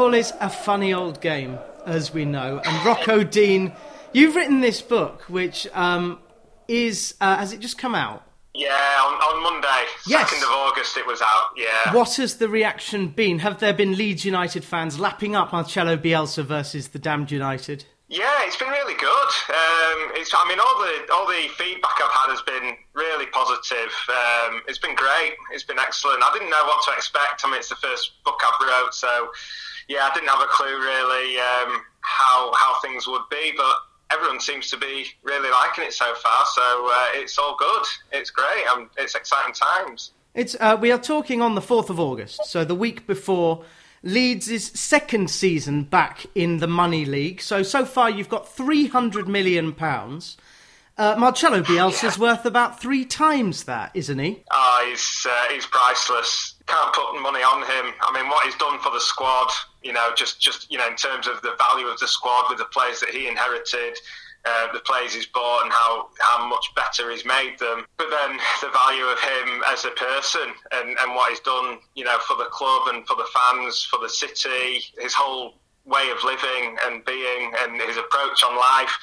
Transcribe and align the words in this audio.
Football 0.00 0.14
is 0.18 0.32
a 0.40 0.48
funny 0.48 0.94
old 0.94 1.20
game, 1.20 1.58
as 1.84 2.14
we 2.14 2.24
know. 2.24 2.62
And 2.64 2.86
Rocco 2.86 3.22
Dean, 3.22 3.74
you've 4.14 4.34
written 4.34 4.62
this 4.62 4.80
book, 4.80 5.20
which 5.28 5.68
um, 5.74 6.20
is, 6.68 7.12
uh, 7.20 7.36
has 7.36 7.52
it 7.52 7.60
just 7.60 7.76
come 7.76 7.94
out? 7.94 8.22
Yeah, 8.54 8.70
on, 8.70 9.12
on 9.12 9.42
Monday, 9.42 9.84
Yes. 10.06 10.32
2nd 10.32 10.42
of 10.42 10.48
August, 10.52 10.96
it 10.96 11.06
was 11.06 11.20
out. 11.20 11.48
Yeah. 11.54 11.92
What 11.92 12.14
has 12.16 12.36
the 12.36 12.48
reaction 12.48 13.08
been? 13.08 13.40
Have 13.40 13.60
there 13.60 13.74
been 13.74 13.94
Leeds 13.94 14.24
United 14.24 14.64
fans 14.64 14.98
lapping 14.98 15.36
up 15.36 15.52
Marcelo 15.52 15.98
Bielsa 15.98 16.46
versus 16.46 16.88
the 16.88 16.98
damned 16.98 17.30
United? 17.30 17.84
Yeah, 18.08 18.24
it's 18.46 18.56
been 18.56 18.70
really 18.70 18.94
good. 18.94 19.30
Um, 19.52 20.12
it's, 20.16 20.32
I 20.34 20.48
mean, 20.48 20.58
all 20.58 20.78
the 20.80 21.12
all 21.14 21.26
the 21.28 21.46
feedback 21.54 21.92
I've 22.02 22.10
had 22.10 22.30
has 22.34 22.42
been 22.42 22.74
really 22.94 23.26
positive. 23.26 23.92
Um, 24.08 24.62
it's 24.66 24.78
been 24.78 24.96
great. 24.96 25.34
It's 25.52 25.62
been 25.62 25.78
excellent. 25.78 26.20
I 26.24 26.32
didn't 26.32 26.50
know 26.50 26.64
what 26.64 26.82
to 26.86 26.92
expect. 26.92 27.42
I 27.44 27.48
mean, 27.50 27.58
it's 27.58 27.68
the 27.68 27.76
first 27.76 28.12
book 28.24 28.40
I've 28.42 28.66
wrote, 28.66 28.94
so 28.94 29.30
yeah, 29.90 30.08
I 30.08 30.14
didn't 30.14 30.28
have 30.28 30.40
a 30.40 30.46
clue 30.46 30.78
really 30.78 31.36
um, 31.38 31.82
how 32.00 32.52
how 32.54 32.80
things 32.80 33.08
would 33.08 33.28
be, 33.28 33.52
but 33.56 33.74
everyone 34.12 34.40
seems 34.40 34.70
to 34.70 34.76
be 34.76 35.06
really 35.24 35.50
liking 35.50 35.84
it 35.84 35.92
so 35.92 36.14
far. 36.14 36.46
So 36.54 36.62
uh, 36.62 37.06
it's 37.14 37.36
all 37.38 37.56
good. 37.58 37.84
It's 38.12 38.30
great. 38.30 38.66
Um, 38.72 38.88
it's 38.96 39.16
exciting 39.16 39.52
times. 39.52 40.12
It's 40.32 40.56
uh, 40.60 40.78
we 40.80 40.92
are 40.92 40.98
talking 40.98 41.42
on 41.42 41.56
the 41.56 41.60
fourth 41.60 41.90
of 41.90 41.98
August, 41.98 42.44
so 42.44 42.64
the 42.64 42.74
week 42.76 43.08
before 43.08 43.64
Leeds' 44.04 44.78
second 44.78 45.28
season 45.28 45.82
back 45.82 46.24
in 46.36 46.58
the 46.58 46.68
Money 46.68 47.04
League. 47.04 47.40
So 47.40 47.64
so 47.64 47.84
far 47.84 48.08
you've 48.08 48.28
got 48.28 48.48
three 48.48 48.86
hundred 48.86 49.26
million 49.26 49.72
pounds. 49.72 50.36
Uh, 50.98 51.16
Marcelo 51.18 51.62
Bielsa's 51.62 52.18
worth 52.18 52.44
about 52.44 52.80
three 52.80 53.06
times 53.06 53.64
that, 53.64 53.90
isn't 53.94 54.18
he? 54.18 54.44
Oh, 54.52 54.86
he's 54.88 55.26
uh, 55.28 55.52
he's 55.52 55.66
priceless. 55.66 56.54
Can't 56.66 56.92
put 56.92 57.20
money 57.20 57.40
on 57.40 57.62
him. 57.62 57.94
I 58.02 58.12
mean, 58.14 58.28
what 58.28 58.44
he's 58.44 58.54
done 58.56 58.78
for 58.80 58.92
the 58.92 59.00
squad, 59.00 59.50
you 59.82 59.92
know, 59.92 60.10
just 60.16 60.40
just 60.40 60.70
you 60.70 60.78
know, 60.78 60.88
in 60.88 60.96
terms 60.96 61.26
of 61.26 61.42
the 61.42 61.54
value 61.58 61.86
of 61.86 61.98
the 61.98 62.08
squad 62.08 62.46
with 62.48 62.58
the 62.58 62.66
players 62.66 63.00
that 63.00 63.10
he 63.10 63.28
inherited, 63.28 63.96
uh, 64.44 64.72
the 64.72 64.80
players 64.80 65.14
he's 65.14 65.26
bought, 65.26 65.62
and 65.64 65.72
how 65.72 66.08
how 66.20 66.46
much 66.46 66.66
better 66.76 67.10
he's 67.10 67.24
made 67.24 67.58
them. 67.58 67.84
But 67.96 68.08
then 68.10 68.38
the 68.60 68.70
value 68.70 69.04
of 69.04 69.18
him 69.20 69.62
as 69.68 69.84
a 69.84 69.90
person 69.90 70.52
and 70.72 70.96
and 71.00 71.14
what 71.14 71.30
he's 71.30 71.40
done, 71.40 71.78
you 71.94 72.04
know, 72.04 72.18
for 72.26 72.36
the 72.36 72.50
club 72.50 72.88
and 72.88 73.06
for 73.06 73.16
the 73.16 73.26
fans, 73.34 73.86
for 73.90 73.98
the 73.98 74.08
city, 74.08 74.82
his 74.98 75.14
whole 75.14 75.60
way 75.84 76.10
of 76.10 76.22
living 76.24 76.76
and 76.86 77.04
being 77.04 77.52
and 77.60 77.80
his 77.80 77.96
approach 77.96 78.44
on 78.44 78.56
life. 78.56 78.94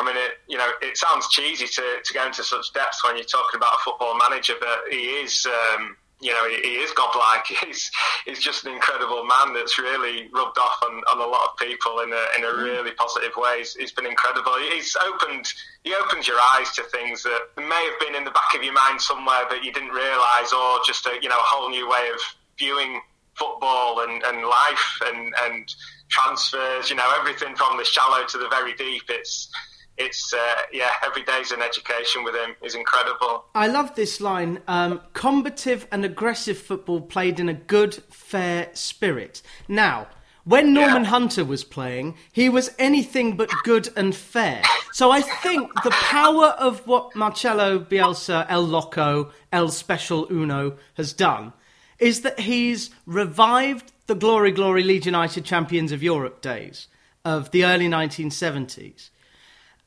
I 0.00 0.04
mean, 0.04 0.16
it, 0.16 0.38
you 0.48 0.58
know, 0.58 0.68
it 0.82 0.96
sounds 0.96 1.28
cheesy 1.28 1.66
to, 1.66 1.82
to 2.04 2.14
go 2.14 2.26
into 2.26 2.42
such 2.42 2.72
depth 2.72 2.98
when 3.04 3.16
you're 3.16 3.24
talking 3.24 3.56
about 3.56 3.74
a 3.74 3.82
football 3.84 4.18
manager, 4.18 4.54
but 4.60 4.90
he 4.90 5.22
is, 5.22 5.46
um, 5.46 5.96
you 6.20 6.32
know, 6.32 6.48
he, 6.48 6.56
he 6.62 6.74
is 6.76 6.90
godlike. 6.92 7.46
He's 7.64 7.90
he's 8.24 8.40
just 8.40 8.64
an 8.64 8.72
incredible 8.72 9.24
man 9.24 9.54
that's 9.54 9.78
really 9.78 10.28
rubbed 10.32 10.58
off 10.58 10.78
on, 10.84 11.02
on 11.12 11.18
a 11.18 11.30
lot 11.30 11.50
of 11.50 11.58
people 11.58 12.00
in 12.00 12.12
a 12.12 12.24
in 12.38 12.44
a 12.44 12.48
mm-hmm. 12.48 12.62
really 12.62 12.90
positive 12.92 13.32
way. 13.36 13.58
He's, 13.58 13.74
he's 13.74 13.92
been 13.92 14.06
incredible. 14.06 14.52
He's 14.72 14.96
opened 14.96 15.52
he 15.82 15.94
opens 15.94 16.26
your 16.26 16.38
eyes 16.54 16.72
to 16.76 16.82
things 16.84 17.22
that 17.22 17.40
may 17.56 17.90
have 17.90 18.00
been 18.00 18.14
in 18.14 18.24
the 18.24 18.30
back 18.30 18.54
of 18.54 18.62
your 18.62 18.72
mind 18.72 19.00
somewhere 19.00 19.44
that 19.50 19.64
you 19.64 19.72
didn't 19.72 19.90
realise, 19.90 20.52
or 20.52 20.78
just 20.86 21.06
a 21.06 21.18
you 21.20 21.28
know 21.28 21.36
a 21.36 21.44
whole 21.44 21.68
new 21.68 21.88
way 21.88 22.08
of 22.12 22.20
viewing 22.58 23.00
football 23.34 24.00
and, 24.00 24.22
and 24.22 24.46
life 24.46 24.98
and 25.06 25.34
and 25.42 25.74
transfers. 26.08 26.90
You 26.90 26.96
know, 26.96 27.10
everything 27.18 27.56
from 27.56 27.76
the 27.76 27.84
shallow 27.84 28.24
to 28.24 28.38
the 28.38 28.48
very 28.48 28.74
deep. 28.74 29.04
It's 29.08 29.50
it's 29.98 30.32
uh, 30.32 30.38
yeah, 30.72 30.90
every 31.04 31.22
day's 31.24 31.52
an 31.52 31.62
education 31.62 32.24
with 32.24 32.34
him. 32.34 32.54
is 32.62 32.74
incredible. 32.74 33.44
I 33.54 33.66
love 33.68 33.94
this 33.94 34.20
line: 34.20 34.60
um, 34.68 35.00
combative 35.12 35.86
and 35.92 36.04
aggressive 36.04 36.58
football 36.58 37.00
played 37.00 37.38
in 37.40 37.48
a 37.48 37.54
good, 37.54 37.94
fair 38.10 38.70
spirit. 38.74 39.42
Now. 39.68 40.08
When 40.46 40.74
Norman 40.74 41.04
Yeah. 41.04 41.08
Hunter 41.08 41.42
was 41.42 41.64
playing, 41.64 42.16
he 42.30 42.50
was 42.50 42.70
anything 42.78 43.34
but 43.34 43.48
good 43.62 43.88
and 43.96 44.14
fair. 44.14 44.60
So 44.92 45.10
I 45.10 45.22
think 45.22 45.70
the 45.82 45.90
power 45.90 46.48
of 46.58 46.86
what 46.86 47.16
Marcelo 47.16 47.78
Bielsa, 47.78 48.44
El 48.50 48.66
Loco, 48.66 49.32
El 49.50 49.70
Special 49.70 50.26
Uno 50.30 50.76
has 50.98 51.14
done 51.14 51.54
is 51.98 52.20
that 52.20 52.40
he's 52.40 52.90
revived 53.06 53.90
the 54.06 54.14
glory, 54.14 54.50
glory 54.52 54.82
Leeds 54.82 55.06
United 55.06 55.46
champions 55.46 55.92
of 55.92 56.02
Europe 56.02 56.42
days 56.42 56.88
of 57.24 57.50
the 57.50 57.64
early 57.64 57.88
1970s. 57.88 59.08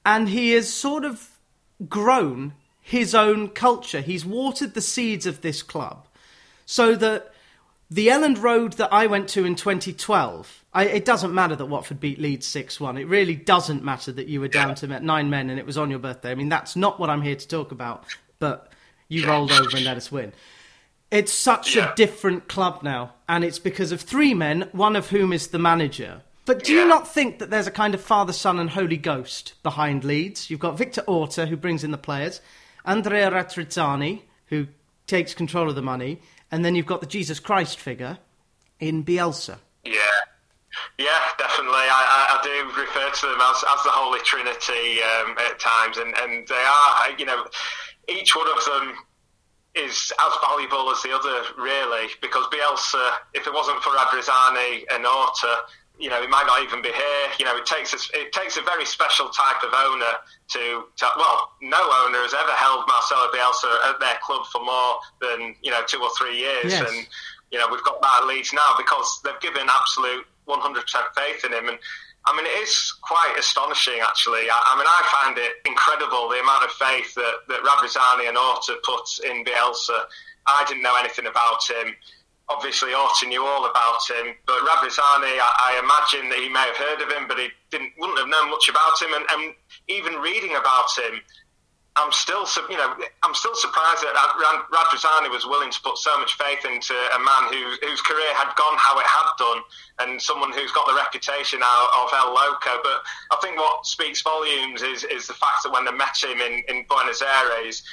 And 0.07 0.29
he 0.29 0.51
has 0.51 0.73
sort 0.73 1.03
of 1.03 1.31
grown 1.90 2.53
his 2.79 3.13
own 3.13 3.50
culture. 3.50 4.00
He's 4.00 4.25
watered 4.25 4.73
the 4.73 4.79
seeds 4.79 5.25
of 5.25 5.41
this 5.41 5.62
club 5.62 6.07
so 6.66 6.95
that 6.95 7.34
the 7.90 8.07
Elland 8.07 8.41
Road 8.41 8.73
that 8.73 8.94
I 8.94 9.07
went 9.07 9.28
to 9.29 9.44
in 9.44 9.56
2012, 9.56 10.63
I, 10.73 10.85
it 10.85 11.03
doesn't 11.03 11.34
matter 11.34 11.57
that 11.57 11.66
Watford 11.66 12.00
beat 12.00 12.19
Leeds 12.19 12.47
6 12.47 12.79
1. 12.79 12.97
It 12.97 13.07
really 13.07 13.35
doesn't 13.35 13.84
matter 13.84 14.13
that 14.13 14.28
you 14.28 14.40
were 14.40 14.47
down 14.47 14.75
to 14.75 14.88
nine 14.88 15.29
men 15.29 15.50
and 15.50 15.59
it 15.59 15.66
was 15.66 15.78
on 15.78 15.90
your 15.90 16.00
birthday. 16.00 16.31
I 16.31 16.35
mean, 16.35 16.47
that's 16.47 16.78
not 16.78 17.01
what 17.01 17.09
I'm 17.09 17.22
here 17.22 17.35
to 17.35 17.47
talk 17.47 17.73
about, 17.73 18.06
but 18.40 18.72
you 19.09 19.28
rolled 19.28 19.51
over 19.51 19.75
and 19.75 19.85
let 19.85 19.97
us 19.97 20.09
win. 20.09 20.31
It's 21.12 21.34
such 21.34 21.75
a 21.75 21.91
different 21.97 22.47
club 22.47 22.81
now, 22.81 23.13
and 23.28 23.44
it's 23.44 23.59
because 23.59 23.91
of 23.91 24.01
three 24.01 24.34
men, 24.34 24.69
one 24.72 24.96
of 24.96 25.09
whom 25.09 25.34
is 25.34 25.47
the 25.47 25.59
manager. 25.59 26.22
But 26.47 26.63
do 26.63 26.72
you 26.72 26.88
not 26.88 27.06
think 27.06 27.40
that 27.40 27.50
there's 27.50 27.68
a 27.68 27.72
kind 27.72 27.94
of 27.94 28.00
Father, 28.00 28.31
Son, 28.31 28.58
and 28.58 28.69
Holy 28.69 28.96
Ghost 28.96 29.53
behind 29.63 30.06
Leeds? 30.06 30.50
You've 30.50 30.62
got 30.62 30.78
Victor 30.78 31.03
Orta, 31.06 31.46
who 31.46 31.58
brings 31.58 31.84
in 31.84 31.91
the 31.91 31.97
players, 31.97 32.40
Andrea 32.85 33.30
Radrizzani, 33.30 34.22
who 34.46 34.68
takes 35.08 35.34
control 35.34 35.68
of 35.68 35.75
the 35.75 35.81
money, 35.81 36.22
and 36.50 36.63
then 36.63 36.74
you've 36.74 36.85
got 36.85 37.02
the 37.02 37.06
Jesus 37.06 37.41
Christ 37.41 37.78
figure 37.80 38.18
in 38.80 39.03
Bielsa. 39.03 39.58
Yeah. 39.84 40.00
Yeah, 40.97 41.19
definitely. 41.38 41.74
I, 41.74 42.02
I, 42.16 42.40
I 42.40 42.44
do 42.44 42.79
refer 42.79 43.12
to 43.12 43.28
them 43.28 43.41
as, 43.41 43.64
as 43.75 43.84
the 43.84 43.91
Holy 43.91 44.22
Trinity 44.22 45.03
um, 45.03 45.35
at 45.52 45.59
times, 45.59 45.97
and, 45.97 46.16
and 46.16 46.47
they 46.47 46.56
are, 46.56 47.12
you 47.19 47.25
know, 47.25 47.46
each 48.08 48.38
one 48.38 48.47
of 48.47 48.64
them 48.64 48.96
is 49.75 50.14
as 50.25 50.34
valuable 50.41 50.90
as 50.91 51.03
the 51.03 51.12
other, 51.12 51.44
really, 51.58 52.08
because 52.22 52.46
Bielsa, 52.47 53.12
if 53.34 53.46
it 53.46 53.53
wasn't 53.53 53.84
for 53.84 53.90
Radrizzani 53.90 54.84
and 54.94 55.06
Orta, 55.06 55.68
you 56.00 56.09
know, 56.09 56.22
he 56.22 56.28
might 56.28 56.46
not 56.46 56.62
even 56.62 56.81
be 56.81 56.90
here. 56.90 57.25
You 57.40 57.46
know, 57.46 57.58
it 57.58 57.66
takes 57.66 57.94
a, 57.94 57.97
it 58.18 58.31
takes 58.31 58.58
a 58.58 58.62
very 58.62 58.85
special 58.85 59.30
type 59.30 59.63
of 59.63 59.74
owner 59.74 60.13
to, 60.53 60.85
to 60.96 61.06
well, 61.18 61.52
no 61.62 61.78
owner 62.06 62.22
has 62.22 62.34
ever 62.34 62.53
held 62.53 62.85
Marcelo 62.88 63.28
Bielsa 63.34 63.90
at 63.90 64.00
their 64.00 64.18
club 64.22 64.46
for 64.52 64.63
more 64.63 65.00
than 65.22 65.56
you 65.62 65.72
know 65.72 65.81
two 65.88 66.00
or 66.02 66.09
three 66.18 66.38
years, 66.38 66.72
Yes. 66.72 66.85
and 66.88 67.08
you 67.52 67.58
know 67.59 67.68
we've 67.72 67.84
got 67.84 68.02
that 68.02 68.22
at 68.22 68.28
Leeds 68.28 68.53
now 68.53 68.75
because 68.78 69.22
they've 69.24 69.40
given 69.41 69.66
absolute 69.69 70.25
100% 70.47 70.85
faith 71.16 71.44
in 71.46 71.52
him, 71.53 71.68
and 71.69 71.80
I 72.25 72.35
mean 72.35 72.46
it 72.46 72.58
is 72.62 72.94
quite 73.02 73.35
astonishing 73.38 74.00
actually. 74.06 74.46
I, 74.53 74.58
I 74.69 74.74
mean 74.78 74.88
I 74.88 75.02
find 75.24 75.38
it 75.38 75.59
incredible 75.66 76.29
the 76.29 76.40
amount 76.41 76.64
of 76.64 76.72
faith 76.78 77.14
that 77.16 77.47
that 77.50 77.64
Radrizzani 77.66 78.29
and 78.29 78.38
Orta 78.38 78.78
put 78.85 79.08
in 79.25 79.44
Bielsa. 79.44 80.06
I 80.50 80.64
didn't 80.66 80.84
know 80.84 80.96
anything 80.96 81.25
about 81.28 81.59
him 81.68 81.94
obviously 82.50 82.94
Orta 82.94 83.28
knew 83.28 83.44
all 83.44 83.66
about 83.66 84.00
him, 84.09 84.35
but 84.46 84.59
Radrizzani, 84.63 85.35
I, 85.35 85.52
I 85.68 85.81
imagine 85.84 86.30
that 86.30 86.40
he 86.40 86.50
may 86.50 86.63
have 86.63 86.78
heard 86.78 87.02
of 87.02 87.12
him, 87.12 87.28
but 87.28 87.38
he 87.38 87.50
didn't 87.72 87.91
wouldn't 88.00 88.19
have 88.19 88.30
known 88.30 88.50
much 88.50 88.69
about 88.69 88.96
him. 89.02 89.12
And, 89.13 89.25
and 89.31 89.56
even 89.88 90.22
reading 90.22 90.56
about 90.56 90.88
him, 90.97 91.19
I'm 91.97 92.12
still, 92.12 92.46
you 92.69 92.78
know, 92.78 92.94
I'm 93.24 93.34
still 93.34 93.56
surprised 93.56 94.06
that 94.06 94.13
Rad- 94.13 94.69
was 95.38 95.46
willing 95.46 95.69
to 95.69 95.81
put 95.81 95.97
so 95.97 96.18
much 96.18 96.34
faith 96.38 96.66
into 96.66 96.94
a 96.94 97.19
man 97.19 97.53
who, 97.53 97.62
whose 97.85 98.02
career 98.02 98.34
had 98.34 98.50
gone 98.56 98.74
how 98.78 98.97
it 98.97 99.06
had 99.06 99.29
done, 99.38 99.62
and 100.00 100.22
someone 100.22 100.52
who's 100.52 100.72
got 100.72 100.88
the 100.88 100.96
reputation 100.96 101.62
of 101.62 102.09
El 102.14 102.34
Loco. 102.34 102.81
But 102.81 103.03
I 103.29 103.38
think 103.41 103.58
what 103.58 103.85
speaks 103.85 104.22
volumes 104.22 104.81
is, 104.81 105.03
is 105.03 105.28
the 105.28 105.34
fact 105.34 105.62
that 105.64 105.72
when 105.72 105.85
they 105.85 105.91
met 105.91 106.18
him 106.18 106.41
in, 106.41 106.64
in 106.69 106.85
Buenos 106.90 107.22
Aires, 107.22 107.84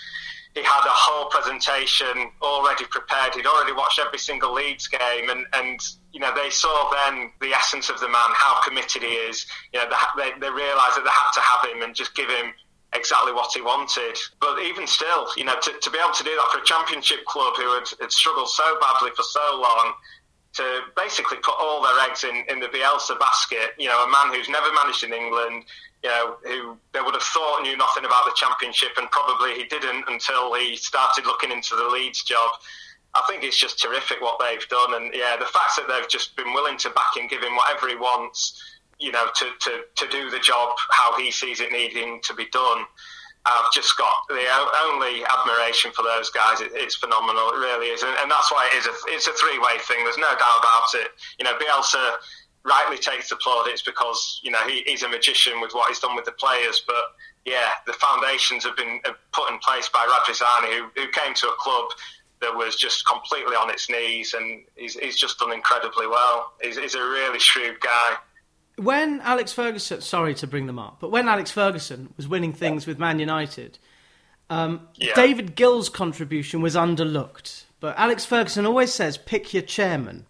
he 0.54 0.62
had 0.62 0.86
a 0.86 0.94
whole 0.94 1.28
presentation 1.30 2.30
already 2.40 2.84
prepared. 2.86 3.34
He'd 3.34 3.46
already 3.46 3.72
watched 3.72 3.98
every 3.98 4.18
single 4.18 4.54
Leeds 4.54 4.86
game, 4.86 5.28
and, 5.28 5.44
and 5.52 5.80
you 6.12 6.20
know 6.20 6.32
they 6.34 6.48
saw 6.50 6.94
then 6.94 7.32
the 7.40 7.52
essence 7.52 7.90
of 7.90 7.98
the 7.98 8.08
man, 8.08 8.30
how 8.34 8.60
committed 8.62 9.02
he 9.02 9.08
is. 9.08 9.46
You 9.72 9.80
know 9.80 9.90
they, 10.16 10.30
they, 10.40 10.50
realised 10.50 10.96
that 10.96 11.04
they 11.04 11.10
had 11.10 11.32
to 11.34 11.40
have 11.40 11.70
him 11.70 11.82
and 11.82 11.94
just 11.94 12.14
give 12.14 12.30
him 12.30 12.54
exactly 12.94 13.32
what 13.32 13.50
he 13.52 13.60
wanted. 13.60 14.16
But 14.40 14.62
even 14.62 14.86
still, 14.86 15.26
you 15.36 15.44
know, 15.44 15.58
to, 15.60 15.72
to 15.82 15.90
be 15.90 15.98
able 15.98 16.14
to 16.14 16.24
do 16.24 16.30
that 16.30 16.48
for 16.52 16.58
a 16.58 16.64
championship 16.64 17.24
club 17.26 17.54
who 17.56 17.74
had, 17.74 17.88
had 18.00 18.12
struggled 18.12 18.48
so 18.48 18.78
badly 18.80 19.10
for 19.16 19.24
so 19.24 19.60
long, 19.60 19.94
to 20.54 20.80
basically 20.96 21.38
put 21.38 21.54
all 21.58 21.82
their 21.82 22.08
eggs 22.08 22.22
in, 22.22 22.44
in 22.48 22.60
the 22.60 22.68
Bielsa 22.68 23.18
basket, 23.18 23.74
you 23.76 23.88
know, 23.88 24.04
a 24.04 24.08
man 24.08 24.32
who's 24.32 24.48
never 24.48 24.72
managed 24.72 25.02
in 25.02 25.12
England, 25.12 25.64
you 26.04 26.10
know, 26.10 26.36
who 26.44 26.76
they 26.92 27.00
would 27.00 27.14
have 27.14 27.22
thought 27.22 27.62
knew 27.62 27.76
nothing 27.78 28.04
about 28.04 28.26
the 28.26 28.36
championship, 28.36 28.90
and 28.98 29.10
probably 29.10 29.54
he 29.54 29.64
didn't 29.64 30.04
until 30.06 30.52
he 30.52 30.76
started 30.76 31.24
looking 31.24 31.50
into 31.50 31.74
the 31.74 31.88
Leeds 31.88 32.22
job. 32.22 32.50
I 33.14 33.22
think 33.26 33.42
it's 33.42 33.56
just 33.56 33.80
terrific 33.80 34.20
what 34.20 34.38
they've 34.38 34.68
done, 34.68 34.94
and 34.94 35.14
yeah, 35.14 35.36
the 35.38 35.46
fact 35.46 35.76
that 35.76 35.88
they've 35.88 36.08
just 36.08 36.36
been 36.36 36.52
willing 36.52 36.76
to 36.78 36.90
back 36.90 37.16
him, 37.16 37.26
give 37.26 37.42
him 37.42 37.56
whatever 37.56 37.88
he 37.88 37.96
wants, 37.96 38.60
you 38.98 39.12
know, 39.12 39.26
to, 39.34 39.46
to, 39.60 39.72
to 39.96 40.08
do 40.10 40.28
the 40.28 40.40
job 40.40 40.76
how 40.90 41.16
he 41.16 41.30
sees 41.30 41.60
it 41.60 41.72
needing 41.72 42.20
to 42.22 42.34
be 42.34 42.46
done. 42.52 42.84
I've 43.46 43.72
just 43.72 43.96
got 43.96 44.12
the 44.28 44.44
only 44.88 45.24
admiration 45.24 45.92
for 45.92 46.02
those 46.02 46.28
guys. 46.30 46.60
It, 46.60 46.72
it's 46.74 46.96
phenomenal. 46.96 47.48
It 47.48 47.60
really 47.64 47.88
is, 47.88 48.02
and, 48.02 48.12
and 48.20 48.30
that's 48.30 48.52
why 48.52 48.68
it 48.72 48.76
is. 48.76 48.86
A, 48.86 48.94
it's 49.08 49.26
a 49.26 49.32
three-way 49.32 49.78
thing. 49.88 50.04
There's 50.04 50.18
no 50.18 50.32
doubt 50.36 50.60
about 50.60 50.88
it. 50.94 51.08
You 51.38 51.44
know, 51.44 51.56
Bielsa 51.56 52.20
rightly 52.64 52.96
takes 52.96 53.28
the 53.28 53.36
plaudits 53.36 53.82
because 53.82 54.40
you 54.42 54.50
know 54.50 54.58
he, 54.66 54.82
he's 54.86 55.02
a 55.02 55.08
magician 55.08 55.60
with 55.60 55.72
what 55.72 55.88
he's 55.88 56.00
done 56.00 56.16
with 56.16 56.24
the 56.24 56.32
players. 56.32 56.82
But 56.86 57.04
yeah, 57.44 57.68
the 57.86 57.92
foundations 57.94 58.64
have 58.64 58.76
been 58.76 59.00
put 59.32 59.50
in 59.50 59.58
place 59.58 59.88
by 59.88 60.06
Radrizzani, 60.06 60.78
who, 60.78 61.02
who 61.02 61.08
came 61.10 61.34
to 61.34 61.46
a 61.48 61.54
club 61.58 61.86
that 62.40 62.54
was 62.54 62.76
just 62.76 63.06
completely 63.06 63.54
on 63.54 63.70
its 63.70 63.88
knees, 63.88 64.34
and 64.34 64.62
he's, 64.76 64.94
he's 64.94 65.16
just 65.16 65.38
done 65.38 65.52
incredibly 65.52 66.06
well. 66.06 66.52
He's, 66.62 66.76
he's 66.76 66.94
a 66.94 67.02
really 67.02 67.38
shrewd 67.38 67.80
guy. 67.80 68.16
When 68.76 69.20
Alex 69.20 69.52
Ferguson, 69.52 70.00
sorry 70.00 70.34
to 70.34 70.46
bring 70.46 70.66
them 70.66 70.78
up, 70.78 70.98
but 71.00 71.10
when 71.10 71.28
Alex 71.28 71.50
Ferguson 71.50 72.12
was 72.16 72.26
winning 72.26 72.52
things 72.52 72.86
with 72.86 72.98
Man 72.98 73.18
United, 73.18 73.78
um, 74.50 74.88
yeah. 74.96 75.14
David 75.14 75.54
Gill's 75.54 75.88
contribution 75.88 76.60
was 76.60 76.74
underlooked. 76.74 77.64
But 77.80 77.96
Alex 77.98 78.24
Ferguson 78.24 78.66
always 78.66 78.92
says, 78.92 79.16
pick 79.16 79.54
your 79.54 79.62
chairman. 79.62 80.26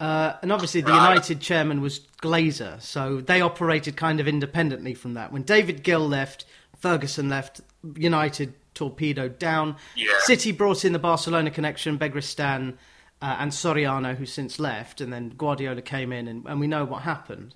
Uh, 0.00 0.34
and 0.42 0.52
obviously, 0.52 0.80
the 0.80 0.90
right. 0.90 1.10
United 1.10 1.40
chairman 1.40 1.80
was 1.80 2.00
Glazer, 2.20 2.80
so 2.82 3.20
they 3.20 3.40
operated 3.40 3.96
kind 3.96 4.20
of 4.20 4.26
independently 4.26 4.94
from 4.94 5.14
that. 5.14 5.32
When 5.32 5.42
David 5.42 5.82
Gill 5.82 6.06
left, 6.06 6.44
Ferguson 6.78 7.28
left, 7.28 7.60
United 7.96 8.54
torpedoed 8.74 9.38
down. 9.38 9.76
Yeah. 9.96 10.08
City 10.20 10.52
brought 10.52 10.84
in 10.84 10.92
the 10.92 10.98
Barcelona 10.98 11.50
connection, 11.50 11.98
Begiristain 11.98 12.74
uh, 13.22 13.36
and 13.38 13.52
Soriano, 13.52 14.16
who 14.16 14.26
since 14.26 14.58
left, 14.58 15.00
and 15.00 15.12
then 15.12 15.30
Guardiola 15.30 15.82
came 15.82 16.12
in, 16.12 16.28
and, 16.28 16.44
and 16.46 16.60
we 16.60 16.66
know 16.66 16.84
what 16.84 17.02
happened. 17.02 17.54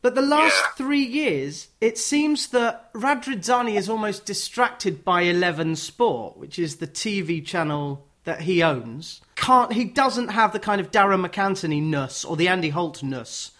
But 0.00 0.14
the 0.14 0.22
last 0.22 0.56
yeah. 0.56 0.70
three 0.76 1.04
years, 1.04 1.68
it 1.80 1.98
seems 1.98 2.48
that 2.48 2.92
Radrizzani 2.94 3.74
is 3.74 3.88
almost 3.88 4.24
distracted 4.24 5.04
by 5.04 5.22
Eleven 5.22 5.74
Sport, 5.74 6.36
which 6.36 6.58
is 6.58 6.76
the 6.76 6.86
TV 6.86 7.44
channel 7.44 8.07
that 8.28 8.42
he 8.42 8.62
owns 8.62 9.22
can't 9.36 9.72
he 9.72 9.84
doesn't 9.84 10.28
have 10.28 10.52
the 10.52 10.58
kind 10.58 10.80
of 10.80 10.90
Darragh 10.90 11.18
MacAnthony 11.18 11.82
ness 11.82 12.24
or 12.24 12.36
the 12.36 12.46
Andy 12.46 12.68
Holt 12.68 13.02
ness 13.02 13.52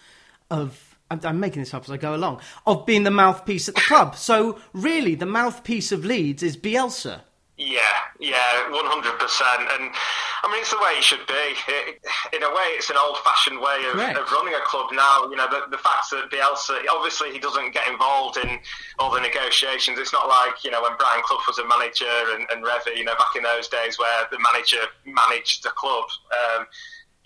of 0.51 0.95
I'm, 1.11 1.19
I'm, 1.23 1.39
making 1.39 1.63
this 1.63 1.73
up 1.73 1.83
as 1.83 1.89
I 1.89 1.97
go 1.97 2.13
along 2.13 2.39
of 2.67 2.85
being 2.85 3.03
the 3.03 3.09
mouthpiece 3.09 3.67
at 3.67 3.73
the 3.73 3.81
club. 3.81 4.15
So 4.15 4.59
really, 4.73 5.15
the 5.15 5.25
mouthpiece 5.25 5.91
of 5.91 6.05
Leeds 6.05 6.43
is 6.43 6.55
Bielsa. 6.55 7.21
Yeah, 7.59 8.07
yeah, 8.23 8.71
one 8.71 8.87
hundred 8.87 9.19
percent. 9.19 9.67
And 9.75 9.91
I 9.91 10.47
mean, 10.47 10.63
it's 10.63 10.71
the 10.71 10.79
way 10.79 10.95
it 10.95 11.03
should 11.03 11.27
be. 11.27 11.59
It, 11.67 11.99
in 12.31 12.39
a 12.39 12.47
way, 12.55 12.79
it's 12.79 12.87
an 12.87 12.95
old-fashioned 12.95 13.59
way 13.59 13.83
of, 13.91 13.99
of, 13.99 14.31
running 14.31 14.55
a 14.55 14.63
club 14.63 14.95
now. 14.95 15.27
You 15.27 15.35
know, 15.35 15.51
the, 15.51 15.67
the 15.67 15.75
fact 15.75 16.07
that 16.15 16.31
Bielsa, 16.31 16.79
obviously, 16.87 17.35
he 17.35 17.39
doesn't 17.43 17.75
get 17.75 17.83
involved 17.91 18.39
in 18.39 18.63
all 18.95 19.11
the 19.11 19.19
negotiations. 19.19 19.99
It's 19.99 20.15
not 20.15 20.31
like 20.31 20.63
you 20.63 20.71
know 20.71 20.79
when 20.79 20.95
Brian 20.95 21.19
Clough 21.27 21.43
was 21.51 21.59
a 21.59 21.67
manager 21.67 22.07
and, 22.31 22.47
and 22.47 22.63
Revie, 22.63 22.95
you 22.95 23.03
know, 23.03 23.19
back 23.19 23.35
in 23.35 23.43
those 23.43 23.67
days 23.67 23.99
where 23.99 24.23
the 24.31 24.39
manager 24.39 24.79
managed 25.03 25.67
the 25.67 25.75
club. 25.75 26.07
Um, 26.31 26.63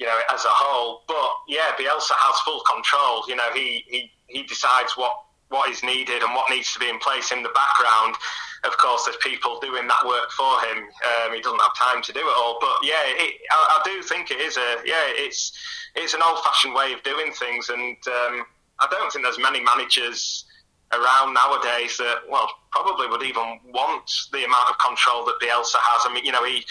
you 0.01 0.07
know, 0.09 0.17
as 0.33 0.43
a 0.45 0.49
whole, 0.49 1.03
but 1.07 1.31
yeah, 1.47 1.77
Bielsa 1.77 2.17
has 2.17 2.39
full 2.41 2.65
control. 2.65 3.21
You 3.29 3.35
know, 3.35 3.53
he, 3.53 3.85
he, 3.85 4.11
he 4.25 4.41
decides 4.41 4.97
what, 4.97 5.13
what 5.49 5.69
is 5.69 5.83
needed 5.83 6.23
and 6.23 6.33
what 6.33 6.49
needs 6.49 6.73
to 6.73 6.79
be 6.79 6.89
in 6.89 6.99
place 6.99 7.31
in 7.31 7.43
the 7.43 7.49
background 7.49 8.15
of 8.63 8.77
course, 8.77 9.03
there's 9.05 9.17
people 9.17 9.59
doing 9.59 9.87
that 9.87 10.07
work 10.07 10.31
for 10.31 10.59
him. 10.61 10.87
Um, 10.87 11.35
he 11.35 11.41
doesn't 11.41 11.59
have 11.59 11.75
time 11.75 12.01
to 12.01 12.13
do 12.13 12.19
it 12.19 12.35
all. 12.37 12.57
But 12.61 12.77
yeah, 12.83 13.03
it, 13.03 13.35
I, 13.51 13.79
I, 13.79 13.81
do 13.83 14.01
think 14.01 14.31
it 14.31 14.39
is 14.39 14.55
a 14.55 14.77
yeah, 14.85 15.03
it's 15.19 15.51
it's 15.95 16.13
an 16.13 16.21
old-fashioned 16.23 16.73
way 16.73 16.93
of 16.93 17.03
doing 17.03 17.33
things, 17.33 17.69
and 17.69 17.97
um, 18.07 18.45
I 18.79 18.87
don't 18.89 19.11
think 19.11 19.25
there's 19.25 19.39
many 19.39 19.61
managers 19.61 20.45
around 20.93 21.33
nowadays 21.33 21.97
that 21.97 22.23
well 22.29 22.47
probably 22.71 23.07
would 23.07 23.23
even 23.23 23.59
want 23.73 24.09
the 24.31 24.45
amount 24.45 24.69
of 24.69 24.77
control 24.79 25.25
that 25.25 25.35
Bielsa 25.41 25.79
has. 25.83 26.07
I 26.07 26.13
mean, 26.13 26.23
you 26.23 26.31
know, 26.31 26.45
he 26.45 26.63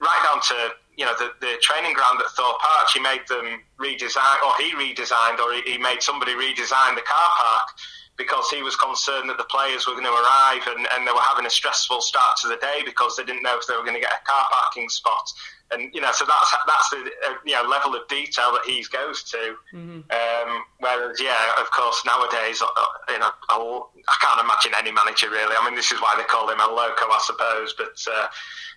right 0.00 0.22
down 0.24 0.40
to 0.40 0.74
you 0.96 1.04
know 1.04 1.14
the, 1.18 1.28
the 1.44 1.60
training 1.60 1.92
ground 1.92 2.20
at 2.24 2.30
Thorp 2.32 2.56
Arch, 2.80 2.94
he 2.94 3.00
made 3.00 3.28
them 3.28 3.60
redesign, 3.78 4.40
or 4.48 4.56
he 4.56 4.72
redesigned, 4.72 5.38
or 5.40 5.52
he, 5.52 5.76
he 5.76 5.78
made 5.78 6.00
somebody 6.00 6.32
redesign 6.32 6.96
the 6.96 7.04
car 7.04 7.30
park 7.36 7.68
because 8.16 8.48
he 8.50 8.62
was 8.62 8.76
concerned 8.76 9.28
that 9.28 9.38
the 9.38 9.48
players 9.50 9.86
were 9.86 9.94
going 9.94 10.04
to 10.04 10.12
arrive 10.12 10.62
and, 10.68 10.86
and 10.94 11.06
they 11.06 11.12
were 11.12 11.26
having 11.26 11.46
a 11.46 11.50
stressful 11.50 12.00
start 12.00 12.36
to 12.42 12.48
the 12.48 12.56
day 12.56 12.80
because 12.84 13.16
they 13.16 13.24
didn't 13.24 13.42
know 13.42 13.58
if 13.58 13.66
they 13.66 13.74
were 13.74 13.82
going 13.82 13.94
to 13.94 14.00
get 14.00 14.12
a 14.12 14.24
car 14.24 14.46
parking 14.52 14.88
spot. 14.88 15.26
And 15.72 15.92
you 15.94 16.00
know, 16.00 16.12
so 16.12 16.24
that's 16.24 16.54
that's 16.66 16.90
the 16.90 17.10
uh, 17.26 17.34
you 17.44 17.54
know 17.54 17.62
level 17.68 17.96
of 17.96 18.06
detail 18.08 18.52
that 18.52 18.62
he 18.66 18.84
goes 18.92 19.24
to. 19.24 19.56
Mm-hmm. 19.72 20.06
Um, 20.06 20.64
whereas, 20.78 21.18
yeah, 21.20 21.34
of 21.58 21.70
course, 21.70 22.04
nowadays, 22.06 22.62
uh, 22.62 22.68
you 23.08 23.18
know, 23.18 23.30
I'll, 23.48 23.90
I 24.06 24.16
can 24.20 24.36
not 24.36 24.44
imagine 24.44 24.72
any 24.78 24.92
manager 24.92 25.30
really. 25.30 25.56
I 25.58 25.64
mean, 25.64 25.74
this 25.74 25.90
is 25.90 26.00
why 26.00 26.14
they 26.16 26.24
call 26.24 26.48
him 26.50 26.60
a 26.60 26.66
loco, 26.66 27.06
I 27.06 27.20
suppose. 27.24 27.74
But 27.76 27.98
uh, 28.12 28.28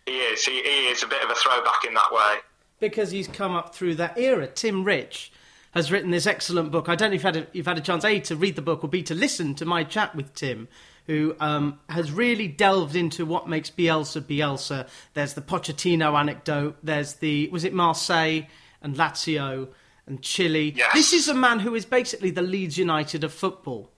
he 0.05 0.17
is 0.17 0.43
he, 0.45 0.63
he 0.63 0.87
is 0.87 1.03
a 1.03 1.07
bit 1.07 1.23
of 1.23 1.29
a 1.29 1.35
throwback 1.35 1.83
in 1.85 1.93
that 1.93 2.11
way 2.11 2.37
because 2.79 3.11
he's 3.11 3.27
come 3.27 3.53
up 3.53 3.75
through 3.75 3.95
that 3.95 4.17
era. 4.17 4.47
Tim 4.47 4.83
Rich 4.83 5.31
has 5.77 5.91
written 5.91 6.11
this 6.11 6.27
excellent 6.27 6.71
book. 6.71 6.89
I 6.89 6.95
don't 6.95 7.11
know 7.11 7.15
if 7.15 7.23
you've 7.23 7.35
had 7.35 7.37
a, 7.37 7.47
you've 7.53 7.65
had 7.65 7.77
a 7.77 7.81
chance, 7.81 8.03
A, 8.03 8.19
to 8.19 8.35
read 8.35 8.55
the 8.55 8.61
book 8.61 8.83
or 8.83 8.89
B, 8.89 9.01
to 9.03 9.15
listen 9.15 9.55
to 9.55 9.65
my 9.65 9.83
chat 9.83 10.15
with 10.15 10.33
Tim, 10.33 10.67
who 11.05 11.35
um, 11.39 11.79
has 11.87 12.11
really 12.11 12.47
delved 12.47 12.95
into 12.95 13.25
what 13.25 13.47
makes 13.47 13.69
Bielsa 13.69 14.21
Bielsa. 14.21 14.87
There's 15.13 15.33
the 15.33 15.41
Pochettino 15.41 16.19
anecdote, 16.19 16.77
there's 16.83 17.13
the, 17.15 17.47
was 17.49 17.63
it 17.63 17.73
Marseille 17.73 18.41
and 18.81 18.95
Lazio 18.95 19.69
and 20.05 20.21
Chile? 20.21 20.73
Yes. 20.75 20.93
This 20.93 21.13
is 21.13 21.27
a 21.27 21.33
man 21.33 21.59
who 21.59 21.75
is 21.75 21.85
basically 21.85 22.31
the 22.31 22.41
Leeds 22.41 22.77
United 22.77 23.23
of 23.23 23.33
football. 23.33 23.91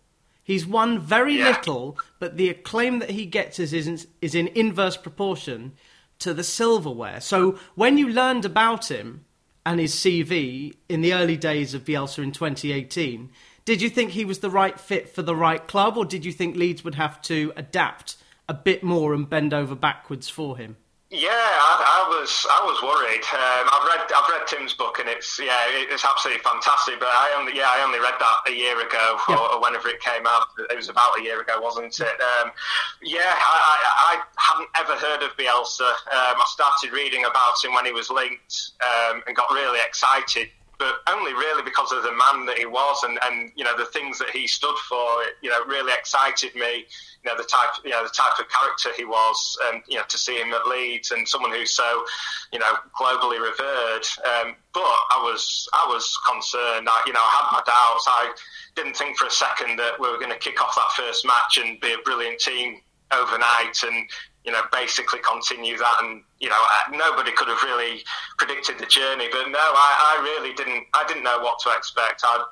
He's 0.44 0.66
won 0.66 1.00
very 1.00 1.38
yeah. 1.38 1.50
little, 1.50 1.98
but 2.20 2.38
the 2.38 2.50
acclaim 2.50 3.00
that 3.00 3.12
he 3.12 3.26
gets 3.26 3.60
is, 3.60 3.74
is, 3.74 4.08
is 4.22 4.36
in 4.36 4.48
inverse 4.50 4.98
proportion 4.98 5.74
to 6.20 6.34
the 6.34 6.44
silverware. 6.44 7.22
So 7.22 7.58
when 7.76 7.98
you 7.98 8.10
learned 8.10 8.46
about 8.46 8.92
him, 8.92 9.26
and 9.66 9.80
his 9.80 9.94
CV 9.94 10.76
in 10.88 11.02
the 11.02 11.14
early 11.14 11.38
days 11.38 11.74
of 11.74 11.86
Bielsa 11.86 12.24
in 12.24 12.32
2018, 12.32 13.30
did 13.66 13.82
you 13.82 13.90
think 13.90 14.12
he 14.12 14.26
was 14.26 14.40
the 14.40 14.50
right 14.50 14.80
fit 14.80 15.10
for 15.10 15.22
the 15.22 15.36
right 15.36 15.66
club, 15.68 15.98
or 15.98 16.06
did 16.06 16.26
you 16.26 16.32
think 16.32 16.56
Leeds 16.56 16.84
would 16.84 16.96
have 16.96 17.22
to 17.24 17.54
adapt 17.56 18.18
a 18.48 18.54
bit 18.54 18.84
more 18.84 19.14
and 19.14 19.30
bend 19.30 19.54
over 19.54 19.76
backwards 19.76 20.28
for 20.28 20.58
him? 20.58 20.78
Yeah, 21.10 21.34
I, 21.34 22.06
I, 22.06 22.10
was 22.14 22.30
I 22.54 22.62
was 22.70 22.78
worried. 22.86 23.26
Um, 23.34 23.66
I've 23.74 23.82
read 23.90 24.06
I've 24.14 24.30
read 24.30 24.46
Tim's 24.46 24.78
book 24.78 25.02
and 25.02 25.10
it's 25.10 25.42
yeah 25.42 25.66
it's 25.90 26.06
absolutely 26.06 26.44
fantastic. 26.46 27.02
But 27.02 27.10
I 27.10 27.34
only 27.34 27.58
yeah 27.58 27.66
I 27.66 27.82
only 27.82 27.98
read 27.98 28.14
that 28.22 28.46
a 28.46 28.54
year 28.54 28.78
ago 28.78 29.18
yeah. 29.26 29.34
or, 29.34 29.58
or, 29.58 29.62
whenever 29.62 29.90
it 29.90 30.06
came 30.06 30.30
out. 30.30 30.54
It 30.70 30.78
was 30.78 30.88
about 30.88 31.18
a 31.18 31.24
year 31.24 31.42
ago, 31.42 31.58
wasn't 31.58 31.98
it? 32.00 32.14
Um, 32.22 32.54
yeah, 33.02 33.26
I, 33.26 33.58
I, 33.58 33.78
I, 34.06 34.14
hadn't 34.38 34.70
ever 34.78 34.94
heard 35.02 35.26
of 35.26 35.34
Bielsa. 35.34 35.90
Um, 36.14 36.38
I 36.38 36.46
started 36.46 36.94
reading 36.94 37.26
about 37.26 37.58
him 37.64 37.74
when 37.74 37.86
he 37.86 37.92
was 37.92 38.12
linked 38.12 38.78
um, 38.86 39.24
and 39.26 39.36
got 39.36 39.50
really 39.50 39.80
excited 39.82 40.54
but 40.80 40.96
only 41.10 41.34
really 41.34 41.62
because 41.62 41.92
of 41.92 42.04
the 42.04 42.12
man 42.12 42.46
that 42.46 42.58
he 42.58 42.66
was 42.66 43.04
and, 43.04 43.20
and 43.26 43.52
you 43.56 43.66
know 43.66 43.78
the 43.78 43.86
things 43.86 44.18
that 44.18 44.30
he 44.30 44.48
stood 44.48 44.76
for. 44.88 45.06
You 45.42 45.50
know, 45.50 45.64
really 45.66 45.92
excited 45.94 46.56
me. 46.56 46.86
You 47.24 47.30
know 47.30 47.38
the 47.38 47.44
type 47.44 47.70
you 47.84 47.92
know 47.92 48.02
the 48.04 48.10
type 48.10 48.40
of 48.40 48.48
character 48.50 48.90
he 48.96 49.04
was, 49.04 49.58
and 49.68 49.84
you 49.88 49.98
know 49.98 50.04
to 50.08 50.18
see 50.18 50.38
him 50.38 50.54
at 50.54 50.66
Leeds 50.68 51.12
and 51.12 51.28
someone 51.28 51.52
who's 51.52 51.76
so 51.76 52.06
you 52.54 52.60
know 52.60 52.74
globally 52.98 53.40
revered. 53.40 54.06
Um, 54.24 54.56
but 54.74 54.82
I 54.82 55.20
was 55.22 55.68
I 55.74 55.86
was 55.90 56.18
concerned. 56.26 56.88
I, 56.90 57.04
you 57.06 57.14
know, 57.14 57.20
I 57.22 57.42
had 57.42 57.52
my 57.52 57.62
doubts. 57.66 58.06
I 58.08 58.34
didn't 58.76 58.96
think 58.96 59.18
for 59.18 59.28
a 59.28 59.32
second 59.32 59.78
that 59.80 60.00
we 60.00 60.10
were 60.10 60.18
going 60.18 60.32
to 60.32 60.40
kick 60.40 60.62
off 60.64 60.76
that 60.76 60.92
first 60.96 61.26
match 61.26 61.60
and 61.62 61.80
be 61.82 61.92
a 61.94 61.98
brilliant 62.06 62.40
team 62.40 62.80
overnight 63.12 63.84
and 63.84 64.10
you 64.50 64.56
know, 64.56 64.64
basically 64.72 65.20
continue 65.20 65.78
that. 65.78 65.98
And 66.02 66.24
you 66.40 66.50
know, 66.50 66.58
nobody 66.92 67.32
could 67.32 67.50
have 67.50 67.62
really 67.62 68.02
predicted 68.40 68.80
the 68.80 68.88
journey. 68.88 69.28
But 69.32 69.50
no, 69.50 69.62
I, 69.62 70.18
I 70.18 70.24
really 70.24 70.56
didn't. 70.56 70.88
I 70.96 71.06
didn't 71.08 71.24
know 71.24 71.38
what 71.40 71.60
to 71.60 71.70
expect. 71.78 72.24
I, 72.24 72.44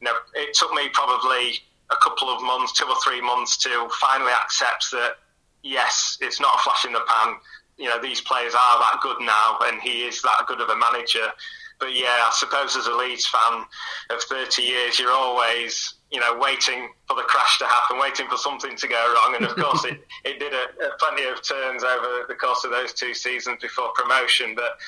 you 0.00 0.04
know, 0.04 0.14
it 0.34 0.54
took 0.54 0.72
me 0.72 0.88
probably 0.92 1.58
a 1.90 1.96
couple 1.96 2.28
of 2.28 2.40
months, 2.40 2.72
two 2.72 2.86
or 2.86 2.94
three 3.02 3.20
months, 3.20 3.56
to 3.64 3.88
finally 4.00 4.30
accept 4.44 4.92
that 4.92 5.16
yes, 5.64 6.18
it's 6.20 6.40
not 6.40 6.54
a 6.54 6.58
flash 6.62 6.84
in 6.84 6.92
the 6.92 7.00
pan. 7.00 7.34
You 7.78 7.88
know, 7.88 8.00
these 8.00 8.20
players 8.20 8.54
are 8.54 8.78
that 8.78 9.00
good 9.02 9.18
now, 9.20 9.58
and 9.64 9.80
he 9.82 10.06
is 10.06 10.22
that 10.22 10.46
good 10.46 10.60
of 10.60 10.68
a 10.68 10.76
manager. 10.76 11.34
But 11.80 11.94
yeah, 11.94 12.06
I 12.06 12.30
suppose 12.34 12.76
as 12.76 12.86
a 12.86 12.94
Leeds 12.94 13.26
fan 13.26 13.64
of 14.10 14.22
30 14.22 14.62
years, 14.62 14.98
you're 14.98 15.12
always 15.12 15.94
you 16.10 16.18
know, 16.18 16.36
waiting 16.38 16.90
for 17.06 17.14
the 17.14 17.22
crash 17.22 17.58
to 17.58 17.66
happen, 17.66 17.98
waiting 17.98 18.26
for 18.28 18.36
something 18.36 18.76
to 18.76 18.88
go 18.88 19.14
wrong. 19.14 19.36
And 19.36 19.46
of 19.46 19.54
course, 19.54 19.84
it, 19.84 20.00
it 20.24 20.38
did 20.40 20.52
a, 20.52 20.86
a 20.86 20.96
plenty 20.98 21.24
of 21.24 21.40
turns 21.42 21.84
over 21.84 22.26
the 22.28 22.34
course 22.34 22.64
of 22.64 22.70
those 22.70 22.92
two 22.92 23.14
seasons 23.14 23.58
before 23.62 23.90
promotion. 23.94 24.54
But 24.56 24.78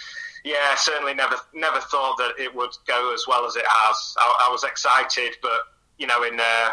yeah, 0.44 0.74
certainly 0.74 1.14
never 1.14 1.36
never 1.54 1.78
thought 1.80 2.16
that 2.18 2.34
it 2.38 2.52
would 2.54 2.72
go 2.88 3.14
as 3.14 3.24
well 3.28 3.46
as 3.46 3.54
it 3.54 3.64
has. 3.66 4.14
I, 4.18 4.48
I 4.48 4.52
was 4.52 4.64
excited, 4.64 5.36
but 5.42 5.60
you 5.98 6.08
know, 6.08 6.24
in 6.24 6.40
uh, 6.40 6.70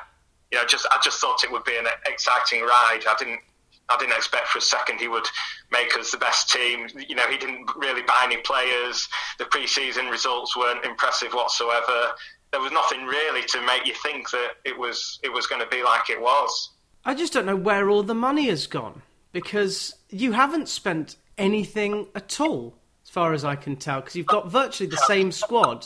you 0.51 0.57
know, 0.57 0.65
just 0.65 0.88
I 0.91 0.99
just 1.03 1.19
thought 1.21 1.43
it 1.43 1.51
would 1.51 1.63
be 1.63 1.77
an 1.77 1.85
exciting 2.07 2.61
ride. 2.61 3.01
I 3.07 3.15
didn't. 3.19 3.41
I 3.89 3.98
didn't 3.98 4.15
expect 4.15 4.48
for 4.48 4.60
a 4.60 4.62
second 4.62 5.00
he 5.00 5.08
would 5.08 5.27
make 5.72 5.96
us 5.98 6.12
the 6.12 6.17
best 6.17 6.50
team. 6.51 6.88
You 7.08 7.15
know, 7.15 7.27
he 7.29 7.38
didn't 7.38 7.69
really 7.75 8.01
buy 8.03 8.22
any 8.24 8.38
players. 8.38 9.08
The 9.38 9.46
pre-season 9.46 10.08
results 10.08 10.55
weren't 10.55 10.86
impressive 10.86 11.34
whatsoever 11.34 12.12
there 12.51 12.60
was 12.62 12.72
nothing 12.72 13.05
really 13.05 13.43
to 13.43 13.62
make 13.63 13.86
you 13.86 13.93
think 14.01 14.27
that 14.31 14.53
it 14.65 14.75
was 14.75 15.19
it 15.22 15.31
was 15.31 15.46
going 15.46 15.62
to 15.62 15.67
be 15.67 15.84
like 15.84 16.10
it 16.10 16.19
was. 16.19 16.72
I 17.05 17.13
just 17.13 17.31
don't 17.34 17.46
know 17.46 17.55
where 17.55 17.89
all 17.91 18.01
the 18.01 18.15
money 18.15 18.48
has 18.48 18.65
gone 18.65 19.03
because 19.31 19.93
you 20.10 20.31
haven't 20.31 20.67
spent 20.67 21.15
anything 21.38 22.08
at 22.15 22.39
all, 22.41 22.75
as 23.03 23.10
far 23.12 23.34
as 23.34 23.46
I 23.46 23.55
can 23.55 23.75
tell, 23.75 24.00
because 24.01 24.15
you've 24.15 24.25
got 24.25 24.50
virtually 24.51 24.89
the 24.89 24.98
same 24.98 25.31
squad 25.31 25.86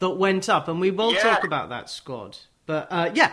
that 0.00 0.10
went 0.10 0.48
up, 0.48 0.66
and 0.66 0.80
we 0.80 0.90
will 0.90 1.12
Yeah. 1.14 1.22
talk 1.22 1.44
about 1.44 1.68
that 1.68 1.88
squad. 1.88 2.38
But 2.66 2.88
uh, 2.90 3.10
yeah, 3.14 3.32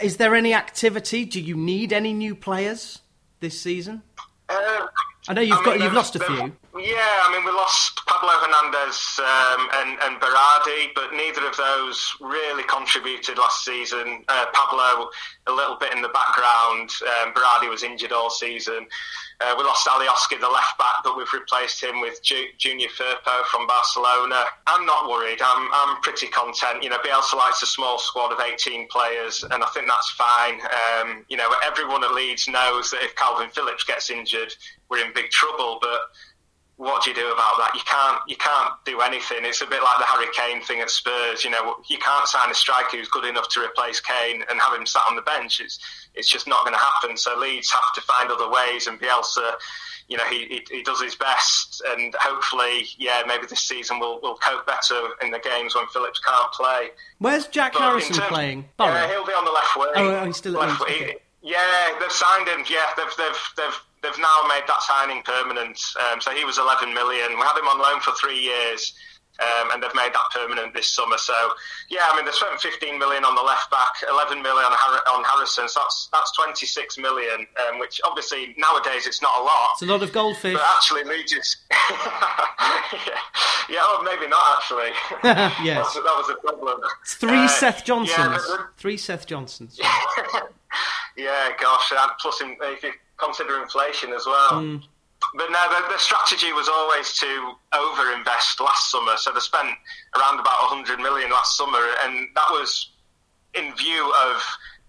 is 0.00 0.16
there 0.16 0.34
any 0.34 0.54
activity? 0.54 1.24
Do 1.24 1.40
you 1.40 1.56
need 1.56 1.92
any 1.92 2.12
new 2.12 2.34
players 2.34 3.00
this 3.40 3.60
season? 3.60 4.02
Uh, 4.48 4.86
I 5.28 5.34
know 5.34 5.42
you've 5.42 5.58
I 5.58 5.64
got 5.64 5.74
mean, 5.74 5.84
you've 5.84 5.92
lost 5.92 6.16
a 6.16 6.20
few. 6.20 6.36
Yeah, 6.36 7.20
I 7.22 7.28
mean, 7.32 7.44
we 7.44 7.50
lost 7.52 8.00
Pablo 8.06 8.30
Hernandez 8.40 9.20
um, 9.20 9.68
and, 9.74 9.98
and 10.02 10.20
Berardi, 10.20 10.88
but 10.94 11.12
neither 11.12 11.46
of 11.46 11.56
those 11.56 12.16
really 12.20 12.62
contributed 12.64 13.38
last 13.38 13.64
season. 13.64 14.24
Uh, 14.28 14.46
Pablo, 14.52 15.10
a 15.46 15.52
little 15.52 15.76
bit 15.76 15.92
in 15.92 16.00
the 16.02 16.08
background. 16.08 16.90
Um, 17.22 17.34
Berardi 17.34 17.68
was 17.68 17.82
injured 17.82 18.12
all 18.12 18.30
season. 18.30 18.86
Uh, 19.40 19.54
we 19.56 19.64
lost 19.64 19.88
Alioski, 19.88 20.38
the 20.38 20.48
left 20.48 20.76
back, 20.76 20.96
but 21.02 21.16
we've 21.16 21.32
replaced 21.32 21.82
him 21.82 22.00
with 22.00 22.22
Ju- 22.22 22.48
Junior 22.58 22.88
Firpo 22.88 23.44
from 23.50 23.66
Barcelona. 23.66 24.44
I'm 24.66 24.84
not 24.84 25.08
worried. 25.08 25.40
I'm, 25.42 25.68
I'm 25.72 26.00
pretty 26.02 26.26
content. 26.26 26.82
You 26.82 26.90
know, 26.90 26.98
Bielsa 26.98 27.34
likes 27.36 27.62
a 27.62 27.66
small 27.66 27.98
squad 27.98 28.32
of 28.32 28.40
18 28.40 28.88
players, 28.88 29.42
and 29.42 29.64
I 29.64 29.66
think 29.68 29.86
that's 29.88 30.10
fine. 30.10 30.60
Um, 30.60 31.24
you 31.28 31.38
know, 31.38 31.48
everyone 31.64 32.04
at 32.04 32.12
Leeds 32.12 32.48
knows 32.48 32.90
that 32.90 33.02
if 33.02 33.14
Kalvin 33.16 33.50
Phillips 33.50 33.84
gets 33.84 34.10
injured, 34.10 34.52
we're 34.90 35.04
in 35.04 35.12
big 35.14 35.30
trouble. 35.30 35.78
But 35.80 36.00
what 36.80 37.04
do 37.04 37.10
you 37.10 37.16
do 37.16 37.26
about 37.30 37.58
that? 37.58 37.72
You 37.74 37.82
can't 37.84 38.20
you 38.26 38.36
can't 38.36 38.72
do 38.86 39.00
anything. 39.02 39.40
It's 39.42 39.60
a 39.60 39.66
bit 39.66 39.82
like 39.82 39.98
the 39.98 40.06
Harry 40.06 40.26
Kane 40.34 40.62
thing 40.62 40.80
at 40.80 40.88
Spurs. 40.88 41.44
You 41.44 41.50
know, 41.50 41.76
you 41.90 41.98
can't 41.98 42.26
sign 42.26 42.50
a 42.50 42.54
striker 42.54 42.96
who's 42.96 43.08
good 43.08 43.26
enough 43.26 43.48
to 43.50 43.60
replace 43.60 44.00
Kane 44.00 44.42
and 44.48 44.58
have 44.58 44.72
him 44.78 44.86
sat 44.86 45.02
on 45.08 45.14
the 45.14 45.20
bench. 45.22 45.60
It's 45.60 45.78
it's 46.14 46.26
just 46.28 46.48
not 46.48 46.64
going 46.64 46.72
to 46.72 46.80
happen. 46.80 47.18
So 47.18 47.36
Leeds 47.38 47.70
have 47.70 47.92
to 47.96 48.00
find 48.00 48.30
other 48.30 48.48
ways, 48.50 48.86
and 48.86 48.98
Bielsa, 48.98 49.52
you 50.08 50.16
know, 50.16 50.24
he, 50.24 50.46
he 50.46 50.66
he 50.70 50.82
does 50.82 51.02
his 51.02 51.14
best, 51.14 51.82
and 51.86 52.14
hopefully, 52.18 52.86
yeah, 52.96 53.22
maybe 53.26 53.46
this 53.46 53.60
season 53.60 54.00
we'll 54.00 54.18
we'll 54.22 54.36
cope 54.36 54.66
better 54.66 55.00
in 55.22 55.30
the 55.32 55.38
games 55.38 55.74
when 55.74 55.86
Phillips 55.88 56.18
can't 56.20 56.50
play. 56.52 56.88
Where's 57.18 57.46
Jack 57.48 57.74
But 57.74 57.82
Harrison 57.82 58.14
terms- 58.14 58.28
playing? 58.28 58.64
Yeah, 58.80 59.06
he'll 59.06 59.26
be 59.26 59.32
on 59.34 59.44
the 59.44 59.50
left 59.52 59.76
wing. 59.76 59.90
Oh, 59.96 60.16
oh, 60.22 60.24
he's 60.24 60.38
still 60.38 60.58
at 60.62 60.66
left 60.70 60.80
wing. 60.80 61.02
okay. 61.02 61.16
Yeah, 61.42 61.98
they've 62.00 62.10
signed 62.10 62.48
him. 62.48 62.64
Yeah, 62.70 62.86
they've 62.96 63.14
they've 63.18 63.42
they've 63.58 63.80
they've 64.02 64.18
now 64.18 64.42
made 64.48 64.64
that 64.66 64.82
signing 64.82 65.22
permanent. 65.22 65.80
Um, 66.12 66.20
so 66.20 66.30
he 66.32 66.44
was 66.44 66.58
11 66.58 66.92
million. 66.94 67.30
We 67.36 67.42
had 67.42 67.58
him 67.58 67.68
on 67.68 67.78
loan 67.78 68.00
for 68.00 68.12
three 68.14 68.38
years. 68.38 68.92
Um, 69.40 69.70
and 69.72 69.82
they've 69.82 69.94
made 69.94 70.12
that 70.12 70.28
permanent 70.34 70.74
this 70.74 70.88
summer. 70.88 71.16
So, 71.16 71.32
yeah, 71.88 72.00
I 72.12 72.16
mean, 72.16 72.26
they 72.26 72.30
spent 72.32 72.60
15 72.60 72.98
million 72.98 73.24
on 73.24 73.34
the 73.34 73.40
left 73.40 73.70
back, 73.70 73.94
11 74.06 74.42
million 74.42 74.66
on, 74.66 74.72
Har- 74.72 75.16
on 75.16 75.24
Harrison. 75.24 75.66
So 75.66 75.80
that's 75.80 76.10
that's 76.12 76.30
26 76.36 76.98
million, 76.98 77.46
um, 77.66 77.78
which 77.78 78.02
obviously 78.04 78.54
nowadays 78.58 79.06
it's 79.06 79.22
not 79.22 79.40
a 79.40 79.42
lot. 79.42 79.70
It's 79.76 79.82
a 79.82 79.86
lot 79.86 80.02
of 80.02 80.12
goldfish. 80.12 80.52
But 80.52 80.62
actually, 80.76 81.04
Leeds 81.04 81.32
is. 81.32 81.56
yeah, 81.70 83.16
yeah 83.70 83.78
oh, 83.80 84.02
maybe 84.04 84.28
not 84.28 84.42
actually. 84.58 84.90
Yes. 85.64 85.94
that, 85.94 85.94
was, 85.94 85.94
that 85.94 86.02
was 86.04 86.30
a 86.30 86.34
problem. 86.46 86.80
It's 87.00 87.14
three 87.14 87.44
Uh, 87.44 87.48
Seth 87.48 87.82
Johnsons. 87.84 88.18
Yeah, 88.18 88.38
but- 88.58 88.66
Three 88.76 88.98
Seth 88.98 89.26
Johnsons. 89.26 89.80
yeah, 91.16 91.48
gosh, 91.58 91.92
and 91.96 92.10
plus 92.20 92.40
him. 92.40 92.56
if 92.60 92.82
you 92.82 92.92
consider 93.22 93.62
inflation 93.62 94.12
as 94.12 94.26
well. 94.26 94.60
Hmm. 94.60 94.76
But 95.34 95.50
no, 95.50 95.62
the, 95.68 95.92
the 95.92 95.98
strategy 95.98 96.52
was 96.52 96.68
always 96.68 97.12
to 97.18 97.52
overinvest 97.72 98.58
last 98.60 98.90
summer. 98.90 99.16
So 99.16 99.32
they 99.32 99.40
spent 99.40 99.68
around 100.16 100.40
about 100.40 100.72
100 100.72 100.98
million 100.98 101.30
last 101.30 101.56
summer, 101.56 101.82
and 102.04 102.28
that 102.34 102.48
was 102.50 102.90
in 103.54 103.74
view 103.76 104.12
of 104.26 104.42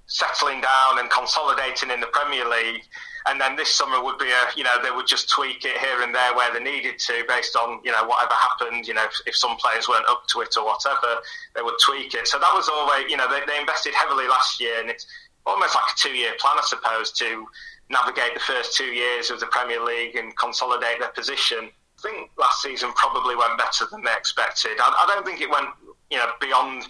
settling 0.07 0.61
down 0.61 0.99
and 0.99 1.09
consolidating 1.09 1.89
in 1.89 1.99
the 1.99 2.07
Premier 2.07 2.47
League. 2.47 2.83
And 3.27 3.39
then 3.39 3.55
this 3.55 3.69
summer 3.69 4.03
would 4.03 4.17
be 4.17 4.25
a, 4.25 4.43
you 4.57 4.63
know, 4.63 4.81
they 4.81 4.89
would 4.89 5.05
just 5.05 5.29
tweak 5.29 5.63
it 5.63 5.77
here 5.77 6.01
and 6.01 6.13
there 6.13 6.35
where 6.35 6.51
they 6.51 6.59
needed 6.59 6.97
to 6.99 7.23
based 7.27 7.55
on, 7.55 7.79
you 7.83 7.91
know, 7.91 8.03
whatever 8.05 8.33
happened. 8.33 8.87
You 8.87 8.95
know, 8.95 9.05
if, 9.05 9.13
if 9.27 9.35
some 9.35 9.55
players 9.57 9.87
weren't 9.87 10.09
up 10.09 10.23
to 10.33 10.41
it 10.41 10.57
or 10.57 10.65
whatever, 10.65 11.21
they 11.55 11.61
would 11.61 11.75
tweak 11.85 12.13
it. 12.15 12.27
So 12.27 12.39
that 12.39 12.51
was 12.53 12.67
always, 12.67 13.09
you 13.09 13.17
know, 13.17 13.29
they, 13.29 13.45
they 13.45 13.59
invested 13.59 13.93
heavily 13.93 14.27
last 14.27 14.59
year, 14.59 14.81
and 14.81 14.89
it's 14.89 15.05
almost 15.45 15.75
like 15.75 15.85
a 15.93 15.97
two-year 15.97 16.33
plan, 16.39 16.57
I 16.57 16.65
suppose, 16.65 17.11
to 17.13 17.45
navigate 17.91 18.33
the 18.33 18.39
first 18.39 18.75
two 18.75 18.85
years 18.85 19.29
of 19.29 19.39
the 19.39 19.47
Premier 19.47 19.83
League 19.83 20.15
and 20.15 20.35
consolidate 20.37 20.99
their 20.99 21.11
position. 21.11 21.69
I 21.69 22.01
think 22.01 22.31
last 22.37 22.61
season 22.61 22.91
probably 22.93 23.35
went 23.35 23.57
better 23.57 23.85
than 23.91 24.03
they 24.03 24.13
expected. 24.17 24.79
I, 24.79 24.89
I 24.89 25.13
don't 25.13 25.25
think 25.25 25.41
it 25.41 25.49
went, 25.49 25.67
you 26.09 26.17
know, 26.17 26.31
beyond 26.39 26.87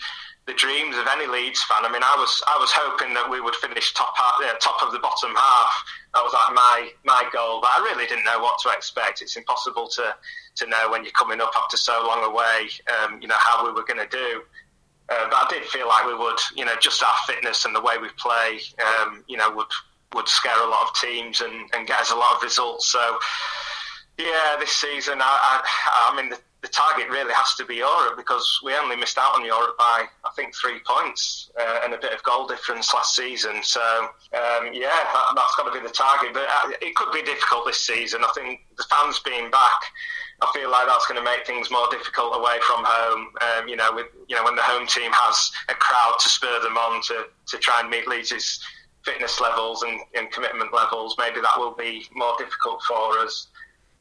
the 0.48 0.53
dreams 0.53 0.96
of 0.98 1.05
any 1.12 1.27
Leeds 1.27 1.62
fan. 1.63 1.86
I 1.86 1.91
mean, 1.91 2.01
I 2.03 2.15
was 2.17 2.41
I 2.48 2.58
was 2.58 2.72
hoping 2.74 3.13
that 3.13 3.29
we 3.29 3.41
would 3.41 3.55
finish 3.55 3.93
top 3.93 4.15
top 4.60 4.81
of 4.84 4.91
the 4.91 5.00
bottom 5.00 5.36
half. 5.36 5.74
That 6.13 6.24
was 6.24 6.34
like 6.34 6.53
my 6.53 6.89
my 7.03 7.29
goal, 7.31 7.62
but 7.62 7.70
I 7.74 7.79
really 7.91 8.08
didn't 8.08 8.25
know 8.25 8.39
what 8.39 8.60
to 8.63 8.70
expect. 8.70 9.22
It's 9.22 9.36
impossible 9.36 9.88
to 9.89 10.15
to 10.55 10.65
know 10.67 10.89
when 10.89 11.03
you're 11.03 11.13
coming 11.13 11.41
up 11.41 11.51
after 11.55 11.77
so 11.77 12.03
long 12.05 12.24
away. 12.24 12.70
Um, 12.89 13.22
you 13.22 13.27
know 13.27 13.38
how 13.38 13.65
we 13.65 13.72
were 13.72 13.84
going 13.84 14.00
to 14.00 14.10
do. 14.10 14.41
Uh, 15.10 15.27
but 15.29 15.36
I 15.36 15.48
did 15.50 15.65
feel 15.65 15.89
like 15.89 16.08
we 16.08 16.15
would, 16.15 16.39
you 16.55 16.63
know, 16.63 16.75
just 16.79 17.03
our 17.03 17.15
fitness 17.27 17.65
and 17.65 17.75
the 17.75 17.81
way 17.81 17.98
we 17.98 18.08
play, 18.17 18.62
um, 18.79 19.25
you 19.27 19.36
know, 19.36 19.51
would 19.51 19.67
would 20.13 20.27
scare 20.27 20.62
a 20.63 20.70
lot 20.70 20.88
of 20.88 20.96
teams 20.96 21.41
and, 21.41 21.70
and 21.74 21.88
get 21.88 22.01
us 22.01 22.12
a 22.12 22.15
lot 22.15 22.36
of 22.36 22.44
results. 22.44 22.91
So, 22.91 23.18
yeah, 24.18 24.56
this 24.60 24.72
season, 24.72 25.22
I, 25.22 25.62
I, 25.63 26.12
I 26.12 26.15
mean, 26.15 26.30
the, 26.30 26.39
the 26.62 26.68
target 26.68 27.10
really 27.10 27.34
has 27.34 27.56
to 27.56 27.65
be 27.65 27.77
Europe 27.77 28.18
because 28.18 28.60
we 28.63 28.75
only 28.75 28.96
missed 28.96 29.18
out 29.18 29.34
on 29.36 29.44
Europe 29.44 29.77
by, 29.77 30.06
I 30.24 30.30
think, 30.36 30.53
three 30.56 30.80
points 30.86 31.50
uh, 31.60 31.80
and 31.84 31.94
a 31.94 31.98
bit 31.98 32.13
of 32.13 32.22
goal 32.22 32.48
difference 32.48 32.94
last 32.94 33.15
season. 33.15 33.63
So, 33.63 33.82
um, 33.82 34.70
yeah, 34.72 34.94
that, 34.94 35.34
that's 35.36 35.56
got 35.56 35.65
to 35.65 35.80
be 35.80 35.86
the 35.86 35.94
target. 35.94 36.34
But 36.34 36.44
uh, 36.44 36.72
it 36.82 36.94
could 36.96 37.12
be 37.13 37.24
difficult 37.24 37.65
this 37.65 37.80
season. 37.80 38.22
I 38.24 38.32
think 38.36 38.62
the 38.77 38.86
fans 38.89 39.20
being 39.20 39.50
back. 39.50 39.82
I 40.41 40.50
feel 40.56 40.72
like 40.72 40.88
that's 40.88 41.06
going 41.06 41.20
to 41.20 41.25
make 41.25 41.46
things 41.46 41.70
more 41.70 41.88
difficult 41.91 42.36
away 42.36 42.58
from 42.65 42.84
home. 42.84 43.30
Um, 43.41 43.68
you 43.68 43.75
know, 43.75 43.91
with 43.94 44.08
you 44.27 44.36
know 44.36 44.44
when 44.44 44.56
the 44.56 44.63
home 44.63 44.88
team 44.88 45.12
has 45.13 45.51
a 45.70 45.74
crowd 45.74 46.15
to 46.20 46.30
spur 46.30 46.60
them 46.62 46.77
on 46.77 47.01
to, 47.03 47.25
to 47.48 47.58
try 47.60 47.80
and 47.80 47.89
meet 47.89 48.08
Leeds' 48.08 48.60
fitness 49.03 49.39
levels 49.41 49.81
and, 49.84 50.00
and 50.15 50.31
commitment 50.31 50.74
levels, 50.74 51.15
maybe 51.17 51.41
that 51.41 51.58
will 51.58 51.75
be 51.75 52.05
more 52.13 52.34
difficult 52.38 52.81
for 52.88 53.17
us. 53.20 53.48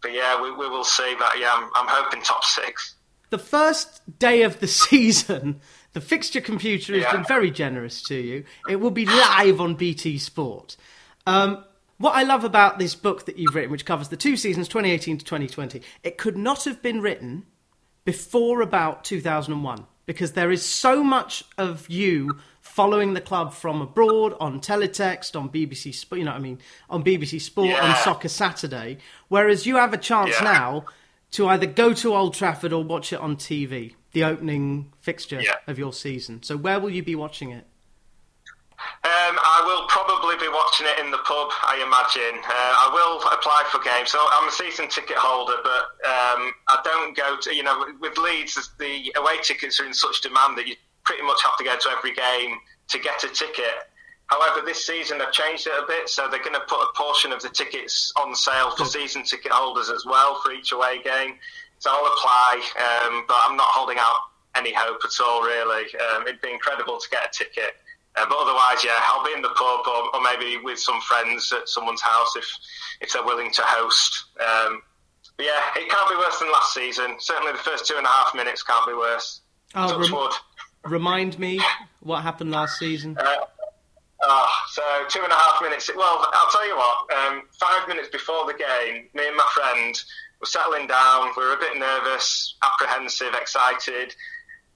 But 0.02 0.12
yeah, 0.12 0.40
we, 0.40 0.50
we 0.50 0.68
will 0.68 0.84
see. 0.84 1.14
But 1.18 1.38
yeah, 1.38 1.52
I'm, 1.54 1.64
I'm 1.74 1.86
hoping 1.88 2.22
top 2.22 2.44
six. 2.44 2.94
The 3.30 3.38
first 3.38 4.18
day 4.18 4.42
of 4.42 4.60
the 4.60 4.66
season, 4.86 5.60
the 5.92 6.00
fixture 6.00 6.40
computer 6.40 6.94
has 6.94 7.02
Yeah. 7.02 7.12
been 7.12 7.24
very 7.24 7.50
generous 7.50 8.02
to 8.04 8.14
you. 8.14 8.44
It 8.68 8.76
will 8.76 8.90
be 8.90 9.06
live 9.06 9.60
on 9.60 9.74
BT 9.74 10.18
Sport. 10.18 10.76
Um, 11.26 11.64
what 11.98 12.12
I 12.16 12.22
love 12.22 12.44
about 12.44 12.78
this 12.78 12.94
book 12.94 13.26
that 13.26 13.38
you've 13.38 13.54
written, 13.54 13.70
which 13.70 13.84
covers 13.84 14.08
the 14.08 14.16
two 14.16 14.36
seasons, 14.36 14.68
2018 14.68 15.18
to 15.18 15.24
2020, 15.24 15.82
it 16.02 16.16
could 16.16 16.36
not 16.36 16.64
have 16.64 16.80
been 16.80 17.02
written 17.02 17.44
before 18.06 18.62
about 18.62 19.04
2001 19.04 19.86
because 20.06 20.32
there 20.32 20.50
is 20.50 20.64
so 20.64 21.04
much 21.04 21.44
of 21.58 21.88
you 21.90 22.38
following 22.74 23.14
the 23.14 23.20
club 23.20 23.52
from 23.52 23.82
abroad 23.82 24.34
on 24.40 24.60
teletext 24.60 25.38
on 25.38 25.48
BBC 25.50 25.94
Sport, 25.94 26.18
you 26.20 26.24
know 26.24 26.30
what 26.30 26.38
I 26.38 26.40
mean, 26.40 26.58
on 26.88 27.02
BBC 27.02 27.40
Sport 27.40 27.80
on 27.82 27.96
Soccer 27.96 28.28
Saturday, 28.28 28.98
whereas 29.28 29.66
you 29.66 29.76
have 29.76 29.92
a 29.92 29.98
chance 29.98 30.34
Yeah. 30.40 30.44
now 30.44 30.84
to 31.32 31.48
either 31.48 31.66
go 31.66 31.92
to 31.94 32.14
Old 32.14 32.34
Trafford 32.34 32.72
or 32.72 32.82
watch 32.84 33.12
it 33.12 33.20
on 33.20 33.36
TV, 33.36 33.94
the 34.12 34.24
opening 34.24 34.92
fixture 35.00 35.40
Yeah. 35.40 35.56
of 35.66 35.78
your 35.78 35.92
season. 35.92 36.42
So 36.42 36.56
where 36.56 36.78
will 36.80 36.90
you 36.90 37.02
be 37.02 37.14
watching 37.14 37.50
it? 37.50 37.66
Um, 39.04 39.36
I 39.36 39.62
will 39.66 39.86
probably 39.88 40.36
be 40.38 40.48
watching 40.48 40.86
it 40.86 40.98
in 41.04 41.10
the 41.10 41.18
pub, 41.18 41.48
I 41.62 41.76
imagine. 41.84 42.40
Uh, 42.42 42.52
I 42.52 42.90
will 42.94 43.20
apply 43.30 43.64
for 43.70 43.78
games. 43.80 44.10
So 44.10 44.18
I'm 44.32 44.48
a 44.48 44.50
season 44.50 44.88
ticket 44.88 45.18
holder, 45.18 45.56
but 45.62 45.82
um, 46.08 46.52
I 46.68 46.80
don't 46.82 47.14
go 47.14 47.36
to, 47.36 47.54
you 47.54 47.62
know, 47.62 47.84
with 48.00 48.16
Leeds, 48.16 48.54
the 48.78 49.12
away 49.16 49.36
tickets 49.42 49.78
are 49.80 49.84
in 49.86 49.92
such 49.92 50.22
demand 50.22 50.56
that 50.56 50.66
you 50.66 50.76
pretty 51.10 51.26
much 51.26 51.42
have 51.42 51.56
to 51.58 51.64
go 51.64 51.74
to 51.76 51.88
every 51.90 52.14
game 52.14 52.56
to 52.86 52.98
get 53.00 53.24
a 53.24 53.28
ticket. 53.28 53.90
However, 54.26 54.64
this 54.64 54.86
season 54.86 55.18
they've 55.18 55.32
changed 55.32 55.66
it 55.66 55.72
a 55.72 55.84
bit, 55.88 56.08
so 56.08 56.28
they're 56.30 56.38
going 56.38 56.54
to 56.54 56.62
put 56.68 56.78
a 56.78 56.92
portion 56.94 57.32
of 57.32 57.42
the 57.42 57.48
tickets 57.48 58.12
on 58.16 58.32
sale 58.32 58.70
for 58.76 58.84
season 58.84 59.24
ticket 59.24 59.50
holders 59.50 59.90
as 59.90 60.06
well 60.06 60.40
for 60.40 60.52
each 60.52 60.70
away 60.70 61.02
game. 61.02 61.34
So 61.80 61.90
I'll 61.90 62.06
apply, 62.06 62.62
um, 62.78 63.24
but 63.26 63.36
I'm 63.42 63.56
not 63.56 63.66
holding 63.70 63.98
out 63.98 64.18
any 64.54 64.72
hope 64.72 65.00
at 65.04 65.10
all, 65.20 65.42
really. 65.42 65.86
Um, 66.14 66.28
it'd 66.28 66.40
be 66.40 66.52
incredible 66.52 67.00
to 67.00 67.10
get 67.10 67.26
a 67.26 67.30
ticket. 67.36 67.74
Uh, 68.14 68.26
but 68.28 68.38
otherwise, 68.38 68.84
yeah, 68.84 69.02
I'll 69.08 69.24
be 69.24 69.32
in 69.34 69.42
the 69.42 69.48
pub 69.50 69.80
or, 69.88 70.14
or 70.14 70.22
maybe 70.22 70.62
with 70.62 70.78
some 70.78 71.00
friends 71.00 71.52
at 71.52 71.68
someone's 71.68 72.02
house 72.02 72.36
if 72.36 72.46
if 73.00 73.12
they're 73.12 73.24
willing 73.24 73.50
to 73.52 73.62
host. 73.64 74.26
Um, 74.38 74.82
but 75.36 75.46
yeah, 75.46 75.60
it 75.74 75.88
can't 75.90 76.08
be 76.10 76.16
worse 76.16 76.38
than 76.38 76.52
last 76.52 76.74
season. 76.74 77.16
Certainly, 77.18 77.52
the 77.52 77.58
first 77.58 77.86
two 77.86 77.96
and 77.96 78.06
a 78.06 78.10
half 78.10 78.34
minutes 78.34 78.62
can't 78.62 78.86
be 78.86 78.94
worse. 78.94 79.40
Oh, 79.74 79.86
Touch 79.88 80.10
rem- 80.10 80.20
wood. 80.20 80.32
Remind 80.84 81.38
me 81.38 81.60
what 82.00 82.22
happened 82.22 82.50
last 82.50 82.78
season. 82.78 83.16
Uh, 83.18 83.36
oh, 84.22 84.48
so 84.68 84.82
two 85.08 85.22
and 85.22 85.32
a 85.32 85.36
half 85.36 85.60
minutes. 85.62 85.90
Well, 85.94 86.26
I'll 86.32 86.50
tell 86.50 86.66
you 86.66 86.76
what. 86.76 86.96
Um, 87.16 87.42
five 87.58 87.86
minutes 87.88 88.08
before 88.08 88.46
the 88.46 88.54
game, 88.54 89.08
me 89.14 89.26
and 89.26 89.36
my 89.36 89.46
friend 89.54 89.94
were 90.40 90.46
settling 90.46 90.86
down. 90.86 91.32
We 91.36 91.44
were 91.44 91.54
a 91.54 91.58
bit 91.58 91.76
nervous, 91.76 92.56
apprehensive, 92.62 93.34
excited. 93.34 94.14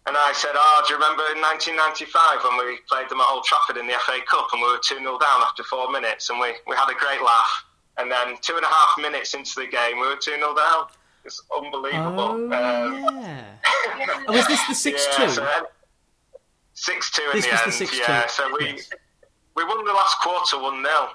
And 0.07 0.17
I 0.19 0.33
said, 0.35 0.53
"Oh, 0.55 0.85
do 0.87 0.93
you 0.93 1.01
remember 1.01 1.25
in 1.33 1.41
1995 1.41 2.45
when 2.45 2.61
we 2.61 2.77
played 2.89 3.09
them 3.09 3.21
at 3.21 3.29
Old 3.31 3.45
Trafford 3.45 3.79
in 3.79 3.87
the 3.87 3.95
FA 4.05 4.21
Cup 4.29 4.49
and 4.53 4.61
we 4.61 4.69
were 4.69 4.81
2 4.85 4.99
0 4.99 5.19
down 5.19 5.41
after 5.41 5.65
four 5.65 5.91
minutes 5.91 6.29
and 6.29 6.39
we, 6.39 6.53
we 6.69 6.77
had 6.77 6.91
a 6.93 6.99
great 7.01 7.23
laugh? 7.25 7.65
And 7.97 8.11
then 8.11 8.37
two 8.43 8.57
and 8.57 8.65
a 8.65 8.69
half 8.69 8.99
minutes 9.01 9.33
into 9.33 9.61
the 9.61 9.67
game, 9.67 9.97
we 9.97 10.07
were 10.07 10.21
2 10.21 10.37
0 10.37 10.55
down. 10.55 10.93
It's 11.25 11.41
unbelievable. 11.57 12.21
Oh, 12.21 12.45
um, 12.45 12.53
yeah. 12.53 13.45
oh, 14.29 14.33
was 14.33 14.47
this 14.47 14.61
the 14.69 14.75
six 14.75 15.09
yeah, 15.19 15.25
two? 15.25 15.33
So, 15.33 15.67
six 16.75 17.11
two 17.11 17.23
in 17.33 17.38
this 17.38 17.47
the 17.47 17.52
end. 17.52 17.73
The 17.73 17.97
yeah. 17.97 18.26
So 18.26 18.54
we 18.59 18.66
yes. 18.66 18.90
we 19.57 19.64
won 19.64 19.85
the 19.85 19.93
last 19.93 20.21
quarter 20.21 20.61
one 20.61 20.85
0 20.85 21.09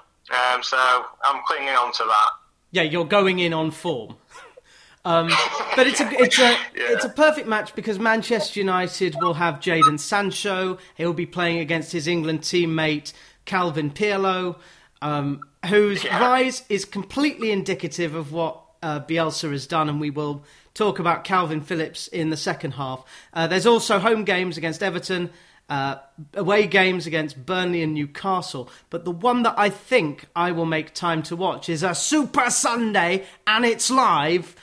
um, 0.52 0.62
So 0.62 0.76
I'm 1.24 1.42
clinging 1.46 1.68
on 1.68 1.92
to 1.92 2.04
that. 2.04 2.30
Yeah, 2.72 2.82
you're 2.82 3.04
going 3.04 3.38
in 3.38 3.52
on 3.52 3.70
form. 3.70 4.16
Um, 5.02 5.30
but 5.76 5.86
it's 5.86 5.98
a 5.98 6.10
it's 6.12 6.38
a 6.38 6.42
yeah. 6.42 6.58
it's 6.74 7.06
a 7.06 7.08
perfect 7.08 7.48
match 7.48 7.74
because 7.74 7.98
Manchester 7.98 8.60
United 8.60 9.16
will 9.18 9.32
have 9.32 9.54
Jadon 9.54 9.98
Sancho. 9.98 10.76
He'll 10.94 11.14
be 11.14 11.24
playing 11.24 11.58
against 11.58 11.92
his 11.92 12.06
England 12.06 12.42
teammate 12.42 13.14
Calvin 13.46 13.90
Pirlo, 13.92 14.56
um, 15.00 15.40
whose 15.66 16.04
yeah. 16.04 16.20
rise 16.20 16.64
is 16.68 16.84
completely 16.84 17.50
indicative 17.50 18.14
of 18.14 18.32
what 18.32 18.62
uh, 18.82 19.00
Bielsa 19.00 19.50
has 19.50 19.66
done, 19.66 19.88
and 19.88 20.00
we 20.00 20.10
will 20.10 20.44
talk 20.74 20.98
about 20.98 21.24
Kalvin 21.24 21.62
Phillips 21.62 22.06
in 22.06 22.28
the 22.30 22.36
second 22.36 22.72
half. 22.72 23.02
Uh, 23.32 23.46
there's 23.46 23.66
also 23.66 23.98
home 23.98 24.24
games 24.24 24.56
against 24.56 24.82
Everton. 24.82 25.30
Uh, 25.70 26.00
away 26.34 26.66
games 26.66 27.06
against 27.06 27.46
Burnley 27.46 27.80
and 27.80 27.94
Newcastle. 27.94 28.68
But 28.90 29.04
the 29.04 29.12
one 29.12 29.44
that 29.44 29.54
I 29.56 29.70
think 29.70 30.26
I 30.34 30.50
will 30.50 30.66
make 30.66 30.94
time 30.94 31.22
to 31.22 31.36
watch 31.36 31.68
is 31.68 31.84
a 31.84 31.94
Super 31.94 32.50
Sunday, 32.50 33.24
and 33.46 33.64
it's 33.64 33.88
live 33.88 34.56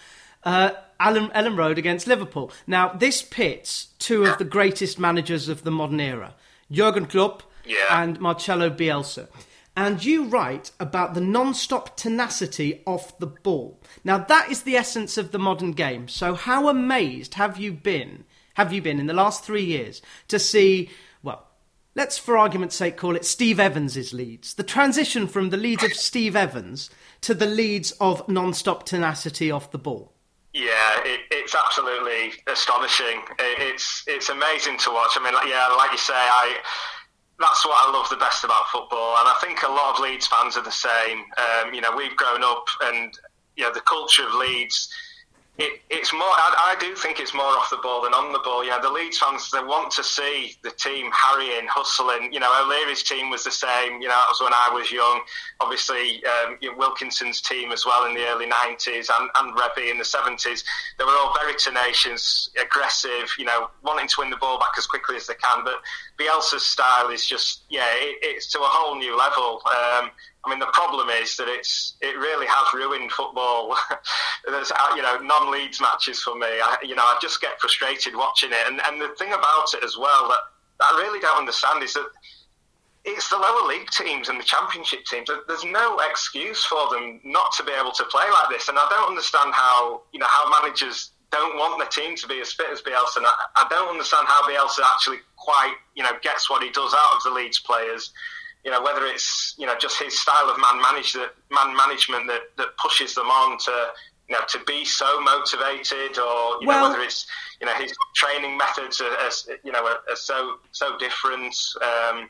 uh, 0.43 0.71
Alan, 0.99 1.29
Elland 1.29 1.57
Road 1.57 1.77
against 1.77 2.07
Liverpool. 2.07 2.51
Now, 2.65 2.89
this 2.89 3.21
pits 3.21 3.89
two 3.99 4.25
of 4.25 4.37
the 4.37 4.45
greatest 4.45 4.99
managers 4.99 5.47
of 5.47 5.63
the 5.63 5.71
modern 5.71 5.99
era, 5.99 6.35
Jurgen 6.69 7.05
Klopp 7.05 7.43
yeah. 7.65 8.01
and 8.01 8.19
Marcelo 8.19 8.69
Bielsa. 8.69 9.27
And 9.75 10.03
you 10.03 10.25
write 10.25 10.71
about 10.79 11.13
the 11.13 11.21
non-stop 11.21 11.95
tenacity 11.97 12.81
off 12.87 13.17
the 13.19 13.27
ball. 13.27 13.79
Now, 14.03 14.17
that 14.17 14.49
is 14.49 14.63
the 14.63 14.75
essence 14.75 15.17
of 15.17 15.31
the 15.31 15.39
modern 15.39 15.73
game. 15.73 16.07
So, 16.07 16.33
how 16.33 16.67
amazed 16.67 17.35
have 17.35 17.57
you 17.57 17.73
been? 17.73 18.25
Have 18.57 18.73
you 18.73 18.81
been 18.81 18.99
in 18.99 19.05
the 19.05 19.13
last 19.13 19.43
three 19.43 19.63
years 19.63 20.01
to 20.29 20.39
see? 20.39 20.89
Well, 21.21 21.45
let's 21.93 22.17
for 22.17 22.39
argument's 22.39 22.75
sake 22.75 22.97
call 22.97 23.15
it 23.15 23.23
Steve 23.23 23.59
Evans' 23.59 24.13
Leeds. 24.13 24.55
The 24.55 24.63
transition 24.63 25.27
from 25.27 25.51
the 25.51 25.57
Leeds 25.57 25.83
of 25.83 25.93
Steve 25.93 26.35
Evans 26.35 26.89
to 27.21 27.35
the 27.35 27.45
Leeds 27.45 27.91
of 28.01 28.27
non-stop 28.27 28.83
tenacity 28.83 29.51
off 29.51 29.69
the 29.69 29.77
ball. 29.77 30.11
Yeah, 30.55 31.03
it, 31.05 31.21
it's 31.29 31.53
absolutely 31.53 32.33
astonishing. 32.51 33.21
It, 33.37 33.59
it's 33.59 34.03
it's 34.07 34.29
amazing 34.29 34.79
to 34.79 34.89
watch. 34.89 35.11
I 35.15 35.23
mean, 35.23 35.35
yeah, 35.47 35.67
like 35.77 35.91
you 35.91 35.99
say, 35.99 36.15
I 36.15 36.57
that's 37.39 37.63
what 37.63 37.77
I 37.87 37.91
love 37.91 38.09
the 38.09 38.17
best 38.17 38.43
about 38.43 38.65
football, 38.71 39.17
and 39.19 39.27
I 39.29 39.37
think 39.39 39.61
a 39.61 39.69
lot 39.69 39.93
of 39.93 40.01
Leeds 40.01 40.25
fans 40.25 40.57
are 40.57 40.63
the 40.63 40.71
same. 40.71 41.25
Um, 41.37 41.75
you 41.75 41.81
know, 41.81 41.95
we've 41.95 42.15
grown 42.15 42.43
up, 42.43 42.65
and 42.85 43.13
you 43.55 43.65
know, 43.65 43.71
the 43.71 43.81
culture 43.81 44.25
of 44.27 44.33
Leeds 44.33 44.89
it, 45.57 45.81
it's 45.89 46.13
more. 46.13 46.21
I, 46.21 46.75
I, 46.75 46.79
do 46.79 46.93
think 46.93 47.19
it's 47.19 47.33
more 47.33 47.43
off 47.43 47.71
the 47.71 47.77
ball 47.81 48.03
than 48.03 48.13
on 48.13 48.31
the 48.31 48.37
ball. 48.39 48.63
Know, 48.63 48.79
the 48.79 48.91
Leeds 48.91 49.17
fans 49.17 49.49
they 49.49 49.59
want 49.59 49.89
to 49.93 50.03
see 50.03 50.55
the 50.61 50.69
team 50.69 51.09
harrying, 51.11 51.67
hustling. 51.67 52.31
You 52.31 52.39
know, 52.39 52.51
O'Leary's 52.61 53.01
team 53.01 53.31
was 53.31 53.43
the 53.43 53.51
same. 53.51 53.99
You 53.99 54.07
know, 54.07 54.13
that 54.13 54.29
was 54.29 54.39
when 54.39 54.53
I 54.53 54.69
was 54.71 54.91
young. 54.91 55.21
Obviously, 55.59 56.21
um, 56.25 56.57
you 56.61 56.71
know, 56.71 56.77
Wilkinson's 56.77 57.41
team 57.41 57.71
as 57.71 57.87
well 57.87 58.05
in 58.05 58.13
the 58.13 58.27
early 58.27 58.45
'90s, 58.45 59.09
and, 59.09 59.29
and 59.41 59.57
Revie 59.57 59.89
in 59.89 59.97
the 59.97 60.03
'70s. 60.03 60.63
They 60.99 61.03
were 61.03 61.17
all 61.17 61.33
very 61.41 61.55
tenacious, 61.55 62.51
aggressive. 62.61 63.33
You 63.39 63.45
know, 63.45 63.71
wanting 63.83 64.07
to 64.09 64.15
win 64.19 64.29
the 64.29 64.37
ball 64.37 64.59
back 64.59 64.77
as 64.77 64.85
quickly 64.85 65.15
as 65.15 65.25
they 65.25 65.35
can. 65.41 65.63
But 65.63 65.81
Bielsa's 66.19 66.63
style 66.63 67.09
is 67.09 67.25
just, 67.25 67.63
yeah, 67.69 67.89
it, 67.95 68.17
it's 68.21 68.51
to 68.51 68.59
a 68.59 68.69
whole 68.69 68.95
new 68.95 69.17
level. 69.17 69.61
Um, 69.65 70.11
I 70.47 70.49
mean, 70.49 70.59
the 70.59 70.71
problem 70.71 71.09
is 71.09 71.35
that 71.35 71.49
it's 71.49 71.95
it 71.99 72.15
really 72.15 72.47
has 72.47 72.73
ruined 72.73 73.11
football. 73.11 73.75
There's 74.47 74.71
uh, 74.71 74.95
you 74.95 75.01
know 75.01 75.19
non-Leeds 75.19 75.81
matches 75.81 76.21
for 76.23 76.35
me. 76.35 76.47
I, 76.47 76.77
you 76.83 76.95
know, 76.95 77.03
I 77.03 77.17
just 77.21 77.41
get 77.41 77.59
frustrated 77.59 78.15
watching 78.15 78.51
it. 78.51 78.63
And 78.65 78.79
and 78.87 79.01
the 79.01 79.09
thing 79.19 79.33
about 79.33 79.73
it 79.73 79.83
as 79.83 79.97
well 79.97 80.29
that, 80.29 80.39
I 80.79 81.03
really 81.03 81.19
don't 81.19 81.37
understand 81.37 81.83
is 81.83 81.95
that 81.95 82.07
it's 83.03 83.27
the 83.29 83.35
lower 83.35 83.67
league 83.67 83.89
teams 83.89 84.29
and 84.29 84.39
the 84.39 84.43
championship 84.43 85.03
teams. 85.03 85.29
There's 85.47 85.65
no 85.65 85.99
excuse 86.09 86.63
for 86.63 86.87
them 86.91 87.19
not 87.25 87.51
to 87.57 87.63
be 87.63 87.73
able 87.73 87.91
to 87.91 88.05
play 88.05 88.25
like 88.31 88.49
this. 88.49 88.69
And 88.69 88.77
I 88.79 88.87
don't 88.89 89.09
understand 89.09 89.51
how 89.53 90.03
you 90.13 90.19
know 90.19 90.27
how 90.29 90.47
managers 90.61 91.11
don't 91.29 91.57
want 91.57 91.77
the 91.77 91.91
team 91.91 92.15
to 92.15 92.27
be 92.27 92.39
as 92.39 92.53
fit 92.53 92.71
as 92.71 92.81
Bielsa. 92.81 93.17
And 93.17 93.27
I, 93.27 93.35
I 93.57 93.67
don't 93.69 93.89
understand 93.89 94.27
how 94.27 94.47
Bielsa 94.47 94.79
actually 94.95 95.19
quite 95.35 95.75
you 95.93 96.03
know 96.03 96.15
gets 96.23 96.49
what 96.49 96.63
he 96.63 96.71
does 96.71 96.93
out 96.93 97.17
of 97.17 97.23
the 97.23 97.31
Leeds 97.31 97.59
players 97.59 98.13
you 98.63 98.71
know, 98.71 98.81
whether 98.81 99.05
it's 99.05 99.55
you 99.57 99.65
know 99.65 99.75
just 99.79 100.01
his 100.01 100.19
style 100.19 100.49
of 100.49 100.57
man 100.57 100.81
manage 100.81 101.13
that 101.13 101.33
man 101.51 101.75
management 101.75 102.27
that, 102.27 102.41
that 102.57 102.77
pushes 102.77 103.15
them 103.15 103.27
on 103.27 103.57
to 103.59 103.87
you 104.29 104.35
know 104.35 104.41
to 104.49 104.59
be 104.65 104.83
so 104.85 105.21
motivated, 105.21 106.17
or 106.17 106.59
you 106.61 106.67
well, 106.67 106.81
know 106.81 106.89
whether 106.89 107.01
it's 107.01 107.25
you 107.61 107.67
know 107.67 107.73
his 107.75 107.93
training 108.15 108.57
methods 108.57 109.01
are, 109.01 109.05
are 109.05 109.57
you 109.63 109.71
know 109.71 109.85
are, 109.85 109.99
are, 110.09 110.15
so 110.15 110.55
so 110.71 110.97
different. 110.97 111.55
Um, 111.81 112.29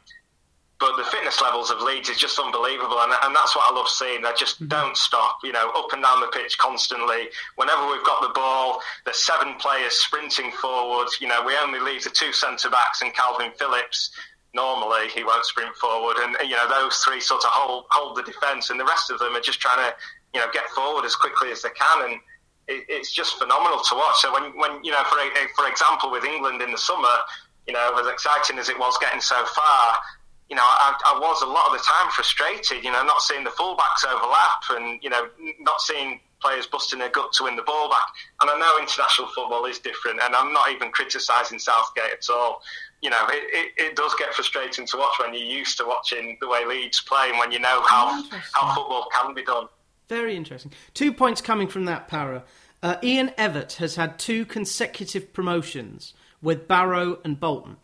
but 0.80 0.96
the 0.96 1.04
fitness 1.06 1.42
levels 1.42 1.72
of 1.72 1.82
Leeds 1.82 2.08
is 2.08 2.18
just 2.18 2.38
unbelievable, 2.38 3.00
and, 3.00 3.12
and 3.24 3.36
that's 3.36 3.56
what 3.56 3.72
I 3.72 3.76
love 3.76 3.90
seeing. 3.90 4.22
They 4.22 4.30
just 4.38 4.58
mm-hmm. 4.58 4.68
don't 4.68 4.96
stop, 4.96 5.40
you 5.44 5.52
know, 5.52 5.72
up 5.76 5.92
and 5.92 6.04
down 6.04 6.22
the 6.22 6.28
pitch 6.28 6.56
constantly. 6.60 7.30
Whenever 7.56 7.88
we've 7.88 8.06
got 8.06 8.22
the 8.22 8.30
ball, 8.30 8.80
there's 9.04 9.18
seven 9.18 9.56
players 9.56 9.94
sprinting 9.94 10.52
forward. 10.52 11.08
You 11.20 11.30
know, 11.30 11.44
we 11.44 11.56
only 11.64 11.80
leave 11.80 12.04
the 12.04 12.12
two 12.12 12.32
centre 12.32 12.70
backs 12.70 13.02
and 13.02 13.12
Kalvin 13.12 13.56
Phillips 13.58 14.12
normally 14.58 15.08
he 15.14 15.24
won't 15.24 15.46
sprint 15.46 15.76
forward, 15.78 16.18
and 16.18 16.36
you 16.50 16.58
know 16.58 16.68
those 16.68 16.98
three 17.06 17.22
sort 17.22 17.46
of 17.46 17.52
hold 17.54 17.86
hold 17.92 18.18
the 18.18 18.24
defence, 18.24 18.72
and 18.72 18.80
the 18.80 18.90
rest 18.90 19.12
of 19.12 19.20
them 19.20 19.38
are 19.38 19.46
just 19.46 19.62
trying 19.62 19.78
to 19.78 19.94
you 20.34 20.42
know 20.42 20.48
get 20.52 20.66
forward 20.74 21.06
as 21.06 21.16
quickly 21.16 21.52
as 21.52 21.62
they 21.62 21.70
can, 21.78 22.10
and 22.10 22.14
it, 22.68 22.84
it's 22.90 23.14
just 23.14 23.38
phenomenal 23.38 23.80
to 23.80 23.94
watch. 23.96 24.18
So 24.18 24.34
when 24.34 24.58
when 24.58 24.84
you 24.84 24.92
know 24.92 25.04
for 25.06 25.22
for 25.56 25.70
example 25.70 26.10
with 26.10 26.26
England 26.26 26.62
in 26.66 26.72
the 26.72 26.82
summer, 26.82 27.16
you 27.68 27.74
know 27.74 27.96
as 28.02 28.08
exciting 28.08 28.58
as 28.58 28.68
it 28.68 28.78
was 28.78 28.98
getting 29.00 29.22
so 29.22 29.46
far. 29.54 29.96
You 30.50 30.56
know, 30.56 30.64
I, 30.64 30.96
I 31.12 31.20
was 31.20 31.42
a 31.42 31.46
lot 31.46 31.68
of 31.68 31.74
the 31.74 31.84
time 31.84 32.10
frustrated. 32.16 32.82
You 32.82 32.90
know, 32.90 33.04
not 33.04 33.20
seeing 33.20 33.44
the 33.44 33.50
fullbacks 33.52 34.08
overlap, 34.08 34.64
and 34.80 34.98
you 35.04 35.10
know, 35.10 35.28
not 35.60 35.82
seeing 35.82 36.22
players 36.40 36.66
busting 36.68 37.00
their 37.00 37.10
gut 37.10 37.34
to 37.34 37.44
win 37.44 37.58
the 37.58 37.64
ball 37.64 37.90
back. 37.90 38.08
And 38.42 38.50
I 38.50 38.58
know 38.58 38.80
international 38.80 39.28
football 39.36 39.66
is 39.66 39.80
different, 39.80 40.22
and 40.24 40.34
I'm 40.34 40.54
not 40.54 40.72
even 40.72 40.92
criticising 40.92 41.60
Southgate 41.60 42.14
at 42.14 42.30
all 42.32 42.62
you 43.02 43.10
know, 43.10 43.28
it, 43.30 43.44
it, 43.78 43.86
it, 43.86 43.96
does 43.96 44.14
get 44.18 44.34
frustrating 44.34 44.86
to 44.88 44.98
watch 44.98 45.14
when 45.20 45.34
you're 45.34 45.44
used 45.44 45.78
to 45.78 45.86
watching 45.86 46.38
the 46.42 46.48
way 46.48 46.66
Leeds 46.66 47.02
play 47.02 47.30
and 47.30 47.38
when 47.38 47.52
you 47.52 47.60
know 47.60 47.84
how, 47.88 48.24
how 48.54 48.74
football 48.74 49.08
can 49.14 49.34
be 49.34 49.44
done. 49.44 49.68
Very 50.10 50.36
interesting. 50.36 50.72
Two 50.94 51.14
points 51.14 51.42
coming 51.42 51.68
from 51.68 51.86
that, 51.86 52.08
Para. 52.08 52.44
Uh, 52.82 52.98
Ian 53.04 53.30
Evatt 53.38 53.76
has 53.76 53.96
had 53.96 54.18
two 54.18 54.46
consecutive 54.46 55.34
promotions 55.34 56.14
with 56.42 56.68
Barrow 56.68 57.20
and 57.24 57.40
Bolton. 57.40 57.78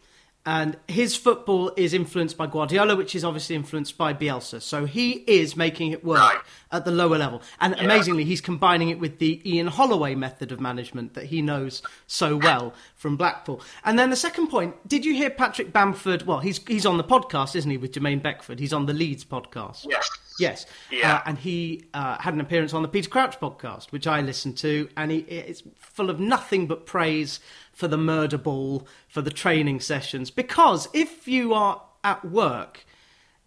And 0.45 0.77
his 0.89 1.15
football 1.15 1.71
is 1.77 1.93
influenced 1.93 2.35
by 2.35 2.47
Guardiola, 2.47 2.97
which 2.97 3.15
is 3.15 3.23
obviously 3.23 3.55
influenced 3.55 3.97
by 3.97 4.13
Bielsa. 4.13 4.61
So 4.61 4.83
he 4.83 5.23
is 5.25 5.55
making 5.55 5.91
it 5.91 6.03
work 6.03 6.19
right. 6.19 6.41
at 6.71 6.83
the 6.83 6.91
lower 6.91 7.17
level. 7.17 7.41
And 7.61 7.73
yeah. 7.77 7.85
amazingly, 7.85 8.25
he's 8.25 8.41
combining 8.41 8.89
it 8.89 8.99
with 8.99 9.19
the 9.19 9.41
Ian 9.49 9.67
Holloway 9.67 10.15
method 10.15 10.51
of 10.51 10.59
management 10.59 11.13
that 11.13 11.25
he 11.25 11.41
knows 11.41 11.81
so 12.07 12.35
well 12.35 12.73
from 12.95 13.15
Blackpool. 13.15 13.61
And 13.85 13.97
then 13.97 14.09
the 14.09 14.17
second 14.17 14.47
point 14.47 14.75
did 14.85 15.05
you 15.05 15.13
hear 15.13 15.29
Patrick 15.29 15.71
Bamford? 15.71 16.23
Well, 16.23 16.39
he's, 16.39 16.59
he's 16.67 16.85
on 16.85 16.97
the 16.97 17.05
podcast, 17.05 17.55
isn't 17.55 17.71
he, 17.71 17.77
with 17.77 17.93
Jermaine 17.93 18.21
Beckford? 18.21 18.59
He's 18.59 18.73
on 18.73 18.85
the 18.85 18.93
Leeds 18.93 19.23
podcast. 19.23 19.85
Yes. 19.89 20.09
Yes. 20.39 20.65
Yeah. 20.91 21.15
Uh, 21.15 21.21
and 21.25 21.37
he 21.37 21.85
uh, 21.93 22.17
had 22.19 22.33
an 22.33 22.41
appearance 22.41 22.73
on 22.73 22.81
the 22.81 22.87
Peter 22.87 23.09
Crouch 23.09 23.39
podcast, 23.39 23.91
which 23.91 24.07
I 24.07 24.21
listened 24.21 24.57
to, 24.57 24.89
and 24.97 25.11
he, 25.11 25.19
it's 25.19 25.63
full 25.77 26.09
of 26.09 26.19
nothing 26.19 26.67
but 26.67 26.85
praise 26.85 27.39
for 27.71 27.87
the 27.87 27.97
murder 27.97 28.37
ball, 28.37 28.87
for 29.07 29.21
the 29.21 29.31
training 29.31 29.79
sessions. 29.79 30.31
Because 30.31 30.87
if 30.93 31.27
you 31.27 31.53
are 31.53 31.81
at 32.03 32.25
work 32.25 32.85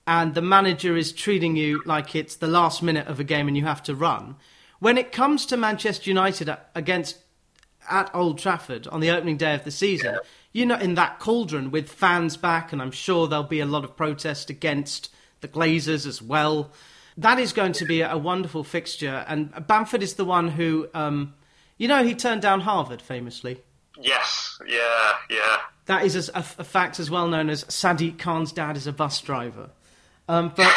and 0.07 0.35
the 0.35 0.43
manager 0.43 0.97
is 0.97 1.13
treating 1.13 1.57
you 1.57 1.83
like 1.85 2.15
it's 2.15 2.37
the 2.37 2.47
last 2.47 2.83
minute 2.83 3.07
of 3.07 3.21
a 3.21 3.25
game 3.25 3.49
and 3.49 3.57
you 3.57 3.65
have 3.65 3.83
to 3.85 3.95
run, 3.95 4.37
when 4.79 4.99
it 4.99 5.13
comes 5.13 5.47
to 5.47 5.57
Manchester 5.57 6.11
United 6.11 6.55
against 6.75 7.19
at 7.89 8.13
Old 8.15 8.39
Trafford 8.39 8.87
on 8.89 9.01
the 9.01 9.11
opening 9.11 9.37
day 9.37 9.55
of 9.55 9.65
the 9.65 9.71
season, 9.71 10.15
yeah. 10.15 10.21
you're 10.53 10.67
not 10.67 10.83
in 10.83 10.95
that 10.95 11.19
cauldron 11.19 11.71
with 11.71 11.89
fans 11.89 12.37
back, 12.37 12.73
and 12.73 12.83
I'm 12.83 12.91
sure 12.91 13.27
there'll 13.27 13.45
be 13.45 13.61
a 13.61 13.67
lot 13.67 13.85
of 13.85 13.97
protest 13.97 14.51
against 14.51 15.11
the 15.47 15.59
Glazers 15.59 16.07
as 16.07 16.21
well. 16.21 16.71
That 17.17 17.39
is 17.39 17.53
going 17.53 17.73
to 17.75 17.85
be 17.85 18.03
a 18.03 18.19
wonderful 18.19 18.65
fixture, 18.65 19.25
and 19.27 19.67
Bamford 19.67 20.03
is 20.03 20.15
the 20.15 20.25
one 20.25 20.49
who, 20.49 20.89
um, 20.93 21.35
you 21.79 21.89
know, 21.89 22.05
he 22.05 22.15
turned 22.15 22.43
down 22.43 22.61
Harvard 22.61 23.01
famously. 23.01 23.63
Yes, 23.99 24.61
yeah, 24.67 25.15
yeah. 25.31 25.57
That 25.87 26.05
is 26.05 26.29
a, 26.29 26.39
a, 26.39 26.43
fact 26.43 27.01
as 27.01 27.11
well 27.11 27.29
known 27.29 27.49
as 27.49 27.65
Sadiq 27.65 28.19
Khan's 28.19 28.53
dad 28.53 28.77
is 28.77 28.87
a 28.87 28.93
bus 28.93 29.21
driver. 29.23 29.71
Um, 30.29 30.53
but 30.55 30.71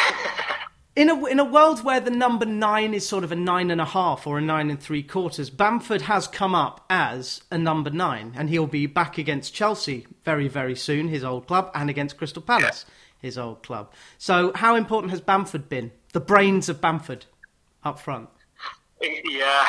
in 0.96 1.10
a 1.10 1.26
in 1.26 1.38
a 1.38 1.44
world 1.44 1.84
where 1.84 2.00
the 2.00 2.10
number 2.10 2.46
nine 2.46 2.94
is 2.94 3.06
sort 3.06 3.24
of 3.24 3.32
a 3.32 3.36
nine 3.36 3.70
and 3.70 3.80
a 3.80 3.84
half 3.84 4.26
or 4.26 4.38
a 4.38 4.40
nine 4.40 4.70
and 4.70 4.80
three 4.80 5.02
quarters, 5.02 5.50
Bamford 5.50 6.02
has 6.02 6.26
come 6.26 6.54
up 6.54 6.86
as 6.88 7.42
a 7.50 7.58
number 7.58 7.90
nine, 7.90 8.32
and 8.36 8.48
he'll 8.48 8.66
be 8.66 8.86
back 8.86 9.18
against 9.18 9.52
Chelsea 9.52 10.06
very 10.24 10.48
very 10.48 10.76
soon, 10.76 11.08
his 11.08 11.24
old 11.24 11.46
club, 11.46 11.70
and 11.74 11.90
against 11.90 12.16
Crystal 12.16 12.42
Palace, 12.42 12.86
yeah. 12.86 12.94
His 13.20 13.38
old 13.38 13.62
club. 13.62 13.92
So, 14.18 14.52
how 14.54 14.74
important 14.76 15.10
has 15.10 15.20
Bamford 15.20 15.68
been? 15.68 15.92
The 16.12 16.20
brains 16.20 16.68
of 16.68 16.80
Bamford 16.80 17.26
up 17.84 17.98
front. 17.98 18.28
Yeah, 19.00 19.66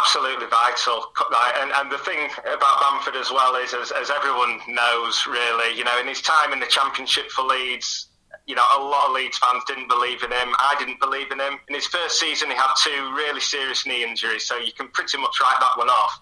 Absolutely 0.00 0.46
vital. 0.46 1.12
And, 1.60 1.72
and 1.72 1.90
the 1.90 1.98
thing 1.98 2.18
about 2.42 2.80
Bamford 2.80 3.16
as 3.16 3.30
well 3.30 3.56
is, 3.56 3.74
as, 3.74 3.90
as 3.92 4.10
everyone 4.10 4.60
knows, 4.68 5.26
really, 5.26 5.76
you 5.76 5.84
know, 5.84 5.98
in 6.00 6.06
his 6.06 6.22
time 6.22 6.52
in 6.52 6.60
the 6.60 6.66
Championship 6.66 7.30
for 7.30 7.44
Leeds, 7.44 8.06
you 8.46 8.54
know, 8.54 8.64
a 8.76 8.80
lot 8.82 9.08
of 9.08 9.14
Leeds 9.14 9.38
fans 9.38 9.62
didn't 9.66 9.88
believe 9.88 10.22
in 10.22 10.30
him. 10.30 10.54
I 10.58 10.76
didn't 10.78 11.00
believe 11.00 11.30
in 11.32 11.40
him. 11.40 11.58
In 11.68 11.74
his 11.74 11.86
first 11.86 12.18
season, 12.18 12.50
he 12.50 12.56
had 12.56 12.72
two 12.82 13.14
really 13.14 13.40
serious 13.40 13.86
knee 13.86 14.04
injuries, 14.04 14.46
so 14.46 14.56
you 14.56 14.72
can 14.72 14.88
pretty 14.88 15.18
much 15.18 15.36
write 15.40 15.56
that 15.60 15.76
one 15.76 15.88
off. 15.88 16.18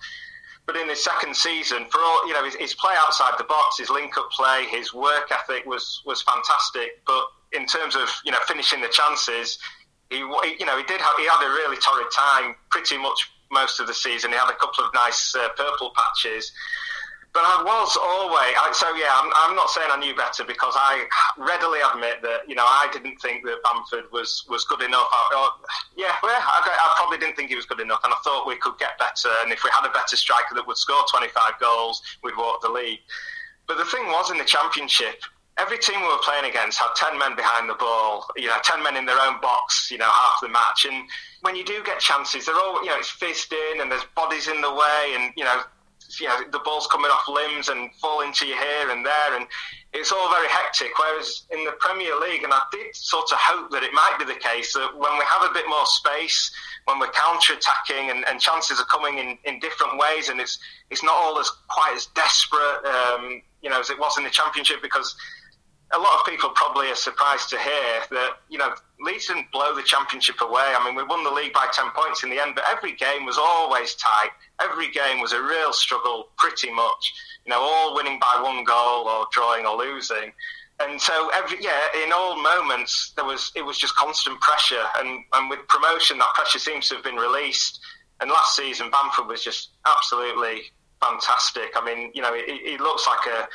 But 0.69 0.77
in 0.77 0.87
his 0.91 1.03
second 1.03 1.35
season, 1.35 1.87
for 1.89 1.99
all 1.99 2.29
you 2.29 2.35
know, 2.35 2.45
his, 2.45 2.55
his 2.57 2.75
play 2.75 2.95
outside 2.99 3.33
the 3.39 3.45
box, 3.45 3.79
his 3.79 3.89
link-up 3.89 4.31
play, 4.31 4.67
his 4.71 4.93
work 4.93 5.33
ethic 5.33 5.65
was 5.65 6.03
was 6.05 6.21
fantastic. 6.21 7.01
But 7.07 7.25
in 7.53 7.65
terms 7.65 7.97
of 7.97 8.07
you 8.23 8.33
know 8.33 8.39
finishing 8.47 8.83
the 8.83 8.89
chances, 8.89 9.59
he, 10.11 10.19
you 10.19 10.67
know, 10.67 10.77
he 10.77 10.85
did 10.85 11.01
have, 11.01 11.17
he 11.17 11.25
had 11.25 11.43
a 11.43 11.49
really 11.49 11.79
torrid 11.79 12.11
time 12.15 12.55
pretty 12.71 12.99
much 12.99 13.31
most 13.51 13.81
of 13.81 13.87
the 13.87 13.95
season. 13.95 14.31
He 14.31 14.37
had 14.37 14.51
a 14.51 14.57
couple 14.57 14.85
of 14.85 14.93
nice 14.93 15.35
uh, 15.35 15.49
purple 15.57 15.91
patches. 15.97 16.53
But 17.35 17.45
I 17.45 17.63
was 17.63 17.93
always, 18.01 18.57
I, 18.57 18.73
so 18.73 18.89
yeah, 18.97 19.13
I'm, 19.13 19.31
I'm, 19.37 19.55
not 19.55 19.69
saying 19.71 19.89
I 19.93 20.01
knew 20.01 20.17
better 20.17 20.45
because 20.45 20.73
I 20.77 21.05
readily 21.37 21.79
admit 21.85 22.23
that, 22.23 22.49
you 22.49 22.55
know, 22.55 22.65
I 22.65 22.89
didn't 22.91 23.21
think 23.21 23.45
that 23.45 23.63
Bamford 23.63 24.11
was, 24.11 24.45
was 24.49 24.65
good 24.65 24.83
enough. 24.83 25.07
I, 25.13 25.21
or, 25.37 25.49
yeah, 25.97 26.17
well, 26.23 26.35
I, 26.35 26.65
I, 26.65 26.95
probably 26.97 27.19
didn't 27.19 27.37
think 27.37 27.51
he 27.51 27.57
was 27.57 27.67
good 27.67 27.81
enough 27.81 28.01
and 28.03 28.13
I 28.13 28.17
thought 28.25 28.49
we 28.49 28.57
could 28.57 28.79
get 28.79 28.99
better. 28.99 29.29
And 29.45 29.53
if 29.53 29.63
we 29.63 29.71
had 29.71 29.87
a 29.87 29.93
better 29.93 30.17
striker 30.17 30.55
that 30.55 30.67
would 30.67 30.79
score 30.79 31.05
25 31.11 31.61
goals, 31.61 32.03
we'd 32.25 32.37
walk 32.37 32.63
the 32.63 32.71
league. 32.71 33.01
But 33.67 33.77
the 33.77 33.85
thing 33.85 34.07
was 34.07 34.31
in 34.31 34.39
the 34.39 34.49
championship, 34.49 35.21
every 35.59 35.79
team 35.79 36.01
we 36.01 36.07
were 36.07 36.23
playing 36.23 36.49
against 36.49 36.79
had 36.79 36.95
10 36.97 37.19
men 37.19 37.37
behind 37.37 37.69
the 37.69 37.75
ball, 37.75 38.27
you 38.37 38.47
know, 38.47 38.57
10 38.65 38.83
men 38.83 38.97
in 38.97 39.05
their 39.05 39.21
own 39.21 39.41
box, 39.41 39.91
you 39.91 39.99
know, 39.99 40.09
half 40.09 40.41
the 40.41 40.49
match. 40.49 40.87
And 40.89 41.05
when 41.43 41.57
you 41.57 41.65
do 41.65 41.83
get 41.85 42.01
chances, 42.01 42.47
they're 42.47 42.55
all, 42.55 42.83
you 42.83 42.89
know, 42.89 42.97
it's 42.97 43.11
fist 43.11 43.53
in 43.53 43.83
and 43.83 43.91
there's 43.91 44.07
bodies 44.17 44.49
in 44.49 44.61
the 44.61 44.73
way 44.73 45.15
and, 45.15 45.33
you 45.37 45.45
know, 45.45 45.63
you 46.21 46.27
know, 46.27 46.41
the 46.51 46.61
ball's 46.61 46.87
coming 46.87 47.11
off 47.11 47.29
limbs 47.29 47.69
and 47.69 47.93
falling 47.95 48.33
to 48.35 48.47
you 48.47 48.55
here 48.55 48.91
and 48.91 49.05
there. 49.05 49.37
And 49.37 49.47
it's 49.93 50.11
all 50.11 50.31
very 50.31 50.49
hectic. 50.49 50.91
Whereas 50.99 51.45
in 51.51 51.65
the 51.65 51.73
Premier 51.79 52.19
League, 52.21 52.43
and 52.45 52.53
I 52.53 52.63
did 52.73 52.95
sort 52.95 53.31
of 53.33 53.39
hope 53.39 53.71
that 53.71 53.83
it 53.83 53.93
might 53.93 54.17
be 54.19 54.25
the 54.25 54.39
case 54.39 54.73
that 54.75 54.97
when 54.97 55.13
we 55.19 55.25
have 55.25 55.51
a 55.51 55.53
bit 55.53 55.65
more 55.69 55.87
space, 55.87 56.51
when 56.87 56.99
we're 56.99 57.11
counter 57.13 57.55
attacking 57.55 58.11
and, 58.11 58.27
and, 58.29 58.41
chances 58.41 58.81
are 58.81 58.87
coming 58.87 59.19
in, 59.19 59.37
in 59.45 59.61
different 59.61 59.99
ways, 59.99 60.31
and 60.31 60.41
it's 60.41 60.59
it's 60.91 61.03
not 61.03 61.15
all 61.15 61.39
as 61.39 61.51
quite 61.69 61.93
as 61.95 62.07
desperate, 62.15 62.85
um, 62.87 63.43
you 63.63 63.69
know, 63.69 63.79
as 63.79 63.91
it 63.91 63.99
was 63.99 64.17
in 64.17 64.25
the 64.25 64.31
Championship 64.31 64.81
because 64.81 65.15
a 65.93 65.99
lot 65.99 66.19
of 66.19 66.27
people 66.27 66.51
probably 66.51 66.91
are 66.91 66.95
surprised 66.95 67.51
to 67.51 67.59
hear 67.59 68.03
that 68.11 68.39
you 68.49 68.59
know 68.59 68.73
Leeds 69.01 69.27
didn't 69.29 69.51
blow 69.53 69.75
the 69.75 69.83
championship 69.83 70.41
away. 70.41 70.75
I 70.77 70.85
mean, 70.85 70.95
we 70.95 71.03
won 71.05 71.23
the 71.23 71.31
league 71.31 71.53
by 71.53 71.69
ten 71.73 71.91
points 71.91 72.25
in 72.25 72.31
the 72.31 72.41
end, 72.41 72.55
but 72.55 72.65
every 72.69 72.93
game 72.93 73.25
was 73.25 73.39
always 73.39 73.95
tight. 73.95 74.31
Every 74.61 74.91
game 74.91 75.21
was 75.21 75.33
a 75.33 75.43
real 75.43 75.73
struggle, 75.73 76.29
pretty 76.37 76.71
much. 76.73 77.13
You 77.47 77.51
know, 77.51 77.61
all 77.61 77.95
winning 77.95 78.19
by 78.19 78.41
one 78.43 78.65
goal 78.65 79.07
or 79.09 79.27
drawing 79.33 79.67
or 79.67 79.77
losing. 79.77 80.33
And 80.81 81.01
so, 81.01 81.31
every 81.35 81.59
yeah, 81.61 81.79
in 82.05 82.13
all 82.13 82.41
moments 82.41 83.13
there 83.17 83.25
was 83.25 83.53
it 83.57 83.63
was 83.63 83.79
just 83.79 83.97
constant 83.97 84.41
pressure, 84.41 84.85
and 84.99 85.25
and 85.33 85.51
with 85.51 85.67
promotion, 85.69 86.19
that 86.19 86.35
pressure 86.35 86.59
seems 86.59 86.89
to 86.89 86.97
have 86.97 87.05
been 87.05 87.17
released. 87.17 87.81
And 88.21 88.31
last 88.31 88.57
season, 88.57 88.91
Bamford 88.91 89.29
was 89.29 89.45
just 89.45 89.71
absolutely 89.87 90.63
fantastic. 91.01 91.71
I 91.77 91.85
mean, 91.85 92.11
you 92.15 92.23
know, 92.23 92.35
he, 92.35 92.59
he 92.59 92.79
looks 92.79 93.07
like 93.07 93.27
a 93.33 93.49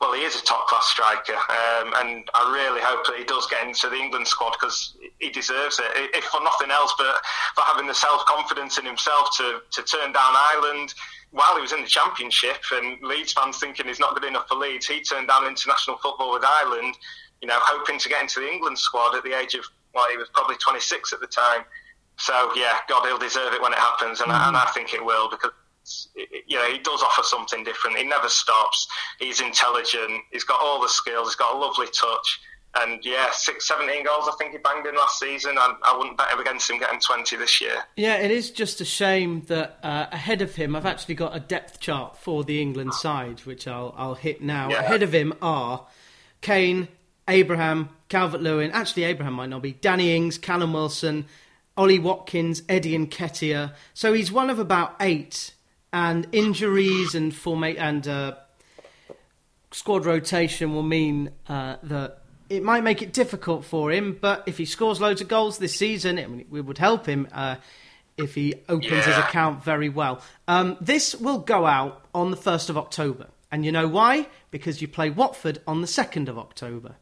well, 0.00 0.12
he 0.12 0.22
is 0.22 0.36
a 0.36 0.44
top 0.44 0.66
class 0.68 0.84
striker, 0.86 1.32
um, 1.32 1.94
and 1.96 2.28
I 2.34 2.52
really 2.52 2.82
hope 2.82 3.06
that 3.06 3.16
he 3.16 3.24
does 3.24 3.46
get 3.46 3.66
into 3.66 3.88
the 3.88 3.96
England 3.96 4.28
squad 4.28 4.52
because 4.52 4.94
he 5.18 5.30
deserves 5.30 5.78
it. 5.78 5.86
If 6.14 6.24
for 6.24 6.40
nothing 6.44 6.70
else, 6.70 6.92
but 6.98 7.16
for 7.54 7.62
having 7.64 7.86
the 7.86 7.94
self 7.94 8.24
confidence 8.26 8.76
in 8.76 8.84
himself 8.84 9.30
to, 9.38 9.60
to 9.72 9.82
turn 9.82 10.12
down 10.12 10.34
Ireland 10.54 10.92
while 11.30 11.56
he 11.56 11.62
was 11.62 11.72
in 11.72 11.80
the 11.80 11.88
Championship, 11.88 12.60
and 12.72 13.00
Leeds 13.02 13.32
fans 13.32 13.58
thinking 13.58 13.86
he's 13.86 13.98
not 13.98 14.14
good 14.14 14.28
enough 14.28 14.48
for 14.48 14.56
Leeds, 14.56 14.86
he 14.86 15.00
turned 15.00 15.28
down 15.28 15.46
international 15.46 15.96
football 15.96 16.32
with 16.32 16.44
Ireland, 16.44 16.94
you 17.40 17.48
know, 17.48 17.58
hoping 17.58 17.98
to 17.98 18.08
get 18.08 18.20
into 18.20 18.40
the 18.40 18.52
England 18.52 18.78
squad 18.78 19.16
at 19.16 19.24
the 19.24 19.32
age 19.32 19.54
of 19.54 19.64
well, 19.94 20.04
he 20.10 20.18
was 20.18 20.28
probably 20.34 20.56
26 20.56 21.14
at 21.14 21.20
the 21.20 21.26
time. 21.26 21.64
So 22.18 22.52
yeah, 22.54 22.84
God, 22.86 23.06
he'll 23.06 23.18
deserve 23.18 23.54
it 23.54 23.62
when 23.62 23.72
it 23.72 23.78
happens, 23.78 24.20
and, 24.20 24.30
mm-hmm. 24.30 24.44
I, 24.44 24.48
and 24.48 24.56
I 24.56 24.66
think 24.74 24.92
it 24.92 25.02
will 25.02 25.30
because 25.30 25.52
you 26.14 26.56
know, 26.56 26.64
he 26.70 26.78
does 26.78 27.02
offer 27.02 27.22
something 27.22 27.64
different. 27.64 27.96
He 27.96 28.04
never 28.04 28.28
stops. 28.28 28.88
He's 29.18 29.40
intelligent. 29.40 30.22
He's 30.32 30.44
got 30.44 30.60
all 30.60 30.80
the 30.80 30.88
skills. 30.88 31.28
He's 31.28 31.36
got 31.36 31.54
a 31.54 31.58
lovely 31.58 31.86
touch. 31.86 32.40
And 32.78 33.02
yeah, 33.04 33.30
six, 33.32 33.66
17 33.68 34.04
goals 34.04 34.28
I 34.28 34.32
think 34.38 34.52
he 34.52 34.58
banged 34.58 34.86
in 34.86 34.94
last 34.94 35.18
season. 35.18 35.56
I, 35.58 35.74
I 35.88 35.96
wouldn't 35.96 36.18
bet 36.18 36.38
against 36.38 36.68
him 36.70 36.78
getting 36.78 37.00
20 37.00 37.36
this 37.36 37.60
year. 37.60 37.84
Yeah, 37.96 38.16
it 38.16 38.30
is 38.30 38.50
just 38.50 38.80
a 38.80 38.84
shame 38.84 39.42
that 39.46 39.78
uh, 39.82 40.06
ahead 40.12 40.42
of 40.42 40.54
him, 40.56 40.76
I've 40.76 40.84
actually 40.84 41.14
got 41.14 41.34
a 41.34 41.40
depth 41.40 41.80
chart 41.80 42.18
for 42.18 42.44
the 42.44 42.60
England 42.60 42.92
side, 42.94 43.40
which 43.40 43.66
I'll, 43.66 43.94
I'll 43.96 44.14
hit 44.14 44.42
now. 44.42 44.68
Yeah. 44.68 44.80
Ahead 44.80 45.02
of 45.02 45.14
him 45.14 45.32
are 45.40 45.86
Kane, 46.42 46.88
Abraham, 47.28 47.88
Calvert 48.08 48.42
Lewin. 48.42 48.70
Actually, 48.72 49.04
Abraham 49.04 49.34
might 49.34 49.48
not 49.48 49.62
be. 49.62 49.72
Danny 49.72 50.14
Ings, 50.14 50.36
Callum 50.36 50.74
Wilson, 50.74 51.24
Ollie 51.78 51.98
Watkins, 51.98 52.62
Eddie 52.68 52.98
Nketiah. 52.98 53.72
So 53.94 54.12
he's 54.12 54.30
one 54.30 54.50
of 54.50 54.58
about 54.58 54.96
eight 55.00 55.54
and 55.92 56.26
injuries 56.32 57.14
and 57.14 57.34
forma- 57.34 57.68
and 57.68 58.06
uh, 58.06 58.34
squad 59.70 60.04
rotation 60.04 60.74
will 60.74 60.82
mean 60.82 61.30
uh, 61.48 61.76
that 61.82 62.22
it 62.48 62.62
might 62.62 62.82
make 62.82 63.02
it 63.02 63.12
difficult 63.12 63.64
for 63.64 63.90
him. 63.90 64.16
But 64.20 64.44
if 64.46 64.58
he 64.58 64.64
scores 64.64 65.00
loads 65.00 65.20
of 65.20 65.28
goals 65.28 65.58
this 65.58 65.76
season, 65.76 66.18
it, 66.18 66.28
it 66.52 66.62
would 66.62 66.78
help 66.78 67.06
him 67.06 67.28
uh, 67.32 67.56
if 68.16 68.34
he 68.34 68.54
opens 68.68 68.92
yeah. 68.92 69.02
his 69.02 69.18
account 69.18 69.62
very 69.64 69.88
well. 69.88 70.22
Um, 70.48 70.76
this 70.80 71.14
will 71.14 71.38
go 71.38 71.66
out 71.66 72.04
on 72.14 72.30
the 72.30 72.36
first 72.36 72.70
of 72.70 72.78
October, 72.78 73.28
and 73.50 73.64
you 73.64 73.72
know 73.72 73.88
why? 73.88 74.28
Because 74.50 74.80
you 74.80 74.88
play 74.88 75.10
Watford 75.10 75.60
on 75.66 75.80
the 75.80 75.86
second 75.86 76.28
of 76.28 76.38
October. 76.38 76.96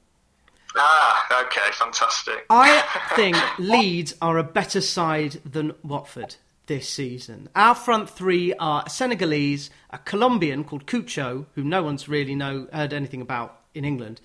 Ah, 0.77 1.45
okay, 1.45 1.71
fantastic. 1.73 2.47
I 2.51 2.83
think 3.17 3.37
Leeds 3.59 4.15
are 4.21 4.39
a 4.39 4.43
better 4.43 4.81
side 4.81 5.41
than 5.45 5.73
Watford 5.85 6.37
this 6.67 6.89
season. 6.89 7.49
Our 7.55 7.75
front 7.75 8.09
three 8.09 8.55
are 8.55 8.85
a 8.87 8.91
Senegalese, 8.91 9.71
a 9.91 9.99
Colombian 9.99 10.65
called 10.65 10.87
Cucho, 10.87 11.47
who 11.55 11.65
no 11.65 11.83
one's 11.83 12.09
really 12.09 12.35
know 12.35 12.69
heard 12.73 12.93
anything 12.93 13.21
about 13.21 13.61
in 13.75 13.85
England, 13.85 14.21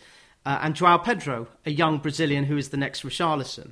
uh, 0.46 0.60
and 0.62 0.76
Joao 0.76 0.98
Pedro, 0.98 1.48
a 1.66 1.72
young 1.72 1.98
Brazilian 1.98 2.46
who 2.46 2.58
is 2.58 2.70
the 2.70 2.78
next 2.78 3.04
Richarlison. 3.04 3.72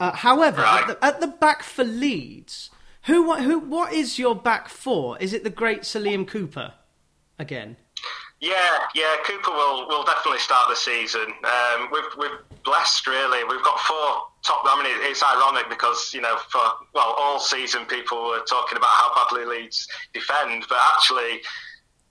Uh, 0.00 0.12
however, 0.12 0.60
at, 0.60 0.86
the, 0.88 1.04
at, 1.04 1.20
the, 1.20 1.28
back 1.28 1.62
for 1.62 1.84
Leeds, 1.84 2.70
who, 3.02 3.34
who, 3.36 3.60
what 3.60 3.92
is 3.92 4.18
your 4.18 4.34
back 4.34 4.68
for? 4.68 5.16
Is 5.18 5.32
it 5.32 5.44
the 5.44 5.50
great 5.50 5.84
Salim 5.84 6.26
Cooper 6.26 6.74
again? 7.38 7.76
Yeah, 8.40 8.78
yeah, 8.94 9.16
Cooper 9.24 9.52
will 9.52 9.88
will 9.88 10.04
definitely 10.04 10.40
start 10.40 10.68
the 10.68 10.76
season. 10.76 11.22
Um, 11.22 11.88
we've 11.90 12.02
we've 12.18 12.62
blessed 12.62 13.06
really. 13.06 13.42
We've 13.44 13.62
got 13.62 13.80
four 13.80 14.26
top. 14.44 14.62
I 14.64 14.76
mean, 14.82 14.92
it's 15.10 15.22
ironic 15.22 15.68
because 15.68 16.12
you 16.14 16.20
know, 16.20 16.36
for 16.48 16.62
well, 16.94 17.14
all 17.18 17.40
season 17.40 17.84
people 17.86 18.28
were 18.28 18.44
talking 18.48 18.76
about 18.78 18.90
how 18.90 19.12
badly 19.14 19.44
Leeds 19.44 19.88
defend, 20.12 20.64
but 20.68 20.78
actually, 20.94 21.40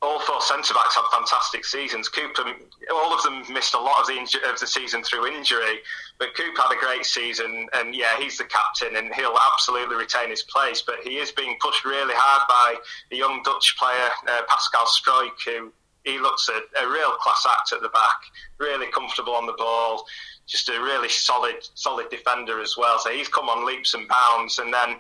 all 0.02 0.20
four 0.20 0.42
centre 0.42 0.74
backs 0.74 0.96
had 0.96 1.06
fantastic 1.14 1.64
seasons. 1.64 2.10
Cooper, 2.10 2.44
all 2.92 3.14
of 3.14 3.24
them 3.24 3.44
missed 3.54 3.74
a 3.74 3.80
lot 3.80 4.02
of 4.02 4.08
the 4.08 4.14
inju- 4.14 4.52
of 4.52 4.60
the 4.60 4.68
season 4.68 5.04
through 5.04 5.28
injury, 5.28 5.80
but 6.20 6.36
Cooper 6.36 6.62
had 6.62 6.76
a 6.76 6.80
great 6.80 7.06
season, 7.06 7.68
and 7.74 7.96
yeah, 7.96 8.20
he's 8.20 8.38
the 8.38 8.46
captain, 8.46 8.98
and 8.98 9.14
he'll 9.14 9.38
absolutely 9.54 9.96
retain 9.96 10.30
his 10.30 10.44
place. 10.44 10.84
But 10.86 10.98
he 11.04 11.18
is 11.18 11.32
being 11.32 11.56
pushed 11.62 11.86
really 11.86 12.16
hard 12.16 12.48
by 12.50 12.76
the 13.10 13.18
young 13.18 13.42
Dutch 13.44 13.78
player 13.78 14.10
uh, 14.28 14.42
Pascal 14.50 14.86
Struijk, 14.86 15.40
who 15.46 15.72
he 16.04 16.20
looks 16.20 16.50
a, 16.50 16.84
a 16.84 16.90
real 16.90 17.12
class 17.14 17.48
act 17.50 17.72
at 17.72 17.82
the 17.82 17.90
back, 17.90 18.20
really 18.58 18.88
comfortable 18.92 19.36
on 19.36 19.46
the 19.46 19.54
ball, 19.54 20.06
just 20.48 20.70
a 20.70 20.74
really 20.74 21.10
solid 21.10 21.56
solid 21.76 22.10
defender 22.10 22.62
as 22.62 22.76
well. 22.78 23.00
So 23.00 23.12
he's 23.12 23.28
come 23.28 23.50
on 23.50 23.66
leaps 23.66 23.94
and 23.94 24.08
bounds, 24.08 24.60
and 24.60 24.74
then 24.74 24.98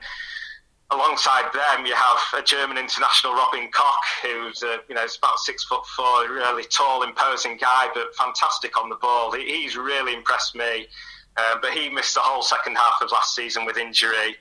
alongside 0.92 1.52
them, 1.54 1.86
you 1.86 1.96
have 1.96 2.20
a 2.38 2.44
German 2.44 2.78
international, 2.78 3.34
Robin 3.34 3.70
Koch, 3.72 4.06
who's 4.22 4.64
uh, 4.64 4.78
you 4.88 4.96
know 4.96 5.06
about 5.18 5.40
six 5.40 5.64
foot 5.66 5.86
four, 5.96 6.30
really 6.30 6.64
tall, 6.64 7.04
imposing 7.04 7.58
guy, 7.58 7.88
but 7.94 8.16
fantastic 8.16 8.80
on 8.80 8.90
the 8.90 8.96
ball. 8.96 9.32
He, 9.32 9.46
he's 9.46 9.76
really 9.76 10.14
impressed 10.14 10.56
me. 10.56 10.88
Uh, 11.36 11.56
but 11.62 11.72
he 11.72 11.90
missed 11.90 12.14
the 12.14 12.20
whole 12.20 12.44
second 12.44 12.76
half 12.76 13.02
of 13.02 13.12
last 13.12 13.34
season 13.34 13.66
with 13.66 13.78
injury. 13.78 14.36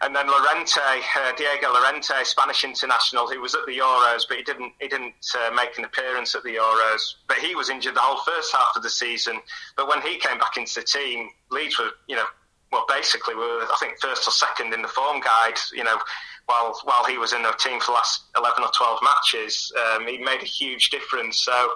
And 0.00 0.14
then 0.14 0.26
Llorente, 0.28 0.80
uh, 0.80 1.32
Diego 1.36 1.72
Llorente, 1.72 2.22
Spanish 2.22 2.62
international, 2.62 3.26
who 3.28 3.40
was 3.40 3.54
at 3.54 3.66
the 3.66 3.78
Euros, 3.78 4.22
but 4.28 4.36
he 4.36 4.44
didn't 4.44 4.72
he 4.80 4.86
didn't 4.86 5.14
uh, 5.34 5.50
make 5.54 5.76
an 5.76 5.84
appearance 5.84 6.34
at 6.34 6.44
the 6.44 6.56
Euros. 6.56 7.14
But 7.26 7.38
he 7.38 7.54
was 7.54 7.68
injured 7.68 7.96
the 7.96 8.00
whole 8.00 8.22
first 8.22 8.54
half 8.54 8.76
of 8.76 8.82
the 8.82 8.90
season. 8.90 9.40
But 9.76 9.88
when 9.88 10.00
he 10.02 10.18
came 10.18 10.38
back 10.38 10.56
into 10.56 10.76
the 10.76 10.86
team, 10.86 11.30
Leeds 11.50 11.78
were 11.78 11.90
you 12.06 12.16
know 12.16 12.26
well 12.70 12.84
basically 12.88 13.34
were 13.34 13.62
I 13.62 13.76
think 13.80 13.98
first 14.00 14.28
or 14.28 14.30
second 14.30 14.72
in 14.72 14.82
the 14.82 14.88
form 14.88 15.20
guide. 15.20 15.58
You 15.72 15.84
know. 15.84 15.98
While, 16.46 16.80
while 16.84 17.04
he 17.04 17.18
was 17.18 17.34
in 17.34 17.42
the 17.42 17.52
team 17.58 17.78
for 17.78 17.88
the 17.88 17.92
last 17.92 18.22
11 18.34 18.64
or 18.64 18.70
12 18.74 19.00
matches, 19.02 19.70
um, 19.92 20.06
he 20.06 20.16
made 20.16 20.40
a 20.40 20.46
huge 20.46 20.88
difference. 20.88 21.44
So, 21.44 21.74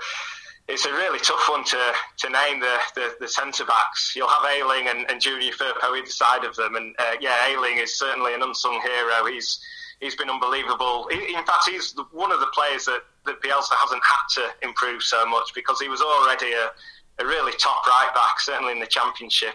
it's 0.68 0.87
a 0.87 0.92
really 0.92 1.18
tough 1.18 1.44
one 1.51 1.64
to, 1.64 1.92
to 2.18 2.31
name 2.31 2.61
the, 2.61 2.77
the, 2.94 3.14
the 3.20 3.29
centre 3.29 3.64
backs. 3.64 4.14
You'll 4.14 4.29
have 4.29 4.44
Ayling 4.44 4.88
and, 4.88 5.11
and 5.11 5.20
Junior 5.20 5.53
Firpo 5.53 5.96
either 5.96 6.07
side 6.07 6.44
of 6.44 6.55
them, 6.57 6.77
and 6.77 6.94
uh, 6.98 7.16
yeah, 7.20 7.37
Ayling 7.48 7.79
is 7.79 7.98
certainly 7.98 8.35
an 8.35 8.42
unsung 8.42 8.81
hero. 8.81 9.27
He's 9.27 9.61
he's 10.01 10.16
been 10.16 10.29
unbelievable. 10.29 11.09
In 11.09 11.44
fact, 11.46 11.68
he's 11.70 11.94
one 12.11 12.33
of 12.33 12.40
the 12.40 12.48
players 12.48 12.85
that, 12.87 13.03
that 13.25 13.40
Bielsa 13.40 13.75
hasn't 13.75 14.03
had 14.03 14.42
to 14.42 14.66
improve 14.66 15.03
so 15.03 15.25
much 15.27 15.53
because 15.55 15.81
he 15.81 15.88
was 15.88 16.03
already 16.03 16.53
a, 16.53 17.22
a 17.22 17.27
really 17.27 17.53
top 17.59 17.87
right 17.87 18.11
back, 18.14 18.40
certainly 18.40 18.72
in 18.72 18.81
the 18.81 18.87
Championship 18.87 19.55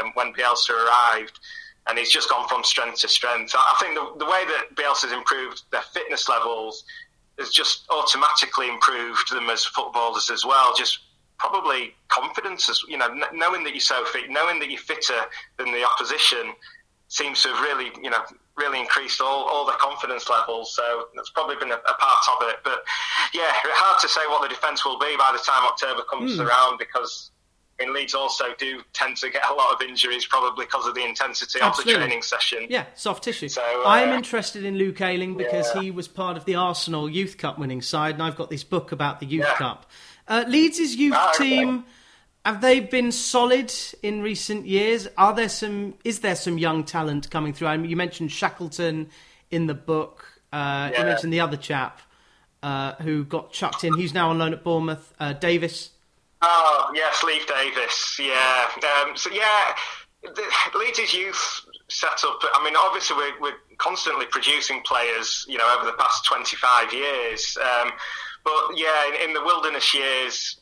um, 0.00 0.10
when 0.14 0.32
Bielsa 0.34 0.70
arrived. 0.70 1.38
And 1.86 1.98
he's 1.98 2.10
just 2.10 2.30
gone 2.30 2.48
from 2.48 2.64
strength 2.64 3.00
to 3.02 3.08
strength. 3.08 3.54
I 3.54 3.76
think 3.78 3.94
the, 3.94 4.24
the 4.24 4.24
way 4.24 4.42
that 4.46 4.74
Bielsa's 4.74 5.12
improved 5.12 5.62
their 5.70 5.82
fitness 5.92 6.28
levels 6.28 6.84
has 7.38 7.50
just 7.50 7.84
automatically 7.90 8.68
improved 8.68 9.32
them 9.32 9.50
as 9.50 9.64
footballers 9.64 10.30
as 10.30 10.44
well. 10.44 10.74
Just 10.76 11.00
probably 11.38 11.94
confidence, 12.08 12.68
as 12.68 12.80
you 12.88 12.96
know, 12.96 13.08
knowing 13.32 13.64
that 13.64 13.72
you're 13.72 13.80
so 13.80 14.04
fit, 14.06 14.30
knowing 14.30 14.58
that 14.60 14.70
you're 14.70 14.80
fitter 14.80 15.20
than 15.58 15.72
the 15.72 15.84
opposition, 15.84 16.54
seems 17.08 17.42
to 17.42 17.48
have 17.48 17.60
really, 17.60 17.90
you 18.02 18.10
know, 18.10 18.24
really 18.56 18.80
increased 18.80 19.20
all, 19.20 19.46
all 19.48 19.66
their 19.66 19.76
confidence 19.76 20.28
levels. 20.30 20.74
So 20.74 21.06
that's 21.14 21.30
probably 21.30 21.56
been 21.56 21.70
a, 21.70 21.74
a, 21.74 21.94
part 21.98 22.24
of 22.30 22.48
it. 22.48 22.56
But 22.62 22.82
yeah, 23.32 23.50
hard 23.52 24.00
to 24.00 24.08
say 24.08 24.20
what 24.28 24.42
the 24.42 24.48
defence 24.48 24.84
will 24.84 24.98
be 24.98 25.16
by 25.18 25.30
the 25.32 25.42
time 25.44 25.66
October 25.66 26.02
comes 26.10 26.38
mm. 26.38 26.46
around 26.46 26.78
because 26.78 27.30
in 27.80 27.92
Leeds 27.92 28.14
also 28.14 28.44
do 28.58 28.80
tend 28.92 29.16
to 29.18 29.30
get 29.30 29.42
a 29.48 29.52
lot 29.52 29.74
of 29.74 29.82
injuries, 29.82 30.26
probably 30.26 30.64
because 30.64 30.86
of 30.86 30.94
the 30.94 31.04
intensity 31.04 31.58
Absolutely. 31.60 31.94
of 31.94 32.00
the 32.00 32.06
training 32.06 32.22
session. 32.22 32.66
Yeah, 32.68 32.86
soft 32.94 33.24
tissue. 33.24 33.48
So, 33.48 33.62
uh, 33.62 33.88
I 33.88 34.02
am 34.02 34.16
interested 34.16 34.64
in 34.64 34.76
Luke 34.76 35.00
Ayling 35.00 35.36
because 35.36 35.66
yeah. 35.74 35.82
he 35.82 35.90
was 35.90 36.06
part 36.06 36.36
of 36.36 36.44
the 36.44 36.54
Arsenal 36.54 37.10
Youth 37.10 37.36
Cup 37.36 37.58
winning 37.58 37.82
side, 37.82 38.14
and 38.14 38.22
I've 38.22 38.36
got 38.36 38.50
this 38.50 38.64
book 38.64 38.92
about 38.92 39.20
the 39.20 39.26
Youth 39.26 39.46
yeah. 39.48 39.56
Cup. 39.56 39.90
Uh, 40.26 40.44
Leeds' 40.46 40.94
youth 40.94 41.14
oh, 41.16 41.32
team 41.36 41.84
have 42.44 42.60
they 42.60 42.80
been 42.80 43.10
solid 43.10 43.72
in 44.02 44.20
recent 44.20 44.66
years? 44.66 45.08
Are 45.16 45.34
there 45.34 45.48
some? 45.48 45.94
Is 46.04 46.20
there 46.20 46.36
some 46.36 46.58
young 46.58 46.84
talent 46.84 47.30
coming 47.30 47.54
through? 47.54 47.68
I 47.68 47.76
mean, 47.76 47.90
you 47.90 47.96
mentioned 47.96 48.32
Shackleton 48.32 49.08
in 49.50 49.66
the 49.66 49.74
book. 49.74 50.26
Uh, 50.52 50.90
yeah. 50.92 51.00
You 51.00 51.06
mentioned 51.06 51.32
the 51.32 51.40
other 51.40 51.56
chap 51.56 52.00
uh, 52.62 52.94
who 52.96 53.24
got 53.24 53.52
chucked 53.52 53.84
in. 53.84 53.96
He's 53.96 54.12
now 54.12 54.30
on 54.30 54.38
loan 54.38 54.52
at 54.52 54.62
Bournemouth. 54.62 55.12
Uh, 55.18 55.32
Davis. 55.32 55.90
Oh 56.46 56.90
yes, 56.94 57.22
Leif 57.24 57.46
Davis. 57.46 58.18
Yeah. 58.20 58.68
Um, 59.00 59.16
so 59.16 59.30
yeah, 59.30 59.74
the 60.22 60.78
Leeds' 60.78 61.14
youth 61.14 61.60
setup. 61.88 62.38
I 62.42 62.62
mean, 62.62 62.74
obviously 62.76 63.16
we're, 63.16 63.40
we're, 63.40 63.58
constantly 63.78 64.26
producing 64.26 64.82
players. 64.82 65.44
You 65.48 65.58
know, 65.58 65.76
over 65.76 65.86
the 65.86 65.96
past 65.96 66.26
twenty 66.26 66.56
five 66.56 66.92
years. 66.92 67.56
Um, 67.58 67.92
but 68.44 68.76
yeah, 68.76 69.08
in, 69.08 69.30
in, 69.30 69.34
the 69.34 69.42
wilderness 69.42 69.94
years, 69.94 70.60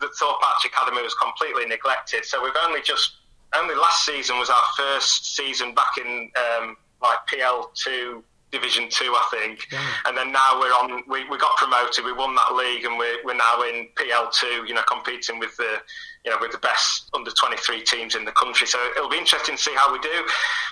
the 0.00 0.08
Thorp 0.18 0.42
Arch 0.44 0.64
Academy 0.66 1.02
was 1.02 1.14
completely 1.14 1.66
neglected. 1.66 2.24
So 2.24 2.42
we've 2.42 2.52
only 2.66 2.82
just 2.82 3.12
only 3.56 3.76
last 3.76 4.04
season 4.04 4.38
was 4.38 4.50
our 4.50 4.64
first 4.76 5.36
season 5.36 5.72
back 5.72 5.98
in 5.98 6.30
um, 6.36 6.76
like 7.00 7.18
PL 7.28 7.70
two 7.74 8.24
Division 8.52 8.88
Two, 8.90 9.12
I 9.16 9.26
think. 9.30 9.66
Yeah. 9.72 9.80
And 10.06 10.16
then 10.16 10.30
now 10.30 10.60
we're 10.60 10.72
on. 10.72 11.02
We, 11.08 11.28
we 11.28 11.38
got 11.38 11.56
promoted. 11.56 12.04
We 12.04 12.12
won 12.12 12.34
that 12.34 12.54
league, 12.54 12.84
and 12.84 12.98
we're, 12.98 13.24
we're 13.24 13.34
now 13.34 13.62
in 13.62 13.88
PL 13.96 14.30
Two. 14.30 14.64
You 14.66 14.74
know, 14.74 14.82
competing 14.86 15.38
with 15.38 15.56
the 15.56 15.78
you 16.24 16.30
know 16.30 16.36
with 16.40 16.52
the 16.52 16.58
best 16.58 17.10
under 17.14 17.30
twenty 17.32 17.56
three 17.56 17.82
teams 17.82 18.14
in 18.14 18.24
the 18.24 18.32
country. 18.32 18.66
So 18.66 18.78
it'll 18.96 19.10
be 19.10 19.18
interesting 19.18 19.56
to 19.56 19.62
see 19.62 19.74
how 19.74 19.92
we 19.92 19.98
do. 20.00 20.26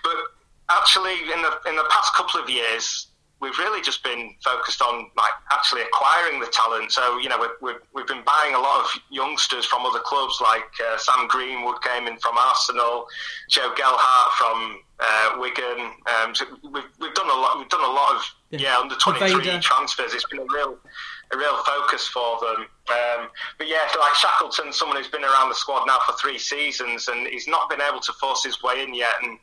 But 0.04 0.14
actually, 0.68 1.14
in 1.32 1.42
the 1.42 1.58
in 1.68 1.76
the 1.76 1.86
past 1.90 2.14
couple 2.14 2.40
of 2.40 2.48
years, 2.50 3.06
we've 3.40 3.58
really 3.58 3.82
just 3.82 4.02
been 4.04 4.34
focused 4.44 4.82
on 4.82 5.10
like 5.16 5.32
actually 5.50 5.82
acquiring 5.82 6.40
the 6.40 6.46
talent. 6.46 6.92
So 6.92 7.18
you 7.18 7.28
know 7.28 7.38
we've, 7.38 7.50
we've, 7.60 7.82
we've 7.94 8.06
been 8.06 8.22
buying 8.24 8.54
a 8.54 8.60
lot 8.60 8.84
of 8.84 8.90
youngsters 9.10 9.66
from 9.66 9.84
other 9.86 10.00
clubs, 10.00 10.40
like 10.40 10.70
uh, 10.86 10.98
Sam 10.98 11.26
Greenwood 11.28 11.82
came 11.82 12.06
in 12.06 12.18
from 12.18 12.36
Arsenal, 12.36 13.06
Joe 13.48 13.72
Gelhardt 13.76 14.32
from 14.38 14.78
uh, 15.00 15.38
Wigan. 15.38 15.92
Um, 16.22 16.34
so 16.34 16.44
we've, 16.62 16.84
we've 17.00 17.14
done 17.14 17.30
a 17.30 17.40
lot. 17.40 17.58
We've 17.58 17.68
done 17.68 17.84
a 17.84 17.92
lot 17.92 18.16
of 18.16 18.22
yeah, 18.50 18.60
yeah 18.60 18.78
under 18.78 18.94
twenty 18.96 19.30
three 19.30 19.60
transfers. 19.60 20.14
It's 20.14 20.26
been 20.26 20.40
a 20.40 20.46
real 20.52 20.78
a 21.32 21.36
real 21.36 21.56
focus 21.64 22.06
for 22.08 22.38
them. 22.40 22.66
Um, 22.90 23.28
but 23.58 23.68
yeah, 23.68 23.86
like 23.98 24.14
Shackleton, 24.14 24.72
someone 24.72 24.96
who's 24.96 25.08
been 25.08 25.24
around 25.24 25.48
the 25.48 25.54
squad 25.54 25.86
now 25.86 25.98
for 26.04 26.12
three 26.14 26.38
seasons, 26.38 27.08
and 27.08 27.26
he's 27.28 27.46
not 27.46 27.70
been 27.70 27.80
able 27.80 28.00
to 28.00 28.12
force 28.14 28.44
his 28.44 28.62
way 28.62 28.82
in 28.82 28.94
yet. 28.94 29.14
And 29.22 29.38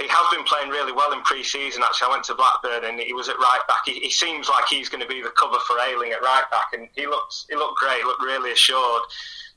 he 0.00 0.06
has 0.08 0.34
been 0.34 0.44
playing 0.44 0.70
really 0.70 0.92
well 0.92 1.12
in 1.12 1.20
pre-season. 1.22 1.82
Actually, 1.82 2.08
I 2.08 2.10
went 2.12 2.24
to 2.24 2.34
Blackburn 2.34 2.84
and 2.84 3.00
he 3.00 3.12
was 3.12 3.28
at 3.28 3.36
right 3.36 3.60
back. 3.68 3.82
He, 3.84 4.00
he 4.00 4.10
seems 4.10 4.48
like 4.48 4.64
he's 4.68 4.88
going 4.88 5.02
to 5.02 5.08
be 5.08 5.22
the 5.22 5.30
cover 5.30 5.58
for 5.66 5.76
Ayling 5.78 6.12
at 6.12 6.22
right 6.22 6.44
back, 6.50 6.72
and 6.72 6.88
he 6.94 7.06
looks 7.06 7.46
he 7.50 7.56
looked 7.56 7.78
great. 7.78 7.98
He 7.98 8.04
looked 8.04 8.22
really 8.22 8.52
assured. 8.52 9.02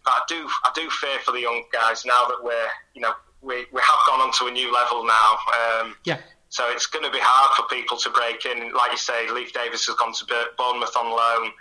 But 0.04 0.12
I 0.12 0.22
do 0.28 0.50
I 0.66 0.72
do 0.76 0.90
fear 0.90 1.20
for 1.24 1.32
the 1.32 1.42
young 1.42 1.64
guys 1.72 2.06
now 2.06 2.26
that 2.28 2.44
we're 2.44 2.72
you 2.96 3.02
know 3.02 3.14
we 3.42 3.66
we 3.72 3.80
have 3.82 4.00
gone 4.08 4.20
on 4.20 4.32
to 4.40 4.48
a 4.48 4.52
new 4.52 4.74
level 4.74 5.06
now. 5.06 5.38
Um, 5.80 5.96
yeah. 6.04 6.20
So 6.52 6.70
it's 6.70 6.86
going 6.86 7.06
to 7.06 7.12
be 7.12 7.20
hard 7.20 7.56
for 7.56 7.64
people 7.74 7.98
to 7.98 8.10
break 8.10 8.46
in. 8.46 8.74
Like 8.74 8.92
you 8.92 8.98
say, 8.98 9.30
Leif 9.32 9.54
Davis 9.54 9.88
has 9.88 9.96
gone 9.96 10.14
to 10.14 10.26
Bournemouth 10.58 10.96
on 10.98 11.10
loan. 11.10 11.52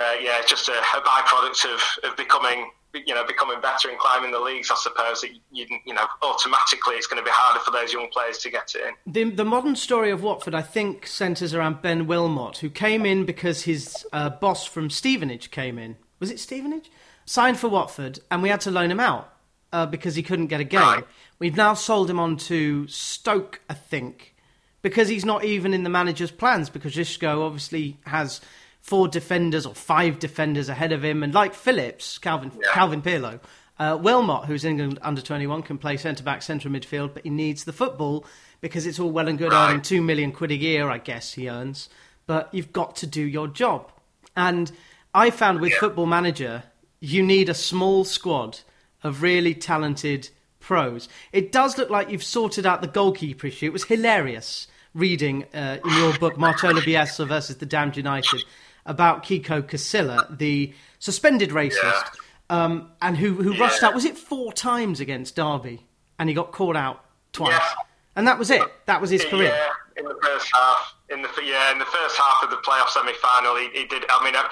Uh, 0.00 0.14
yeah, 0.20 0.40
just 0.46 0.68
a, 0.68 0.72
a 0.72 1.00
byproduct 1.02 1.64
of, 1.72 2.10
of 2.10 2.16
becoming 2.16 2.70
you 2.94 3.14
know, 3.14 3.24
becoming 3.24 3.60
better 3.60 3.88
and 3.88 3.98
climbing 3.98 4.30
the 4.30 4.38
leagues, 4.38 4.70
I 4.70 4.74
suppose, 4.74 5.24
you, 5.50 5.66
you 5.84 5.94
know, 5.94 6.04
automatically 6.22 6.94
it's 6.96 7.06
going 7.06 7.22
to 7.22 7.24
be 7.24 7.30
harder 7.32 7.60
for 7.60 7.70
those 7.70 7.92
young 7.92 8.08
players 8.08 8.38
to 8.38 8.50
get 8.50 8.74
in. 8.74 9.12
The, 9.12 9.30
the 9.30 9.44
modern 9.44 9.76
story 9.76 10.10
of 10.10 10.22
Watford, 10.22 10.54
I 10.54 10.62
think, 10.62 11.06
centres 11.06 11.54
around 11.54 11.80
Ben 11.80 12.06
Wilmot, 12.06 12.58
who 12.58 12.68
came 12.68 13.06
in 13.06 13.24
because 13.24 13.62
his 13.62 14.06
uh, 14.12 14.30
boss 14.30 14.66
from 14.66 14.90
Stevenage 14.90 15.50
came 15.50 15.78
in. 15.78 15.96
Was 16.20 16.30
it 16.30 16.38
Stevenage? 16.38 16.90
Signed 17.24 17.58
for 17.58 17.68
Watford, 17.68 18.18
and 18.30 18.42
we 18.42 18.48
had 18.48 18.60
to 18.62 18.70
loan 18.70 18.90
him 18.90 19.00
out 19.00 19.32
uh, 19.72 19.86
because 19.86 20.14
he 20.14 20.22
couldn't 20.22 20.48
get 20.48 20.60
a 20.60 20.64
game. 20.64 20.80
Right. 20.80 21.04
We've 21.42 21.56
now 21.56 21.74
sold 21.74 22.08
him 22.08 22.20
on 22.20 22.36
to 22.36 22.86
Stoke, 22.86 23.62
I 23.68 23.74
think, 23.74 24.36
because 24.80 25.08
he's 25.08 25.24
not 25.24 25.44
even 25.44 25.74
in 25.74 25.82
the 25.82 25.90
manager's 25.90 26.30
plans, 26.30 26.70
because 26.70 26.94
Xisco 26.94 27.44
obviously 27.44 27.98
has 28.06 28.40
four 28.78 29.08
defenders 29.08 29.66
or 29.66 29.74
five 29.74 30.20
defenders 30.20 30.68
ahead 30.68 30.92
of 30.92 31.04
him. 31.04 31.24
And 31.24 31.34
like 31.34 31.52
Phillips, 31.52 32.16
Calvin 32.18 32.52
yeah. 32.54 32.70
Calvin 32.72 33.02
Pirlo, 33.02 33.40
uh, 33.80 33.98
Wilmot, 34.00 34.44
who's 34.44 34.64
England 34.64 35.00
under 35.02 35.20
21, 35.20 35.64
can 35.64 35.78
play 35.78 35.96
centre 35.96 36.22
back, 36.22 36.42
centre 36.42 36.68
midfield, 36.68 37.12
but 37.12 37.24
he 37.24 37.30
needs 37.30 37.64
the 37.64 37.72
football 37.72 38.24
because 38.60 38.86
it's 38.86 39.00
all 39.00 39.10
well 39.10 39.26
and 39.26 39.36
good 39.36 39.50
right. 39.50 39.70
earning 39.70 39.82
two 39.82 40.00
million 40.00 40.30
quid 40.30 40.52
a 40.52 40.56
year, 40.56 40.90
I 40.90 40.98
guess 40.98 41.32
he 41.32 41.50
earns, 41.50 41.88
but 42.28 42.54
you've 42.54 42.72
got 42.72 42.94
to 42.94 43.06
do 43.08 43.20
your 43.20 43.48
job. 43.48 43.90
And 44.36 44.70
I 45.12 45.30
found 45.30 45.58
with 45.60 45.72
yeah. 45.72 45.80
Football 45.80 46.06
Manager, 46.06 46.62
you 47.00 47.20
need 47.20 47.48
a 47.48 47.54
small 47.54 48.04
squad 48.04 48.60
of 49.02 49.22
really 49.22 49.56
talented 49.56 50.28
pros. 50.62 51.08
It 51.32 51.52
does 51.52 51.76
look 51.76 51.90
like 51.90 52.10
you've 52.10 52.24
sorted 52.24 52.64
out 52.64 52.80
the 52.80 52.88
goalkeeper 52.88 53.48
issue. 53.48 53.66
It 53.66 53.72
was 53.72 53.84
hilarious 53.84 54.68
reading 54.94 55.44
uh, 55.54 55.78
in 55.84 55.94
your 55.96 56.16
book 56.18 56.38
Marcelo 56.38 56.80
Bielsa 56.80 57.26
versus 57.26 57.56
the 57.56 57.66
Damned 57.66 57.96
United 57.96 58.42
about 58.86 59.22
Kiko 59.24 59.62
Casilla, 59.62 60.36
the 60.36 60.72
suspended 60.98 61.50
racist, 61.50 61.82
yeah. 61.82 62.64
um, 62.64 62.90
and 63.00 63.16
who 63.16 63.34
who 63.34 63.54
yeah. 63.54 63.60
rushed 63.60 63.82
out. 63.82 63.94
Was 63.94 64.04
it 64.04 64.16
four 64.16 64.52
times 64.52 65.00
against 65.00 65.36
Derby, 65.36 65.86
and 66.18 66.28
he 66.28 66.34
got 66.34 66.52
caught 66.52 66.76
out 66.76 67.04
twice, 67.32 67.52
yeah. 67.52 67.74
and 68.16 68.26
that 68.26 68.38
was 68.38 68.50
it. 68.50 68.62
That 68.86 69.00
was 69.00 69.10
his 69.10 69.24
career. 69.24 69.54
Yeah, 69.54 70.00
in 70.00 70.04
the 70.04 70.18
first 70.22 70.50
half, 70.52 70.94
in 71.10 71.22
the 71.22 71.28
yeah, 71.44 71.72
in 71.72 71.78
the 71.78 71.84
first 71.84 72.16
half 72.16 72.42
of 72.42 72.50
the 72.50 72.56
playoff 72.56 72.88
semi 72.88 73.12
final, 73.14 73.56
he, 73.56 73.68
he 73.72 73.86
did. 73.86 74.04
I 74.08 74.24
mean. 74.24 74.34
I, 74.36 74.48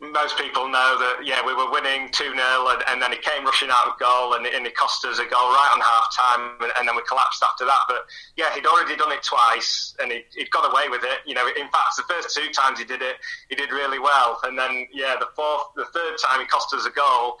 most 0.00 0.38
people 0.38 0.68
know 0.68 0.94
that 0.94 1.26
yeah 1.26 1.42
we 1.44 1.50
were 1.54 1.70
winning 1.70 2.08
2 2.12 2.22
0 2.22 2.34
and, 2.34 2.82
and, 2.86 3.02
then 3.02 3.10
he 3.10 3.18
came 3.18 3.44
rushing 3.44 3.68
out 3.70 3.88
of 3.90 3.98
goal 3.98 4.34
and, 4.34 4.46
and 4.46 4.64
it 4.64 4.76
cost 4.76 5.04
us 5.04 5.18
a 5.18 5.26
goal 5.26 5.50
right 5.50 5.70
on 5.74 5.80
half 5.80 6.06
time 6.14 6.54
and, 6.62 6.72
and, 6.78 6.86
then 6.86 6.94
we 6.94 7.02
collapsed 7.02 7.42
after 7.42 7.64
that. 7.64 7.82
But 7.88 8.06
yeah 8.36 8.54
he'd 8.54 8.66
already 8.66 8.94
done 8.94 9.10
it 9.10 9.22
twice 9.22 9.96
and 9.98 10.12
he, 10.12 10.22
would 10.38 10.50
got 10.50 10.70
away 10.70 10.88
with 10.88 11.02
it. 11.02 11.26
You 11.26 11.34
know 11.34 11.46
in 11.48 11.66
fact 11.74 11.98
the 11.98 12.06
first 12.06 12.34
two 12.34 12.50
times 12.52 12.78
he 12.78 12.84
did 12.84 13.02
it 13.02 13.16
he 13.48 13.56
did 13.56 13.70
really 13.72 13.98
well. 13.98 14.38
And 14.44 14.56
then 14.56 14.86
yeah 14.92 15.16
the 15.18 15.34
fourth 15.34 15.74
the 15.74 15.86
third 15.86 16.14
time 16.22 16.40
he 16.40 16.46
cost 16.46 16.72
us 16.74 16.86
a 16.86 16.94
goal. 16.94 17.38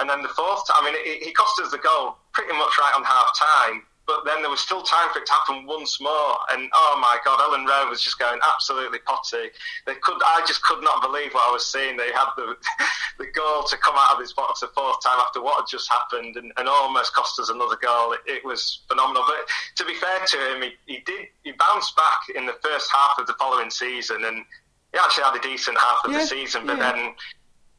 And 0.00 0.10
then 0.10 0.22
the 0.22 0.34
fourth 0.34 0.66
time 0.66 0.82
I 0.82 0.90
mean 0.90 1.22
he 1.22 1.30
cost 1.32 1.60
us 1.60 1.70
the 1.70 1.78
goal 1.78 2.18
pretty 2.32 2.52
much 2.58 2.74
right 2.78 2.94
on 2.96 3.04
half 3.04 3.30
time 3.38 3.86
but 4.10 4.24
then 4.24 4.42
there 4.42 4.50
was 4.50 4.60
still 4.60 4.82
time 4.82 5.08
for 5.12 5.20
it 5.20 5.26
to 5.26 5.32
happen 5.32 5.66
once 5.66 6.00
more. 6.00 6.34
And 6.50 6.68
oh 6.74 6.98
my 7.00 7.18
God, 7.24 7.38
Elland 7.38 7.68
Road 7.68 7.88
was 7.88 8.02
just 8.02 8.18
going 8.18 8.40
absolutely 8.42 8.98
potty. 9.00 9.50
They 9.86 9.94
could, 10.02 10.18
I 10.24 10.42
just 10.46 10.62
could 10.62 10.82
not 10.82 11.02
believe 11.02 11.32
what 11.32 11.48
I 11.48 11.52
was 11.52 11.66
seeing. 11.66 11.96
They 11.96 12.10
had 12.12 12.30
the 12.36 12.56
the 13.18 13.26
goal 13.26 13.62
to 13.64 13.76
come 13.76 13.94
out 13.96 14.14
of 14.14 14.20
his 14.20 14.32
box 14.32 14.62
a 14.62 14.68
fourth 14.68 15.02
time 15.02 15.18
after 15.20 15.42
what 15.42 15.62
had 15.62 15.68
just 15.70 15.90
happened, 15.90 16.36
and, 16.36 16.52
and 16.56 16.68
almost 16.68 17.14
cost 17.14 17.38
us 17.38 17.50
another 17.50 17.76
goal. 17.80 18.12
It, 18.12 18.20
it, 18.26 18.44
was 18.44 18.80
phenomenal. 18.88 19.24
But 19.26 19.48
to 19.76 19.84
be 19.84 19.94
fair 19.94 20.18
to 20.24 20.36
him, 20.36 20.62
he, 20.62 20.72
he 20.92 21.00
did 21.04 21.28
he 21.44 21.52
bounced 21.52 21.94
back 21.96 22.34
in 22.34 22.46
the 22.46 22.56
first 22.62 22.90
half 22.92 23.18
of 23.18 23.26
the 23.26 23.34
following 23.38 23.70
season, 23.70 24.24
and 24.24 24.44
he 24.92 24.98
actually 24.98 25.24
had 25.24 25.36
a 25.36 25.42
decent 25.42 25.78
half 25.78 26.04
of 26.04 26.12
yeah, 26.12 26.20
the 26.20 26.26
season. 26.26 26.66
But 26.66 26.78
yeah. 26.78 26.92
then 26.92 27.14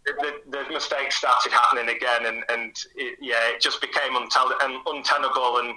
the, 0.06 0.34
the, 0.50 0.74
mistakes 0.74 1.16
started 1.16 1.52
happening 1.52 1.96
again, 1.96 2.26
and, 2.26 2.44
and 2.50 2.76
it, 2.96 3.18
yeah, 3.22 3.50
it 3.54 3.62
just 3.62 3.82
became 3.82 4.14
untel- 4.14 4.58
untenable. 4.88 5.58
And 5.58 5.76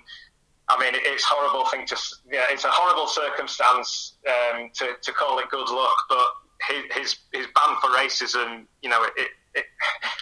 I 0.68 0.80
mean, 0.80 0.92
it's 0.94 1.24
a 1.24 1.26
horrible 1.28 1.68
thing 1.68 1.86
to, 1.86 1.96
yeah, 2.30 2.44
it's 2.50 2.64
a 2.64 2.70
horrible 2.70 3.06
circumstance 3.06 4.14
um, 4.26 4.70
to, 4.74 4.94
to 5.02 5.12
call 5.12 5.38
it 5.38 5.50
good 5.50 5.68
luck, 5.68 5.96
but 6.08 6.26
his, 6.68 6.84
his, 6.92 7.16
his 7.32 7.46
ban 7.54 7.76
for 7.80 7.90
racism, 7.90 8.64
you 8.82 8.88
know, 8.88 9.02
it, 9.16 9.28
it, 9.54 9.64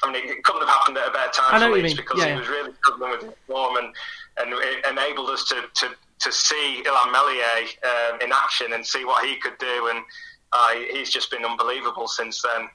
I 0.02 0.12
mean, 0.12 0.28
it 0.28 0.42
couldn't 0.42 0.66
have 0.66 0.70
happened 0.70 0.98
at 0.98 1.08
a 1.08 1.12
better 1.12 1.30
time 1.32 1.60
for 1.60 1.70
Leeds 1.70 1.94
because 1.94 2.18
yeah. 2.18 2.32
he 2.32 2.38
was 2.40 2.48
really 2.48 2.72
struggling 2.82 3.10
with 3.12 3.22
his 3.22 3.34
form 3.46 3.76
and, 3.76 3.94
and 4.38 4.52
it 4.52 4.84
enabled 4.90 5.30
us 5.30 5.44
to, 5.48 5.62
to, 5.74 5.94
to 6.20 6.32
see 6.32 6.82
Illan 6.86 7.12
Meslier 7.12 7.68
um, 7.84 8.20
in 8.20 8.32
action 8.32 8.72
and 8.72 8.84
see 8.84 9.04
what 9.04 9.24
he 9.24 9.36
could 9.36 9.56
do. 9.58 9.90
And 9.94 10.04
uh, 10.52 10.74
he's 10.92 11.10
just 11.10 11.30
been 11.30 11.44
unbelievable 11.44 12.08
since 12.08 12.42
then. 12.42 12.68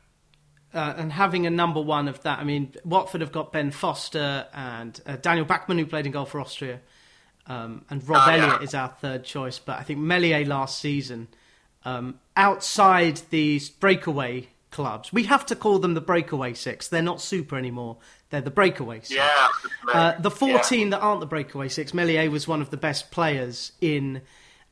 Uh, 0.73 0.93
and 0.97 1.11
having 1.11 1.45
a 1.45 1.49
number 1.49 1.81
one 1.81 2.07
of 2.07 2.21
that, 2.23 2.39
I 2.39 2.43
mean, 2.43 2.75
Watford 2.83 3.21
have 3.21 3.31
got 3.31 3.51
Ben 3.51 3.71
Foster 3.71 4.47
and 4.53 4.99
uh, 5.05 5.15
Daniel 5.17 5.45
Bachmann, 5.45 5.77
who 5.77 5.85
played 5.85 6.05
in 6.05 6.11
goal 6.11 6.25
for 6.25 6.41
Austria, 6.41 6.81
um, 7.47 7.85
and 7.89 8.07
Rob 8.07 8.23
oh, 8.27 8.31
Elliott 8.31 8.61
yeah. 8.61 8.63
is 8.65 8.73
our 8.73 8.89
third 8.89 9.23
choice. 9.23 9.59
But 9.59 9.79
I 9.79 9.83
think 9.83 9.99
Meslier 9.99 10.45
last 10.45 10.79
season, 10.79 11.27
um, 11.85 12.19
outside 12.35 13.21
these 13.29 13.69
breakaway 13.69 14.49
clubs, 14.71 15.11
we 15.13 15.23
have 15.23 15.45
to 15.47 15.55
call 15.55 15.79
them 15.79 15.93
the 15.93 16.01
breakaway 16.01 16.53
six. 16.53 16.87
They're 16.87 17.01
not 17.01 17.21
super 17.21 17.57
anymore. 17.57 17.97
They're 18.29 18.41
the 18.41 18.51
breakaway 18.51 18.99
six. 18.99 19.11
Yeah. 19.11 19.47
Uh, 19.91 20.19
the 20.19 20.31
14 20.31 20.79
yeah. 20.79 20.89
that 20.91 20.99
aren't 20.99 21.21
the 21.21 21.25
breakaway 21.25 21.69
six, 21.69 21.93
Meslier 21.93 22.29
was 22.29 22.47
one 22.47 22.61
of 22.61 22.69
the 22.69 22.77
best 22.77 23.09
players 23.11 23.71
in 23.79 24.21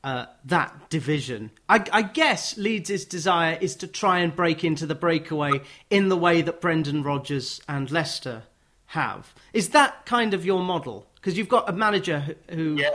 uh, 0.03 0.27
that 0.45 0.89
division. 0.89 1.51
I, 1.67 1.83
I, 1.91 2.01
guess 2.03 2.57
Leeds' 2.57 3.05
desire 3.05 3.57
is 3.59 3.75
to 3.77 3.87
try 3.87 4.19
and 4.19 4.35
break 4.35 4.63
into 4.63 4.85
the 4.85 4.93
breakaway 4.93 5.61
in 5.89 6.09
the 6.09 6.15
way 6.15 6.43
that 6.43 6.61
Brendan 6.61 7.01
Rodgers 7.01 7.59
and 7.67 7.89
Leicester 7.89 8.43
have. 8.87 9.33
Is 9.51 9.69
that 9.69 10.05
kind 10.05 10.35
of 10.35 10.45
your 10.45 10.61
model? 10.61 11.07
Because 11.25 11.39
you've 11.39 11.49
got 11.49 11.67
a 11.67 11.73
manager 11.73 12.35
who, 12.51 12.75
yeah. 12.75 12.91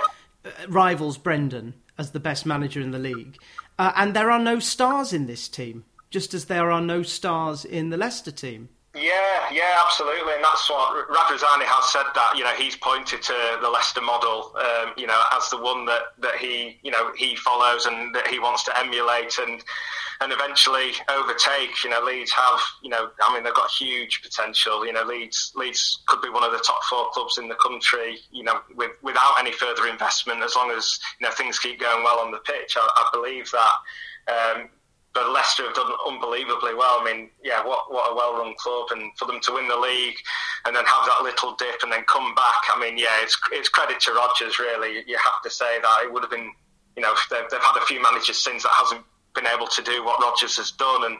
rivals 0.68 1.18
Brendan 1.18 1.74
as 1.98 2.12
the 2.12 2.20
best 2.20 2.46
manager 2.46 2.80
in 2.80 2.92
the 2.92 2.98
league, 3.00 3.36
uh, 3.76 3.90
and 3.96 4.14
there 4.14 4.30
are 4.30 4.38
no 4.38 4.60
stars 4.60 5.12
in 5.12 5.26
this 5.26 5.48
team, 5.48 5.84
just 6.10 6.32
as 6.32 6.44
there 6.44 6.70
are 6.70 6.80
no 6.80 7.02
stars 7.02 7.64
in 7.64 7.90
the 7.90 7.96
Leicester 7.96 8.30
team. 8.30 8.68
Yeah, 8.92 9.46
yeah, 9.52 9.76
absolutely, 9.86 10.34
and 10.34 10.42
that's 10.42 10.68
what 10.68 11.06
Radrizzani 11.08 11.62
has 11.62 11.92
said. 11.92 12.06
That 12.12 12.34
you 12.36 12.42
know 12.42 12.50
he's 12.54 12.74
pointed 12.74 13.22
to 13.22 13.58
the 13.62 13.70
Leicester 13.70 14.00
model, 14.00 14.52
um, 14.56 14.94
you 14.96 15.06
know, 15.06 15.22
as 15.32 15.48
the 15.48 15.62
one 15.62 15.86
that, 15.86 16.18
that 16.18 16.34
he 16.36 16.80
you 16.82 16.90
know 16.90 17.12
he 17.16 17.36
follows 17.36 17.86
and 17.86 18.12
that 18.16 18.26
he 18.26 18.40
wants 18.40 18.64
to 18.64 18.76
emulate 18.76 19.38
and 19.38 19.62
and 20.20 20.32
eventually 20.32 20.90
overtake. 21.08 21.84
You 21.84 21.90
know, 21.90 22.02
Leeds 22.02 22.32
have 22.32 22.58
you 22.82 22.90
know, 22.90 23.10
I 23.22 23.32
mean, 23.32 23.44
they've 23.44 23.54
got 23.54 23.70
huge 23.70 24.22
potential. 24.24 24.84
You 24.84 24.92
know, 24.92 25.04
Leeds 25.04 25.52
Leeds 25.54 26.02
could 26.06 26.20
be 26.20 26.28
one 26.28 26.42
of 26.42 26.50
the 26.50 26.58
top 26.58 26.82
four 26.90 27.10
clubs 27.10 27.38
in 27.38 27.46
the 27.46 27.54
country. 27.62 28.18
You 28.32 28.42
know, 28.42 28.58
with 28.74 28.90
without 29.02 29.34
any 29.38 29.52
further 29.52 29.86
investment, 29.86 30.42
as 30.42 30.56
long 30.56 30.72
as 30.72 30.98
you 31.20 31.28
know 31.28 31.32
things 31.32 31.60
keep 31.60 31.78
going 31.78 32.02
well 32.02 32.18
on 32.18 32.32
the 32.32 32.38
pitch, 32.38 32.76
I, 32.76 32.82
I 32.82 33.08
believe 33.12 33.52
that. 33.52 33.72
Um, 34.26 34.68
but 35.12 35.30
Leicester 35.30 35.64
have 35.64 35.74
done 35.74 35.90
unbelievably 36.06 36.74
well. 36.74 36.98
I 37.00 37.04
mean, 37.04 37.30
yeah, 37.42 37.64
what 37.66 37.90
what 37.92 38.12
a 38.12 38.14
well-run 38.14 38.54
club, 38.58 38.88
and 38.92 39.10
for 39.18 39.26
them 39.26 39.40
to 39.42 39.52
win 39.52 39.66
the 39.66 39.76
league 39.76 40.16
and 40.64 40.74
then 40.74 40.84
have 40.84 41.06
that 41.06 41.22
little 41.22 41.54
dip 41.56 41.82
and 41.82 41.90
then 41.92 42.04
come 42.04 42.34
back. 42.34 42.62
I 42.72 42.78
mean, 42.80 42.96
yeah, 42.96 43.14
it's 43.22 43.36
it's 43.52 43.68
credit 43.68 44.00
to 44.00 44.12
Rodgers. 44.12 44.58
Really, 44.58 45.02
you 45.06 45.18
have 45.18 45.42
to 45.42 45.50
say 45.50 45.80
that 45.80 46.02
it 46.04 46.12
would 46.12 46.22
have 46.22 46.30
been, 46.30 46.52
you 46.96 47.02
know, 47.02 47.14
they've, 47.30 47.48
they've 47.50 47.60
had 47.60 47.76
a 47.82 47.86
few 47.86 48.00
managers 48.00 48.38
since 48.38 48.62
that 48.62 48.72
hasn't 48.72 49.02
been 49.34 49.46
able 49.46 49.66
to 49.66 49.82
do 49.82 50.04
what 50.04 50.20
Rodgers 50.20 50.56
has 50.58 50.70
done, 50.72 51.04
and 51.04 51.16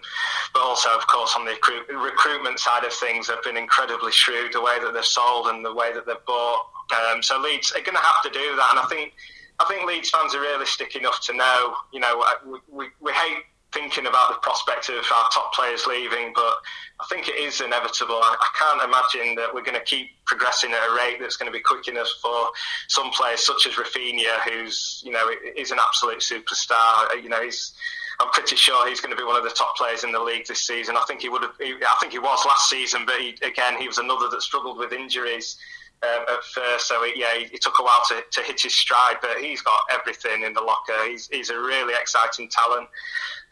but 0.54 0.62
also, 0.62 0.90
of 0.90 1.06
course, 1.08 1.34
on 1.36 1.44
the 1.44 1.52
recruit, 1.52 1.86
recruitment 1.88 2.58
side 2.60 2.84
of 2.84 2.92
things, 2.92 3.26
they've 3.26 3.42
been 3.42 3.56
incredibly 3.56 4.12
shrewd. 4.12 4.52
The 4.52 4.62
way 4.62 4.78
that 4.80 4.94
they've 4.94 5.04
sold 5.04 5.48
and 5.48 5.64
the 5.64 5.74
way 5.74 5.92
that 5.92 6.06
they've 6.06 6.26
bought. 6.26 6.66
Um, 7.10 7.22
so 7.22 7.38
Leeds 7.38 7.72
are 7.72 7.82
going 7.82 7.96
to 7.96 8.02
have 8.02 8.22
to 8.22 8.30
do 8.30 8.56
that, 8.56 8.68
and 8.70 8.78
I 8.78 8.86
think. 8.86 9.14
I 9.60 9.66
think 9.68 9.86
Leeds 9.86 10.08
fans 10.08 10.34
are 10.34 10.40
realistic 10.40 10.96
enough 10.96 11.20
to 11.26 11.34
know, 11.36 11.74
you 11.92 12.00
know, 12.00 12.24
we, 12.46 12.58
we, 12.72 12.86
we 12.98 13.12
hate 13.12 13.44
thinking 13.72 14.06
about 14.06 14.30
the 14.30 14.38
prospect 14.42 14.88
of 14.88 14.96
our 14.96 15.28
top 15.32 15.52
players 15.54 15.86
leaving, 15.86 16.32
but 16.34 16.54
I 17.00 17.06
think 17.08 17.28
it 17.28 17.36
is 17.36 17.60
inevitable. 17.60 18.16
I, 18.16 18.36
I 18.40 18.48
can't 18.58 18.82
imagine 18.82 19.34
that 19.36 19.54
we're 19.54 19.62
going 19.62 19.78
to 19.78 19.84
keep 19.84 20.10
progressing 20.26 20.72
at 20.72 20.90
a 20.90 20.94
rate 20.94 21.18
that's 21.20 21.36
going 21.36 21.50
to 21.50 21.56
be 21.56 21.62
quick 21.62 21.88
enough 21.88 22.08
for 22.20 22.48
some 22.88 23.10
players 23.10 23.44
such 23.44 23.66
as 23.66 23.74
Raphinha, 23.74 24.40
who's 24.48 25.02
you 25.04 25.12
know 25.12 25.30
is 25.56 25.70
an 25.70 25.78
absolute 25.80 26.18
superstar. 26.18 27.22
You 27.22 27.28
know, 27.28 27.42
he's. 27.42 27.72
I'm 28.20 28.28
pretty 28.32 28.54
sure 28.54 28.86
he's 28.86 29.00
going 29.00 29.12
to 29.12 29.16
be 29.16 29.24
one 29.24 29.36
of 29.36 29.44
the 29.44 29.50
top 29.50 29.78
players 29.78 30.04
in 30.04 30.12
the 30.12 30.20
league 30.20 30.46
this 30.46 30.60
season. 30.66 30.94
I 30.94 31.02
think 31.08 31.22
he 31.22 31.30
would 31.30 31.40
have. 31.40 31.52
I 31.58 31.96
think 32.00 32.12
he 32.12 32.18
was 32.18 32.44
last 32.44 32.68
season, 32.68 33.06
but 33.06 33.18
he, 33.18 33.34
again, 33.42 33.80
he 33.80 33.86
was 33.86 33.96
another 33.96 34.28
that 34.28 34.42
struggled 34.42 34.76
with 34.76 34.92
injuries. 34.92 35.56
Um, 36.02 36.24
at 36.32 36.42
first. 36.54 36.88
So 36.88 37.04
it, 37.04 37.14
yeah, 37.14 37.28
it 37.36 37.60
took 37.60 37.78
a 37.78 37.82
while 37.82 38.00
to, 38.08 38.22
to 38.32 38.40
hit 38.40 38.62
his 38.62 38.74
stride, 38.74 39.16
but 39.20 39.36
he's 39.38 39.60
got 39.60 39.80
everything 39.92 40.44
in 40.44 40.54
the 40.54 40.62
locker. 40.62 40.96
He's 41.06 41.28
he's 41.28 41.50
a 41.50 41.58
really 41.60 41.92
exciting 41.92 42.48
talent, 42.48 42.88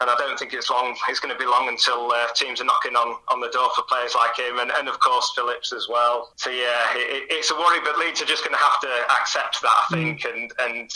and 0.01 0.09
I 0.09 0.15
don't 0.15 0.37
think 0.39 0.53
it's 0.53 0.67
long. 0.67 0.97
It's 1.09 1.19
going 1.19 1.31
to 1.31 1.37
be 1.37 1.45
long 1.45 1.67
until 1.67 2.11
uh, 2.11 2.25
teams 2.33 2.59
are 2.59 2.65
knocking 2.65 2.95
on, 2.95 3.17
on 3.27 3.39
the 3.39 3.49
door 3.49 3.69
for 3.75 3.83
players 3.83 4.15
like 4.15 4.35
him, 4.35 4.57
and, 4.57 4.71
and 4.71 4.89
of 4.89 4.99
course 4.99 5.31
Phillips 5.35 5.71
as 5.73 5.85
well. 5.87 6.31
So 6.37 6.49
yeah, 6.49 6.89
it, 6.95 7.29
it's 7.29 7.51
a 7.51 7.55
worry, 7.55 7.81
but 7.85 7.99
Leeds 7.99 8.19
are 8.23 8.25
just 8.25 8.43
going 8.43 8.57
to 8.57 8.63
have 8.63 8.81
to 8.81 8.89
accept 9.21 9.61
that, 9.61 9.77
I 9.91 9.93
think, 9.93 10.21
mm. 10.21 10.33
and 10.33 10.51
and 10.59 10.91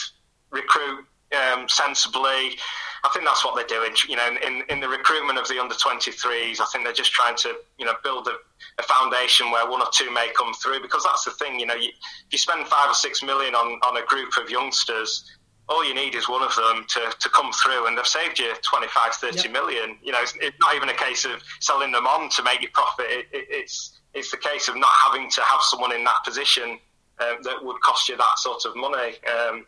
recruit 0.50 1.06
um, 1.36 1.68
sensibly. 1.70 2.58
I 3.06 3.10
think 3.14 3.26
that's 3.26 3.44
what 3.44 3.56
they're 3.56 3.68
doing. 3.68 3.94
You 4.08 4.16
know, 4.16 4.30
in, 4.46 4.64
in 4.70 4.80
the 4.80 4.88
recruitment 4.88 5.38
of 5.38 5.48
the 5.48 5.60
under 5.60 5.76
23s, 5.76 6.62
I 6.62 6.66
think 6.72 6.86
they're 6.86 6.94
just 6.94 7.12
trying 7.12 7.36
to, 7.38 7.56
you 7.78 7.86
know, 7.86 7.94
build 8.02 8.28
a, 8.28 8.36
a, 8.80 8.84
foundation 8.84 9.52
where 9.52 9.70
one 9.70 9.82
or 9.82 9.88
two 9.92 10.10
may 10.14 10.32
come 10.38 10.54
through. 10.54 10.82
Because 10.82 11.04
that's 11.04 11.26
the 11.26 11.32
thing, 11.32 11.60
you 11.60 11.66
know, 11.66 11.76
you, 11.76 11.90
if 11.90 12.32
you 12.32 12.38
spend 12.38 12.66
five 12.68 12.90
or 12.90 12.94
six 12.94 13.22
million 13.22 13.56
on, 13.56 13.80
on 13.86 13.98
a 14.02 14.06
group 14.06 14.38
of 14.38 14.50
youngsters, 14.50 15.30
all 15.68 15.86
you 15.86 15.94
need 15.94 16.16
is 16.16 16.30
one 16.30 16.44
of 16.44 16.56
them 16.56 16.86
to, 16.88 17.14
to 17.20 17.30
come 17.30 17.52
through, 17.52 17.88
and 17.88 17.98
they've 17.98 18.08
saved 18.08 18.40
you 18.40 18.54
25, 18.62 19.14
30 19.16 19.36
yep. 19.36 19.52
million. 19.52 19.98
You 20.02 20.14
know, 20.14 20.20
it's, 20.22 20.34
it's, 20.40 20.58
not 20.60 20.76
even 20.76 20.90
a 20.90 20.94
case 20.94 21.26
of 21.26 21.42
selling 21.60 21.92
them 21.92 22.06
on 22.06 22.30
to 22.30 22.44
make 22.44 22.62
you 22.62 22.70
profit. 22.74 23.06
It, 23.10 23.26
it, 23.32 23.48
it's 23.50 24.00
it's 24.14 24.30
the 24.32 24.38
case 24.38 24.68
of 24.68 24.76
not 24.76 24.92
having 25.04 25.30
to 25.30 25.42
have 25.42 25.62
someone 25.62 25.94
in 25.94 26.04
that 26.04 26.24
position 26.24 26.78
um, 27.20 27.38
that 27.44 27.58
would 27.64 27.82
cost 27.82 28.10
you 28.10 28.18
that 28.18 28.38
sort 28.38 28.64
of 28.66 28.76
money. 28.76 29.16
Um, 29.28 29.66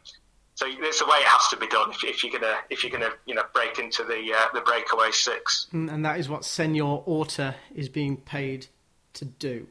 so 0.56 0.66
it's 0.70 1.00
the 1.00 1.06
way 1.06 1.18
it 1.18 1.28
has 1.28 1.48
to 1.50 1.58
be 1.58 1.68
done 1.68 1.92
if, 1.92 2.04
if 2.04 2.24
you're 2.24 2.32
gonna 2.32 2.56
if 2.70 2.84
you're 2.84 2.92
gonna 2.92 3.12
you 3.26 3.36
know 3.36 3.44
break 3.54 3.78
into 3.78 4.04
the 4.04 4.34
uh, 4.34 4.48
the 4.54 4.62
breakaway 4.62 5.12
six. 5.12 5.68
And 5.72 6.04
that 6.06 6.18
is 6.18 6.30
what 6.30 6.46
Senor 6.46 7.04
Orta 7.06 7.56
is 7.76 7.90
being 7.90 8.18
paid 8.18 8.68
to 9.14 9.26
do. 9.26 9.68